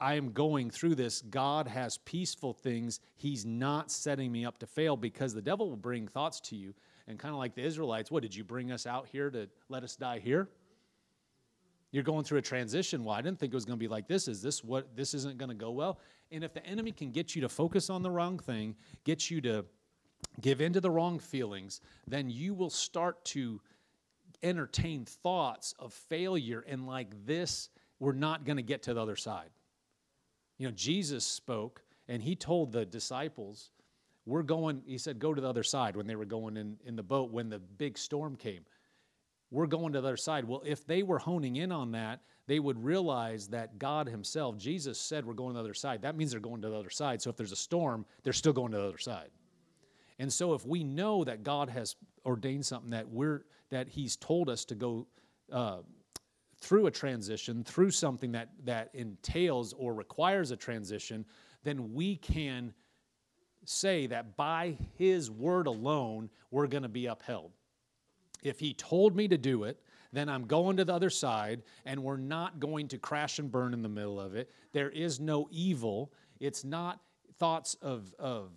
I 0.00 0.14
am 0.14 0.32
going 0.32 0.70
through 0.70 0.94
this. 0.94 1.20
God 1.20 1.68
has 1.68 1.98
peaceful 1.98 2.54
things. 2.54 3.00
He's 3.16 3.44
not 3.44 3.90
setting 3.90 4.32
me 4.32 4.44
up 4.46 4.58
to 4.58 4.66
fail 4.66 4.96
because 4.96 5.34
the 5.34 5.42
devil 5.42 5.68
will 5.68 5.76
bring 5.76 6.08
thoughts 6.08 6.40
to 6.40 6.56
you. 6.56 6.74
And 7.06 7.18
kind 7.18 7.34
of 7.34 7.38
like 7.38 7.54
the 7.54 7.62
Israelites, 7.62 8.10
what 8.10 8.22
did 8.22 8.34
you 8.34 8.44
bring 8.44 8.72
us 8.72 8.86
out 8.86 9.08
here 9.08 9.30
to 9.30 9.48
let 9.68 9.82
us 9.82 9.96
die 9.96 10.20
here? 10.20 10.48
You're 11.92 12.04
going 12.04 12.24
through 12.24 12.38
a 12.38 12.42
transition. 12.42 13.04
Well, 13.04 13.14
I 13.14 13.20
didn't 13.20 13.38
think 13.40 13.52
it 13.52 13.56
was 13.56 13.64
going 13.64 13.78
to 13.78 13.82
be 13.82 13.88
like 13.88 14.06
this. 14.06 14.28
Is 14.28 14.40
this 14.40 14.62
what 14.62 14.96
this 14.96 15.12
isn't 15.12 15.38
going 15.38 15.48
to 15.48 15.56
go 15.56 15.72
well? 15.72 15.98
And 16.30 16.44
if 16.44 16.54
the 16.54 16.64
enemy 16.64 16.92
can 16.92 17.10
get 17.10 17.34
you 17.34 17.42
to 17.42 17.48
focus 17.48 17.90
on 17.90 18.02
the 18.02 18.10
wrong 18.10 18.38
thing, 18.38 18.76
get 19.04 19.30
you 19.30 19.40
to 19.42 19.64
give 20.40 20.60
into 20.60 20.80
the 20.80 20.90
wrong 20.90 21.18
feelings, 21.18 21.80
then 22.06 22.30
you 22.30 22.54
will 22.54 22.70
start 22.70 23.24
to 23.26 23.60
entertain 24.42 25.04
thoughts 25.04 25.74
of 25.78 25.92
failure 25.92 26.64
and 26.66 26.86
like 26.86 27.26
this, 27.26 27.68
we're 27.98 28.12
not 28.12 28.44
going 28.44 28.56
to 28.56 28.62
get 28.62 28.84
to 28.84 28.94
the 28.94 29.02
other 29.02 29.16
side. 29.16 29.50
You 30.60 30.66
know, 30.66 30.72
Jesus 30.72 31.24
spoke 31.24 31.80
and 32.06 32.22
he 32.22 32.36
told 32.36 32.70
the 32.70 32.84
disciples, 32.84 33.70
We're 34.26 34.42
going, 34.42 34.82
he 34.84 34.98
said, 34.98 35.18
go 35.18 35.32
to 35.32 35.40
the 35.40 35.48
other 35.48 35.62
side 35.62 35.96
when 35.96 36.06
they 36.06 36.16
were 36.16 36.26
going 36.26 36.58
in, 36.58 36.76
in 36.84 36.96
the 36.96 37.02
boat 37.02 37.30
when 37.30 37.48
the 37.48 37.58
big 37.58 37.96
storm 37.96 38.36
came. 38.36 38.66
We're 39.50 39.66
going 39.66 39.94
to 39.94 40.02
the 40.02 40.06
other 40.06 40.18
side. 40.18 40.44
Well, 40.44 40.62
if 40.66 40.86
they 40.86 41.02
were 41.02 41.18
honing 41.18 41.56
in 41.56 41.72
on 41.72 41.92
that, 41.92 42.20
they 42.46 42.58
would 42.58 42.84
realize 42.84 43.48
that 43.48 43.78
God 43.78 44.06
Himself, 44.06 44.58
Jesus 44.58 45.00
said, 45.00 45.24
We're 45.24 45.32
going 45.32 45.54
to 45.54 45.54
the 45.54 45.60
other 45.64 45.72
side. 45.72 46.02
That 46.02 46.14
means 46.14 46.32
they're 46.32 46.40
going 46.40 46.60
to 46.60 46.68
the 46.68 46.76
other 46.76 46.90
side. 46.90 47.22
So 47.22 47.30
if 47.30 47.38
there's 47.38 47.52
a 47.52 47.56
storm, 47.56 48.04
they're 48.22 48.34
still 48.34 48.52
going 48.52 48.72
to 48.72 48.78
the 48.78 48.88
other 48.88 48.98
side. 48.98 49.30
And 50.18 50.30
so 50.30 50.52
if 50.52 50.66
we 50.66 50.84
know 50.84 51.24
that 51.24 51.42
God 51.42 51.70
has 51.70 51.96
ordained 52.26 52.66
something 52.66 52.90
that 52.90 53.08
we're 53.08 53.46
that 53.70 53.88
He's 53.88 54.14
told 54.14 54.50
us 54.50 54.66
to 54.66 54.74
go 54.74 55.06
uh, 55.50 55.78
through 56.60 56.86
a 56.86 56.90
transition, 56.90 57.64
through 57.64 57.90
something 57.90 58.32
that 58.32 58.50
that 58.64 58.90
entails 58.94 59.72
or 59.72 59.94
requires 59.94 60.50
a 60.50 60.56
transition, 60.56 61.24
then 61.64 61.94
we 61.94 62.16
can 62.16 62.74
say 63.64 64.06
that 64.06 64.36
by 64.36 64.76
His 64.96 65.30
word 65.30 65.66
alone, 65.66 66.30
we're 66.50 66.66
going 66.66 66.82
to 66.82 66.88
be 66.88 67.06
upheld. 67.06 67.52
If 68.42 68.58
He 68.58 68.74
told 68.74 69.16
me 69.16 69.28
to 69.28 69.38
do 69.38 69.64
it, 69.64 69.80
then 70.12 70.28
I'm 70.28 70.46
going 70.46 70.76
to 70.78 70.84
the 70.84 70.94
other 70.94 71.10
side, 71.10 71.62
and 71.84 72.02
we're 72.02 72.16
not 72.16 72.58
going 72.58 72.88
to 72.88 72.98
crash 72.98 73.38
and 73.38 73.50
burn 73.50 73.72
in 73.72 73.82
the 73.82 73.88
middle 73.88 74.20
of 74.20 74.34
it. 74.34 74.50
There 74.72 74.90
is 74.90 75.20
no 75.20 75.48
evil. 75.50 76.12
It's 76.40 76.64
not 76.64 77.00
thoughts 77.38 77.74
of, 77.80 78.12
of 78.18 78.50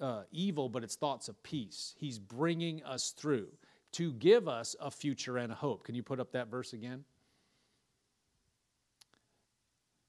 uh, 0.00 0.22
evil, 0.32 0.68
but 0.68 0.82
it's 0.82 0.96
thoughts 0.96 1.28
of 1.28 1.40
peace. 1.42 1.94
He's 1.98 2.18
bringing 2.18 2.82
us 2.84 3.10
through 3.10 3.48
to 3.92 4.12
give 4.14 4.48
us 4.48 4.74
a 4.80 4.90
future 4.90 5.38
and 5.38 5.52
a 5.52 5.54
hope. 5.54 5.84
Can 5.84 5.94
you 5.94 6.02
put 6.02 6.20
up 6.20 6.32
that 6.32 6.48
verse 6.50 6.72
again? 6.72 7.04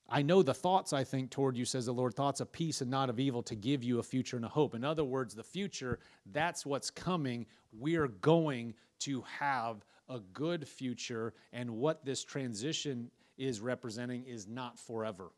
I 0.10 0.22
know 0.22 0.42
the 0.42 0.54
thoughts 0.54 0.94
I 0.94 1.04
think 1.04 1.30
toward 1.30 1.56
you, 1.56 1.66
says 1.66 1.86
the 1.86 1.94
Lord, 1.94 2.16
thoughts 2.16 2.40
of 2.40 2.52
peace 2.52 2.82
and 2.82 2.90
not 2.90 3.10
of 3.10 3.20
evil 3.20 3.44
to 3.44 3.56
give 3.56 3.84
you 3.84 4.00
a 4.00 4.04
future 4.04 4.36
and 4.36 4.46
a 4.46 4.50
hope. 4.50 4.76
In 4.76 4.84
other 4.84 5.04
words, 5.04 5.36
the 5.36 5.44
future, 5.44 6.00
that's 6.32 6.66
what's 6.66 6.90
coming. 6.90 7.46
We're 7.72 8.08
going 8.08 8.74
to 9.00 9.24
have 9.40 9.86
a 10.10 10.20
good 10.34 10.68
future, 10.68 11.34
and 11.54 11.70
what 11.70 12.04
this 12.04 12.24
transition 12.24 13.12
is 13.38 13.62
representing 13.62 14.26
is 14.26 14.48
not 14.48 14.80
forever. 14.80 15.32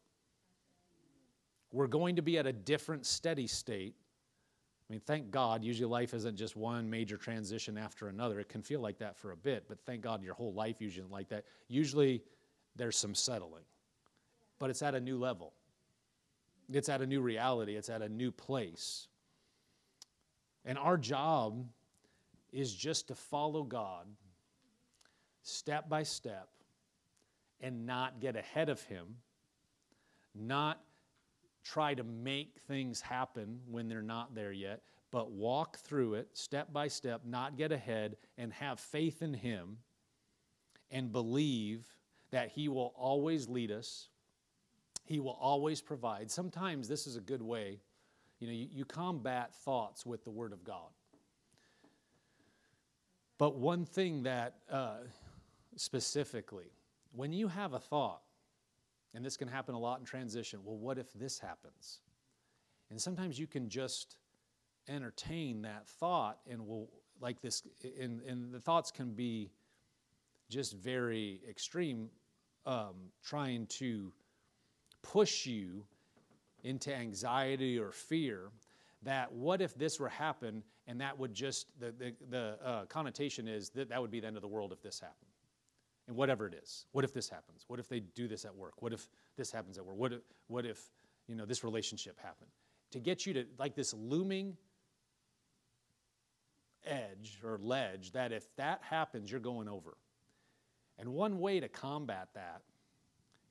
We're 1.74 1.88
going 1.88 2.16
to 2.16 2.22
be 2.22 2.38
at 2.38 2.48
a 2.48 2.54
different 2.54 3.06
steady 3.06 3.48
state 3.48 3.96
I 4.92 4.94
mean, 4.94 5.02
thank 5.06 5.32
God, 5.32 5.64
usually 5.64 5.90
life 5.90 6.14
isn't 6.14 6.36
just 6.36 6.58
one 6.58 6.90
major 6.90 7.16
transition 7.16 7.78
after 7.78 8.10
another. 8.10 8.42
It 8.42 8.50
can 8.50 8.62
feel 8.62 8.82
like 8.82 8.98
that 8.98 9.16
for 9.16 9.32
a 9.32 9.38
bit, 9.38 9.64
but 9.70 9.80
thank 9.86 10.02
God 10.02 10.22
your 10.22 10.34
whole 10.34 10.52
life 10.54 10.82
usually 10.82 11.06
isn't 11.06 11.14
like 11.14 11.30
that. 11.30 11.46
Usually 11.70 12.22
there's 12.76 12.98
some 12.98 13.16
settling, 13.16 13.64
but 14.62 14.70
it's 14.70 14.84
at 14.84 14.93
a 14.93 14.99
new 14.99 15.18
level. 15.18 15.53
It's 16.72 16.88
at 16.88 17.01
a 17.01 17.07
new 17.07 17.20
reality, 17.20 17.76
it's 17.76 17.89
at 17.89 18.03
a 18.03 18.07
new 18.07 18.32
place. 18.32 19.07
And 20.64 20.78
our 20.78 20.97
job 20.97 21.66
is 22.53 22.72
just 22.72 23.07
to 23.07 23.16
follow 23.16 23.64
God 23.64 24.05
step 25.41 25.89
by 25.89 26.03
step 26.03 26.47
and 27.59 27.88
not 27.88 28.20
get 28.20 28.36
ahead 28.36 28.70
of 28.70 28.84
Him, 28.84 29.16
not 30.36 30.80
try 31.64 31.95
to 31.95 32.03
make 32.03 32.59
things 32.68 33.01
happen 33.01 33.62
when 33.68 33.88
they're 33.88 34.03
not 34.03 34.36
there 34.36 34.51
yet, 34.51 34.84
but 35.09 35.32
walk 35.32 35.78
through 35.80 36.14
it 36.14 36.30
step 36.34 36.72
by 36.72 36.88
step, 36.88 37.22
not 37.26 37.57
get 37.57 37.72
ahead, 37.72 38.16
and 38.38 38.53
have 38.53 38.80
faith 38.80 39.24
in 39.24 39.34
Him 39.34 39.78
and 40.91 41.12
believe 41.12 41.88
that 42.30 42.49
He 42.49 42.70
will 42.70 42.93
always 42.95 43.49
lead 43.49 43.72
us. 43.72 44.09
He 45.12 45.20
will 45.20 45.38
always 45.41 45.82
provide. 45.82 46.32
Sometimes 46.32 46.88
this 46.88 47.05
is 47.05 47.18
a 47.18 47.20
good 47.20 47.41
way. 47.41 47.82
You 48.39 48.47
know, 48.47 48.53
you, 48.53 48.68
you 48.72 48.86
combat 48.86 49.53
thoughts 49.53 50.05
with 50.05 50.24
the 50.24 50.30
Word 50.30 50.53
of 50.53 50.64
God. 50.64 50.89
But 53.38 53.57
one 53.57 53.84
thing 53.84 54.24
that 54.24 54.55
uh, 54.72 54.99
specifically, 55.76 56.72
when 57.12 57.34
you 57.34 57.49
have 57.49 57.74
a 57.74 57.80
thought, 57.80 58.22
and 59.14 59.26
this 59.26 59.36
can 59.36 59.49
happen 59.49 59.76
a 59.76 59.80
lot 59.80 59.99
in 59.99 60.05
transition. 60.05 60.62
Well, 60.64 60.78
what 60.78 60.97
if 60.97 61.12
this 61.12 61.38
happens? 61.38 61.99
And 62.89 63.01
sometimes 63.01 63.38
you 63.38 63.47
can 63.47 63.68
just 63.68 64.16
entertain 64.88 65.62
that 65.64 65.89
thought 65.89 66.39
and 66.49 66.66
will 66.66 66.89
like 67.20 67.41
this 67.41 67.64
and, 67.99 68.22
and 68.22 68.53
the 68.53 68.62
thoughts 68.62 68.91
can 68.91 69.12
be 69.12 69.51
just 70.49 70.74
very 70.78 71.41
extreme 71.49 72.09
um, 72.66 72.95
trying 73.22 73.68
to 73.68 74.14
push 75.02 75.45
you 75.45 75.86
into 76.64 76.93
anxiety 76.93 77.78
or 77.78 77.91
fear 77.91 78.52
that 79.04 79.32
what 79.32 79.62
if 79.62 79.76
this 79.76 79.99
were 79.99 80.10
happen 80.10 80.64
and 80.88 81.02
that 81.02 81.18
would 81.18 81.34
just 81.34 81.68
the, 81.80 81.91
the, 81.91 82.14
the 82.30 82.58
uh, 82.64 82.86
connotation 82.86 83.47
is 83.47 83.70
that 83.70 83.89
that 83.89 83.99
would 83.99 84.12
be 84.12 84.20
the 84.20 84.28
end 84.28 84.36
of 84.36 84.41
the 84.41 84.47
world 84.47 84.72
if 84.72 84.82
this 84.82 84.99
happened 84.99 85.32
and 86.08 86.16
whatever 86.16 86.47
it 86.47 86.54
is. 86.62 86.86
What 86.91 87.04
if 87.04 87.14
this 87.14 87.30
happens? 87.30 87.66
What 87.68 87.80
if 87.80 87.88
they 87.88 87.99
do 88.02 88.28
this 88.28 88.45
at 88.45 88.56
work? 88.56 88.82
What 88.82 88.93
if 88.93 89.08
this 89.38 89.52
happens 89.52 89.78
at 89.78 89.86
work? 89.86 89.97
What 89.97 90.14
if, 90.14 90.22
what 90.47 90.66
if 90.66 90.91
you 91.28 91.36
know, 91.36 91.45
this 91.45 91.64
relationship 91.64 92.20
happened? 92.20 92.49
To 92.91 92.99
get 92.99 93.26
you 93.26 93.34
to, 93.34 93.45
like 93.58 93.76
this 93.76 93.93
looming 93.93 94.58
edge 96.86 97.39
or 97.43 97.60
ledge 97.62 98.12
that 98.12 98.32
if 98.32 98.54
that 98.58 98.82
happens, 98.84 99.32
you're 99.32 99.39
going 99.39 99.70
over. 99.70 99.95
And 100.99 101.10
one 101.14 101.39
way 101.39 101.60
to 101.60 101.70
combat 101.70 102.30
that 102.36 102.62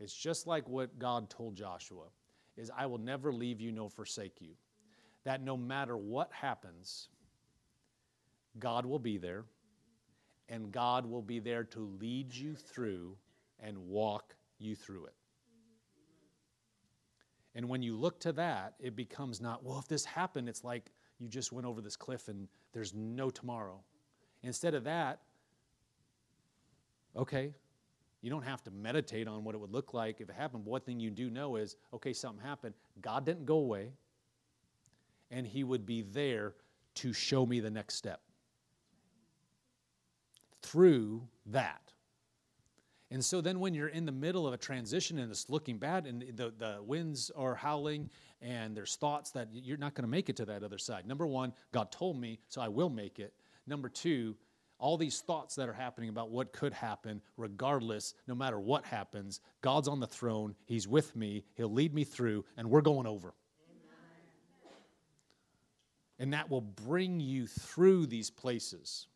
is 0.00 0.12
just 0.12 0.46
like 0.46 0.68
what 0.68 0.98
God 0.98 1.30
told 1.30 1.54
Joshua 1.54 2.04
is 2.56 2.70
I 2.76 2.86
will 2.86 2.98
never 2.98 3.32
leave 3.32 3.60
you 3.60 3.70
nor 3.72 3.90
forsake 3.90 4.40
you. 4.40 4.54
That 5.24 5.42
no 5.42 5.56
matter 5.56 5.96
what 5.96 6.30
happens, 6.32 7.08
God 8.58 8.86
will 8.86 8.98
be 8.98 9.18
there 9.18 9.44
and 10.48 10.72
God 10.72 11.06
will 11.06 11.22
be 11.22 11.38
there 11.38 11.64
to 11.64 11.80
lead 12.00 12.34
you 12.34 12.54
through 12.56 13.16
and 13.60 13.78
walk 13.78 14.34
you 14.58 14.74
through 14.74 15.06
it. 15.06 15.14
And 17.54 17.68
when 17.68 17.82
you 17.82 17.96
look 17.96 18.20
to 18.20 18.32
that, 18.32 18.74
it 18.80 18.96
becomes 18.96 19.40
not, 19.40 19.64
well, 19.64 19.78
if 19.78 19.88
this 19.88 20.04
happened, 20.04 20.48
it's 20.48 20.64
like 20.64 20.90
you 21.18 21.28
just 21.28 21.52
went 21.52 21.66
over 21.66 21.80
this 21.80 21.96
cliff 21.96 22.28
and 22.28 22.48
there's 22.72 22.94
no 22.94 23.30
tomorrow. 23.30 23.80
Instead 24.42 24.74
of 24.74 24.84
that, 24.84 25.20
okay, 27.16 27.52
you 28.22 28.30
don't 28.30 28.44
have 28.44 28.62
to 28.64 28.70
meditate 28.70 29.26
on 29.26 29.44
what 29.44 29.54
it 29.54 29.58
would 29.58 29.72
look 29.72 29.94
like 29.94 30.20
if 30.20 30.28
it 30.28 30.34
happened. 30.34 30.64
But 30.64 30.70
One 30.70 30.80
thing 30.82 31.00
you 31.00 31.10
do 31.10 31.30
know 31.30 31.56
is, 31.56 31.76
okay, 31.94 32.12
something 32.12 32.44
happened. 32.44 32.74
God 33.00 33.24
didn't 33.24 33.46
go 33.46 33.56
away, 33.56 33.92
and 35.30 35.46
He 35.46 35.64
would 35.64 35.86
be 35.86 36.02
there 36.02 36.54
to 36.96 37.12
show 37.12 37.46
me 37.46 37.60
the 37.60 37.70
next 37.70 37.94
step 37.94 38.20
through 40.62 41.26
that. 41.46 41.92
And 43.10 43.24
so 43.24 43.40
then 43.40 43.58
when 43.58 43.74
you're 43.74 43.88
in 43.88 44.06
the 44.06 44.12
middle 44.12 44.46
of 44.46 44.54
a 44.54 44.56
transition 44.56 45.18
and 45.18 45.30
it's 45.30 45.50
looking 45.50 45.78
bad 45.78 46.06
and 46.06 46.22
the, 46.36 46.52
the 46.56 46.78
winds 46.84 47.30
are 47.36 47.56
howling 47.56 48.08
and 48.40 48.76
there's 48.76 48.96
thoughts 48.96 49.32
that 49.32 49.48
you're 49.52 49.76
not 49.76 49.94
going 49.94 50.04
to 50.04 50.10
make 50.10 50.28
it 50.28 50.36
to 50.36 50.44
that 50.44 50.62
other 50.62 50.78
side. 50.78 51.06
Number 51.06 51.26
one, 51.26 51.52
God 51.72 51.90
told 51.90 52.20
me, 52.20 52.38
so 52.48 52.60
I 52.60 52.68
will 52.68 52.88
make 52.88 53.18
it. 53.18 53.34
Number 53.66 53.88
two, 53.88 54.36
all 54.80 54.96
these 54.96 55.20
thoughts 55.20 55.54
that 55.56 55.68
are 55.68 55.74
happening 55.74 56.08
about 56.08 56.30
what 56.30 56.52
could 56.52 56.72
happen, 56.72 57.20
regardless, 57.36 58.14
no 58.26 58.34
matter 58.34 58.58
what 58.58 58.84
happens, 58.84 59.40
God's 59.60 59.88
on 59.88 60.00
the 60.00 60.06
throne. 60.06 60.54
He's 60.64 60.88
with 60.88 61.14
me. 61.14 61.44
He'll 61.54 61.72
lead 61.72 61.94
me 61.94 62.04
through, 62.04 62.44
and 62.56 62.70
we're 62.70 62.80
going 62.80 63.06
over. 63.06 63.34
Amen. 63.68 64.76
And 66.18 66.32
that 66.32 66.50
will 66.50 66.62
bring 66.62 67.20
you 67.20 67.46
through 67.46 68.06
these 68.06 68.30
places 68.30 69.06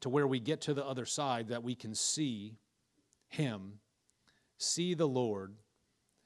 to 0.00 0.08
where 0.08 0.26
we 0.26 0.40
get 0.40 0.60
to 0.62 0.74
the 0.74 0.84
other 0.84 1.06
side 1.06 1.48
that 1.48 1.62
we 1.62 1.74
can 1.74 1.94
see 1.94 2.56
Him, 3.28 3.80
see 4.58 4.94
the 4.94 5.08
Lord, 5.08 5.54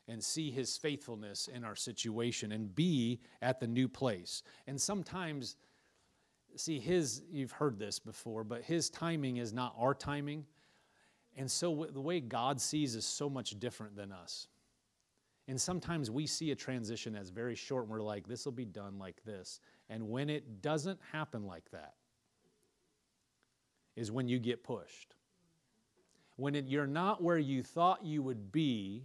and 0.09 0.23
see 0.23 0.51
His 0.51 0.77
faithfulness 0.77 1.49
in 1.49 1.65
our 1.65 1.77
situation 1.77 2.51
and 2.51 2.75
be 2.75 3.21
at 3.41 3.61
the 3.61 3.67
new 3.67 3.89
place. 3.89 4.43
And 4.67 4.81
sometimes, 4.81 5.57
see, 6.57 6.79
His, 6.79 7.23
you've 7.31 7.53
heard 7.53 7.79
this 7.79 7.99
before, 7.99 8.45
but 8.45 8.63
His 8.63 8.91
timing 8.91 9.39
is 9.39 9.53
not 9.53 9.75
our 9.79 9.95
timing. 9.95 10.45
And 11.37 11.51
so 11.51 11.89
the 11.93 12.01
way 12.01 12.21
God 12.21 12.61
sees 12.61 12.95
is 12.95 13.05
so 13.05 13.31
much 13.31 13.59
different 13.61 13.97
than 13.97 14.13
us. 14.13 14.49
And 15.49 15.61
sometimes 15.61 16.11
we 16.11 16.27
see 16.27 16.51
a 16.53 16.55
transition 16.55 17.17
as 17.17 17.31
very 17.31 17.55
short 17.55 17.85
and 17.85 17.91
we're 17.91 18.03
like, 18.03 18.29
this 18.29 18.45
will 18.45 18.53
be 18.53 18.65
done 18.65 18.99
like 18.99 19.23
this. 19.25 19.61
And 19.89 20.09
when 20.09 20.31
it 20.31 20.63
doesn't 20.63 21.01
happen 21.13 21.45
like 21.45 21.69
that, 21.73 21.95
is 23.97 24.13
when 24.13 24.29
you 24.29 24.39
get 24.39 24.63
pushed. 24.63 25.17
When 26.37 26.55
it, 26.55 26.67
you're 26.67 26.87
not 26.87 27.23
where 27.23 27.39
you 27.39 27.63
thought 27.63 28.05
you 28.05 28.23
would 28.23 28.53
be 28.53 29.05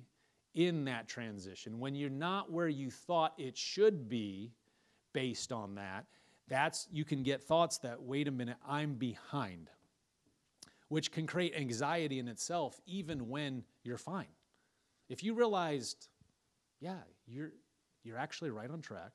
in 0.53 0.85
that 0.85 1.07
transition, 1.07 1.79
when 1.79 1.95
you're 1.95 2.09
not 2.09 2.51
where 2.51 2.69
you 2.69 2.89
thought 2.89 3.33
it 3.37 3.57
should 3.57 4.07
be 4.07 4.53
based 5.11 5.51
on 5.51 5.75
that, 5.75 6.05
That's 6.47 6.87
you 6.91 7.05
can 7.05 7.23
get 7.23 7.43
thoughts 7.43 7.79
that 7.79 8.01
wait 8.01 8.27
a 8.27 8.31
minute, 8.31 8.57
I'm 8.67 8.95
behind, 8.95 9.69
which 10.89 11.11
can 11.11 11.25
create 11.25 11.55
anxiety 11.55 12.19
in 12.19 12.27
itself 12.27 12.79
even 12.85 13.29
when 13.29 13.63
you're 13.83 13.97
fine. 13.97 14.27
If 15.09 15.23
you 15.23 15.33
realized, 15.33 16.07
yeah, 16.79 16.99
you're 17.27 17.51
you're 18.03 18.17
actually 18.17 18.51
right 18.51 18.69
on 18.69 18.81
track. 18.81 19.11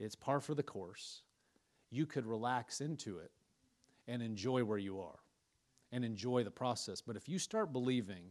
It's 0.00 0.16
par 0.16 0.40
for 0.40 0.54
the 0.54 0.62
course. 0.62 1.22
You 1.90 2.06
could 2.06 2.26
relax 2.26 2.80
into 2.80 3.18
it 3.18 3.30
and 4.08 4.20
enjoy 4.20 4.64
where 4.64 4.78
you 4.78 5.00
are 5.00 5.20
and 5.92 6.04
enjoy 6.04 6.42
the 6.42 6.50
process. 6.50 7.00
But 7.00 7.16
if 7.16 7.28
you 7.28 7.38
start 7.38 7.72
believing 7.72 8.24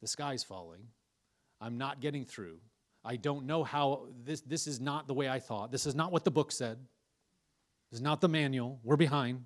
the 0.00 0.08
sky's 0.08 0.42
falling, 0.42 0.82
I'm 1.60 1.76
not 1.76 2.00
getting 2.00 2.24
through, 2.24 2.58
I 3.06 3.16
don't 3.16 3.46
know 3.46 3.62
how 3.62 4.08
this 4.24 4.40
this 4.40 4.66
is 4.66 4.80
not 4.80 5.06
the 5.06 5.14
way 5.14 5.28
I 5.28 5.38
thought. 5.38 5.70
This 5.70 5.86
is 5.86 5.94
not 5.94 6.12
what 6.12 6.24
the 6.24 6.30
book 6.30 6.50
said. 6.50 6.78
This 7.90 7.98
is 7.98 8.02
not 8.02 8.20
the 8.20 8.28
manual. 8.28 8.80
We're 8.82 8.96
behind. 8.96 9.44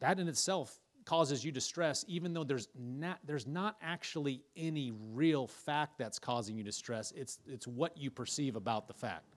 That 0.00 0.20
in 0.20 0.28
itself 0.28 0.78
causes 1.04 1.44
you 1.44 1.52
distress, 1.52 2.04
even 2.06 2.34
though 2.34 2.44
there's 2.44 2.68
not 2.78 3.18
there's 3.24 3.46
not 3.46 3.76
actually 3.82 4.42
any 4.56 4.92
real 5.12 5.46
fact 5.46 5.98
that's 5.98 6.18
causing 6.18 6.56
you 6.56 6.62
distress. 6.62 7.12
It's 7.16 7.38
it's 7.46 7.66
what 7.66 7.96
you 7.96 8.10
perceive 8.10 8.56
about 8.56 8.88
the 8.88 8.94
fact. 8.94 9.34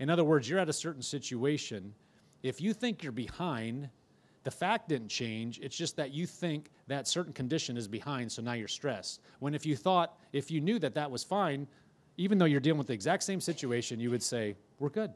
In 0.00 0.10
other 0.10 0.24
words, 0.24 0.48
you're 0.48 0.60
at 0.60 0.68
a 0.68 0.72
certain 0.72 1.02
situation. 1.02 1.94
If 2.42 2.60
you 2.60 2.72
think 2.72 3.02
you're 3.02 3.12
behind, 3.12 3.88
the 4.44 4.50
fact 4.50 4.88
didn't 4.88 5.08
change. 5.08 5.58
It's 5.60 5.76
just 5.76 5.96
that 5.96 6.12
you 6.12 6.26
think 6.26 6.70
that 6.86 7.08
certain 7.08 7.32
condition 7.32 7.76
is 7.76 7.88
behind, 7.88 8.30
so 8.30 8.42
now 8.42 8.52
you're 8.52 8.68
stressed. 8.68 9.20
When 9.40 9.54
if 9.54 9.66
you 9.66 9.76
thought, 9.76 10.18
if 10.32 10.50
you 10.50 10.60
knew 10.60 10.78
that 10.78 10.94
that 10.94 11.10
was 11.10 11.24
fine, 11.24 11.66
even 12.18 12.36
though 12.36 12.44
you're 12.44 12.60
dealing 12.60 12.78
with 12.78 12.88
the 12.88 12.92
exact 12.92 13.22
same 13.22 13.40
situation, 13.40 13.98
you 13.98 14.10
would 14.10 14.22
say, 14.22 14.56
We're 14.78 14.90
good. 14.90 15.12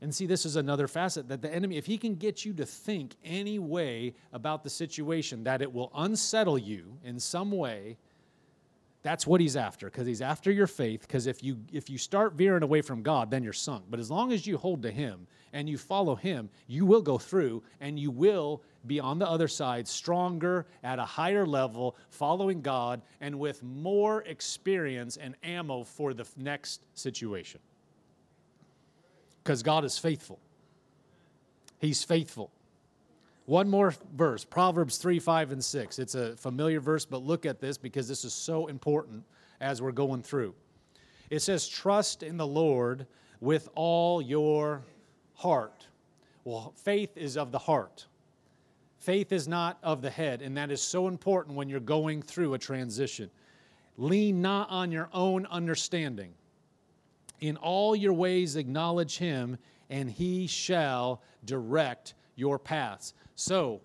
And 0.00 0.14
see, 0.14 0.26
this 0.26 0.44
is 0.44 0.56
another 0.56 0.86
facet 0.86 1.28
that 1.28 1.40
the 1.40 1.52
enemy, 1.52 1.76
if 1.76 1.86
he 1.86 1.96
can 1.98 2.14
get 2.14 2.44
you 2.44 2.52
to 2.54 2.66
think 2.66 3.14
any 3.24 3.58
way 3.58 4.14
about 4.32 4.62
the 4.62 4.70
situation 4.70 5.44
that 5.44 5.62
it 5.62 5.72
will 5.72 5.90
unsettle 5.94 6.58
you 6.58 6.98
in 7.02 7.18
some 7.18 7.50
way, 7.50 7.96
that's 9.04 9.26
what 9.26 9.38
he's 9.38 9.54
after, 9.54 9.86
because 9.90 10.06
he's 10.06 10.22
after 10.22 10.50
your 10.50 10.66
faith. 10.66 11.02
Because 11.02 11.26
if 11.26 11.44
you 11.44 11.58
if 11.72 11.90
you 11.90 11.98
start 11.98 12.32
veering 12.32 12.62
away 12.62 12.80
from 12.80 13.02
God, 13.02 13.30
then 13.30 13.44
you're 13.44 13.52
sunk. 13.52 13.84
But 13.90 14.00
as 14.00 14.10
long 14.10 14.32
as 14.32 14.46
you 14.46 14.56
hold 14.56 14.82
to 14.82 14.90
him 14.90 15.26
and 15.52 15.68
you 15.68 15.76
follow 15.76 16.16
him, 16.16 16.48
you 16.66 16.86
will 16.86 17.02
go 17.02 17.18
through 17.18 17.62
and 17.80 17.98
you 17.98 18.10
will 18.10 18.62
be 18.86 18.98
on 19.00 19.18
the 19.18 19.28
other 19.28 19.46
side, 19.46 19.86
stronger, 19.86 20.66
at 20.82 20.98
a 20.98 21.04
higher 21.04 21.46
level, 21.46 21.96
following 22.08 22.62
God, 22.62 23.02
and 23.20 23.38
with 23.38 23.62
more 23.62 24.22
experience 24.22 25.18
and 25.18 25.34
ammo 25.44 25.84
for 25.84 26.14
the 26.14 26.26
next 26.38 26.80
situation. 26.94 27.60
Because 29.42 29.62
God 29.62 29.84
is 29.84 29.98
faithful. 29.98 30.40
He's 31.78 32.02
faithful. 32.02 32.50
One 33.46 33.68
more 33.68 33.92
verse, 34.14 34.44
Proverbs 34.44 34.96
3, 34.96 35.18
5, 35.18 35.52
and 35.52 35.64
6. 35.64 35.98
It's 35.98 36.14
a 36.14 36.34
familiar 36.36 36.80
verse, 36.80 37.04
but 37.04 37.22
look 37.22 37.44
at 37.44 37.60
this 37.60 37.76
because 37.76 38.08
this 38.08 38.24
is 38.24 38.32
so 38.32 38.68
important 38.68 39.22
as 39.60 39.82
we're 39.82 39.92
going 39.92 40.22
through. 40.22 40.54
It 41.28 41.40
says, 41.40 41.68
Trust 41.68 42.22
in 42.22 42.38
the 42.38 42.46
Lord 42.46 43.06
with 43.40 43.68
all 43.74 44.22
your 44.22 44.82
heart. 45.34 45.86
Well, 46.44 46.72
faith 46.76 47.16
is 47.16 47.36
of 47.36 47.52
the 47.52 47.58
heart. 47.58 48.06
Faith 48.98 49.32
is 49.32 49.46
not 49.46 49.78
of 49.82 50.00
the 50.00 50.08
head, 50.08 50.40
and 50.40 50.56
that 50.56 50.70
is 50.70 50.80
so 50.80 51.08
important 51.08 51.54
when 51.56 51.68
you're 51.68 51.80
going 51.80 52.22
through 52.22 52.54
a 52.54 52.58
transition. 52.58 53.30
Lean 53.98 54.40
not 54.40 54.70
on 54.70 54.90
your 54.90 55.10
own 55.12 55.44
understanding. 55.46 56.32
In 57.40 57.58
all 57.58 57.94
your 57.94 58.14
ways, 58.14 58.56
acknowledge 58.56 59.18
him, 59.18 59.58
and 59.90 60.10
he 60.10 60.46
shall 60.46 61.22
direct 61.44 62.14
your 62.36 62.58
paths. 62.58 63.12
So, 63.34 63.80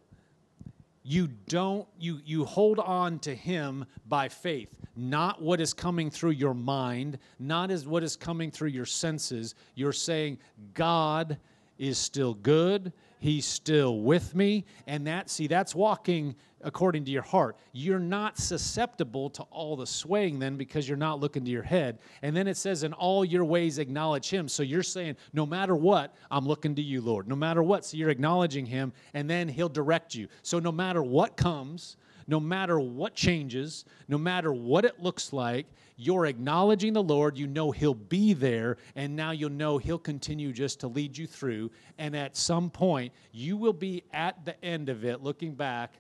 you 1.03 1.27
don't 1.47 1.87
you 1.99 2.19
you 2.25 2.45
hold 2.45 2.79
on 2.79 3.19
to 3.19 3.33
him 3.33 3.85
by 4.07 4.29
faith 4.29 4.69
not 4.95 5.41
what 5.41 5.61
is 5.61 5.73
coming 5.73 6.11
through 6.11 6.31
your 6.31 6.53
mind 6.53 7.17
not 7.39 7.71
as 7.71 7.87
what 7.87 8.03
is 8.03 8.15
coming 8.15 8.51
through 8.51 8.67
your 8.67 8.85
senses. 8.85 9.55
You're 9.75 9.93
saying 9.93 10.37
god 10.73 11.37
is 11.77 11.97
still 11.97 12.33
good 12.33 12.91
He's 13.20 13.45
still 13.45 13.99
with 13.99 14.34
me. 14.34 14.65
And 14.88 15.05
that, 15.07 15.30
see, 15.30 15.47
that's 15.47 15.76
walking 15.76 16.36
according 16.61 17.05
to 17.05 17.11
your 17.11 17.22
heart. 17.22 17.57
You're 17.72 17.99
not 17.99 18.38
susceptible 18.38 19.30
to 19.32 19.43
all 19.43 19.76
the 19.76 19.88
swaying 19.88 20.39
then 20.39 20.57
because 20.57 20.88
you're 20.88 20.97
not 20.97 21.20
looking 21.20 21.45
to 21.45 21.51
your 21.51 21.63
head. 21.63 21.99
And 22.22 22.36
then 22.36 22.47
it 22.47 22.57
says, 22.57 22.84
in 22.84 22.93
all 22.93 23.24
your 23.24 23.45
ways 23.45 23.78
acknowledge 23.78 24.30
him. 24.30 24.47
So 24.47 24.63
you're 24.63 24.84
saying, 24.84 25.15
no 25.34 25.45
matter 25.45 25.76
what, 25.76 26.15
I'm 26.32 26.45
looking 26.45 26.76
to 26.76 26.82
you, 26.82 27.01
Lord. 27.01 27.28
No 27.28 27.36
matter 27.36 27.63
what. 27.63 27.86
So 27.86 27.97
you're 27.97 28.09
acknowledging 28.09 28.65
him, 28.65 28.93
and 29.13 29.30
then 29.30 29.47
he'll 29.47 29.70
direct 29.70 30.15
you. 30.15 30.28
So 30.41 30.59
no 30.59 30.72
matter 30.72 31.03
what 31.03 31.38
comes, 31.38 31.97
no 32.28 32.39
matter 32.39 32.80
what 32.80 33.15
changes, 33.15 33.86
no 34.07 34.17
matter 34.17 34.53
what 34.53 34.86
it 34.86 34.99
looks 34.99 35.34
like, 35.34 35.65
you're 36.01 36.27
acknowledging 36.27 36.93
the 36.93 37.03
Lord. 37.03 37.37
You 37.37 37.45
know 37.45 37.71
He'll 37.71 37.93
be 37.93 38.31
there, 38.31 38.77
and 38.95 39.17
now 39.17 39.31
you'll 39.31 39.49
know 39.49 39.77
He'll 39.77 39.99
continue 39.99 40.53
just 40.53 40.79
to 40.79 40.87
lead 40.87 41.17
you 41.17 41.27
through. 41.27 41.71
And 41.97 42.15
at 42.15 42.37
some 42.37 42.69
point, 42.69 43.11
you 43.33 43.57
will 43.57 43.73
be 43.73 44.03
at 44.13 44.45
the 44.45 44.63
end 44.63 44.87
of 44.87 45.03
it, 45.03 45.21
looking 45.21 45.55
back, 45.55 45.95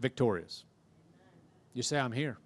victorious. 0.00 0.64
You 1.72 1.84
say, 1.84 2.00
I'm 2.00 2.10
here. 2.10 2.36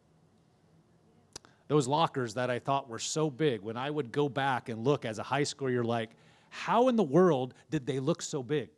Those 1.68 1.88
lockers 1.88 2.34
that 2.34 2.50
I 2.50 2.58
thought 2.58 2.90
were 2.90 2.98
so 2.98 3.30
big, 3.30 3.62
when 3.62 3.78
I 3.78 3.88
would 3.88 4.12
go 4.12 4.28
back 4.28 4.68
and 4.68 4.84
look 4.84 5.06
as 5.06 5.18
a 5.18 5.22
high 5.22 5.44
schooler, 5.44 5.72
you're 5.72 5.82
like, 5.82 6.10
how 6.50 6.88
in 6.88 6.96
the 6.96 7.02
world 7.02 7.54
did 7.70 7.86
they 7.86 8.00
look 8.00 8.20
so 8.20 8.42
big? 8.42 8.68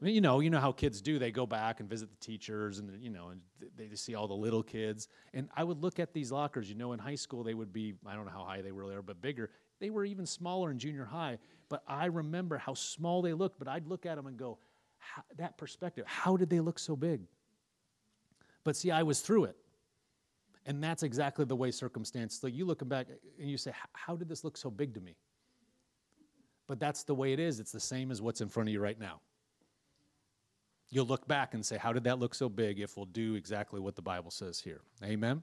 You 0.00 0.20
know, 0.20 0.38
you 0.38 0.48
know 0.48 0.60
how 0.60 0.70
kids 0.70 1.00
do. 1.00 1.18
They 1.18 1.32
go 1.32 1.44
back 1.44 1.80
and 1.80 1.88
visit 1.88 2.08
the 2.10 2.24
teachers, 2.24 2.78
and 2.78 3.02
you 3.02 3.10
know, 3.10 3.28
and 3.28 3.40
they 3.76 3.94
see 3.96 4.14
all 4.14 4.28
the 4.28 4.34
little 4.34 4.62
kids. 4.62 5.08
And 5.34 5.48
I 5.56 5.64
would 5.64 5.82
look 5.82 5.98
at 5.98 6.12
these 6.12 6.30
lockers. 6.30 6.68
You 6.68 6.76
know, 6.76 6.92
in 6.92 7.00
high 7.00 7.16
school 7.16 7.42
they 7.42 7.54
would 7.54 7.72
be 7.72 7.94
I 8.06 8.14
don't 8.14 8.24
know 8.24 8.32
how 8.32 8.44
high 8.44 8.62
they 8.62 8.72
were 8.72 8.86
there, 8.86 9.02
but 9.02 9.20
bigger. 9.20 9.50
They 9.80 9.90
were 9.90 10.04
even 10.04 10.26
smaller 10.26 10.70
in 10.70 10.78
junior 10.78 11.04
high. 11.04 11.38
But 11.68 11.82
I 11.86 12.06
remember 12.06 12.58
how 12.58 12.74
small 12.74 13.22
they 13.22 13.32
looked. 13.32 13.58
But 13.58 13.68
I'd 13.68 13.86
look 13.86 14.06
at 14.06 14.16
them 14.16 14.26
and 14.26 14.36
go, 14.36 14.58
that 15.36 15.56
perspective. 15.56 16.04
How 16.06 16.36
did 16.36 16.50
they 16.50 16.60
look 16.60 16.78
so 16.78 16.96
big? 16.96 17.22
But 18.64 18.76
see, 18.76 18.90
I 18.90 19.02
was 19.02 19.20
through 19.20 19.44
it. 19.44 19.56
And 20.66 20.82
that's 20.82 21.02
exactly 21.02 21.44
the 21.44 21.56
way 21.56 21.70
circumstance. 21.70 22.42
Like 22.42 22.54
you 22.54 22.64
looking 22.64 22.88
back 22.88 23.06
and 23.40 23.50
you 23.50 23.56
say, 23.56 23.72
how 23.92 24.16
did 24.16 24.28
this 24.28 24.44
look 24.44 24.56
so 24.56 24.70
big 24.70 24.94
to 24.94 25.00
me? 25.00 25.16
But 26.66 26.78
that's 26.78 27.04
the 27.04 27.14
way 27.14 27.32
it 27.32 27.40
is. 27.40 27.60
It's 27.60 27.72
the 27.72 27.80
same 27.80 28.10
as 28.10 28.20
what's 28.20 28.42
in 28.42 28.48
front 28.48 28.68
of 28.68 28.72
you 28.72 28.80
right 28.80 28.98
now. 28.98 29.20
You'll 30.90 31.06
look 31.06 31.28
back 31.28 31.54
and 31.54 31.64
say, 31.64 31.76
How 31.76 31.92
did 31.92 32.04
that 32.04 32.18
look 32.18 32.34
so 32.34 32.48
big 32.48 32.80
if 32.80 32.96
we'll 32.96 33.06
do 33.06 33.34
exactly 33.34 33.80
what 33.80 33.96
the 33.96 34.02
Bible 34.02 34.30
says 34.30 34.60
here? 34.60 34.80
Amen? 35.04 35.42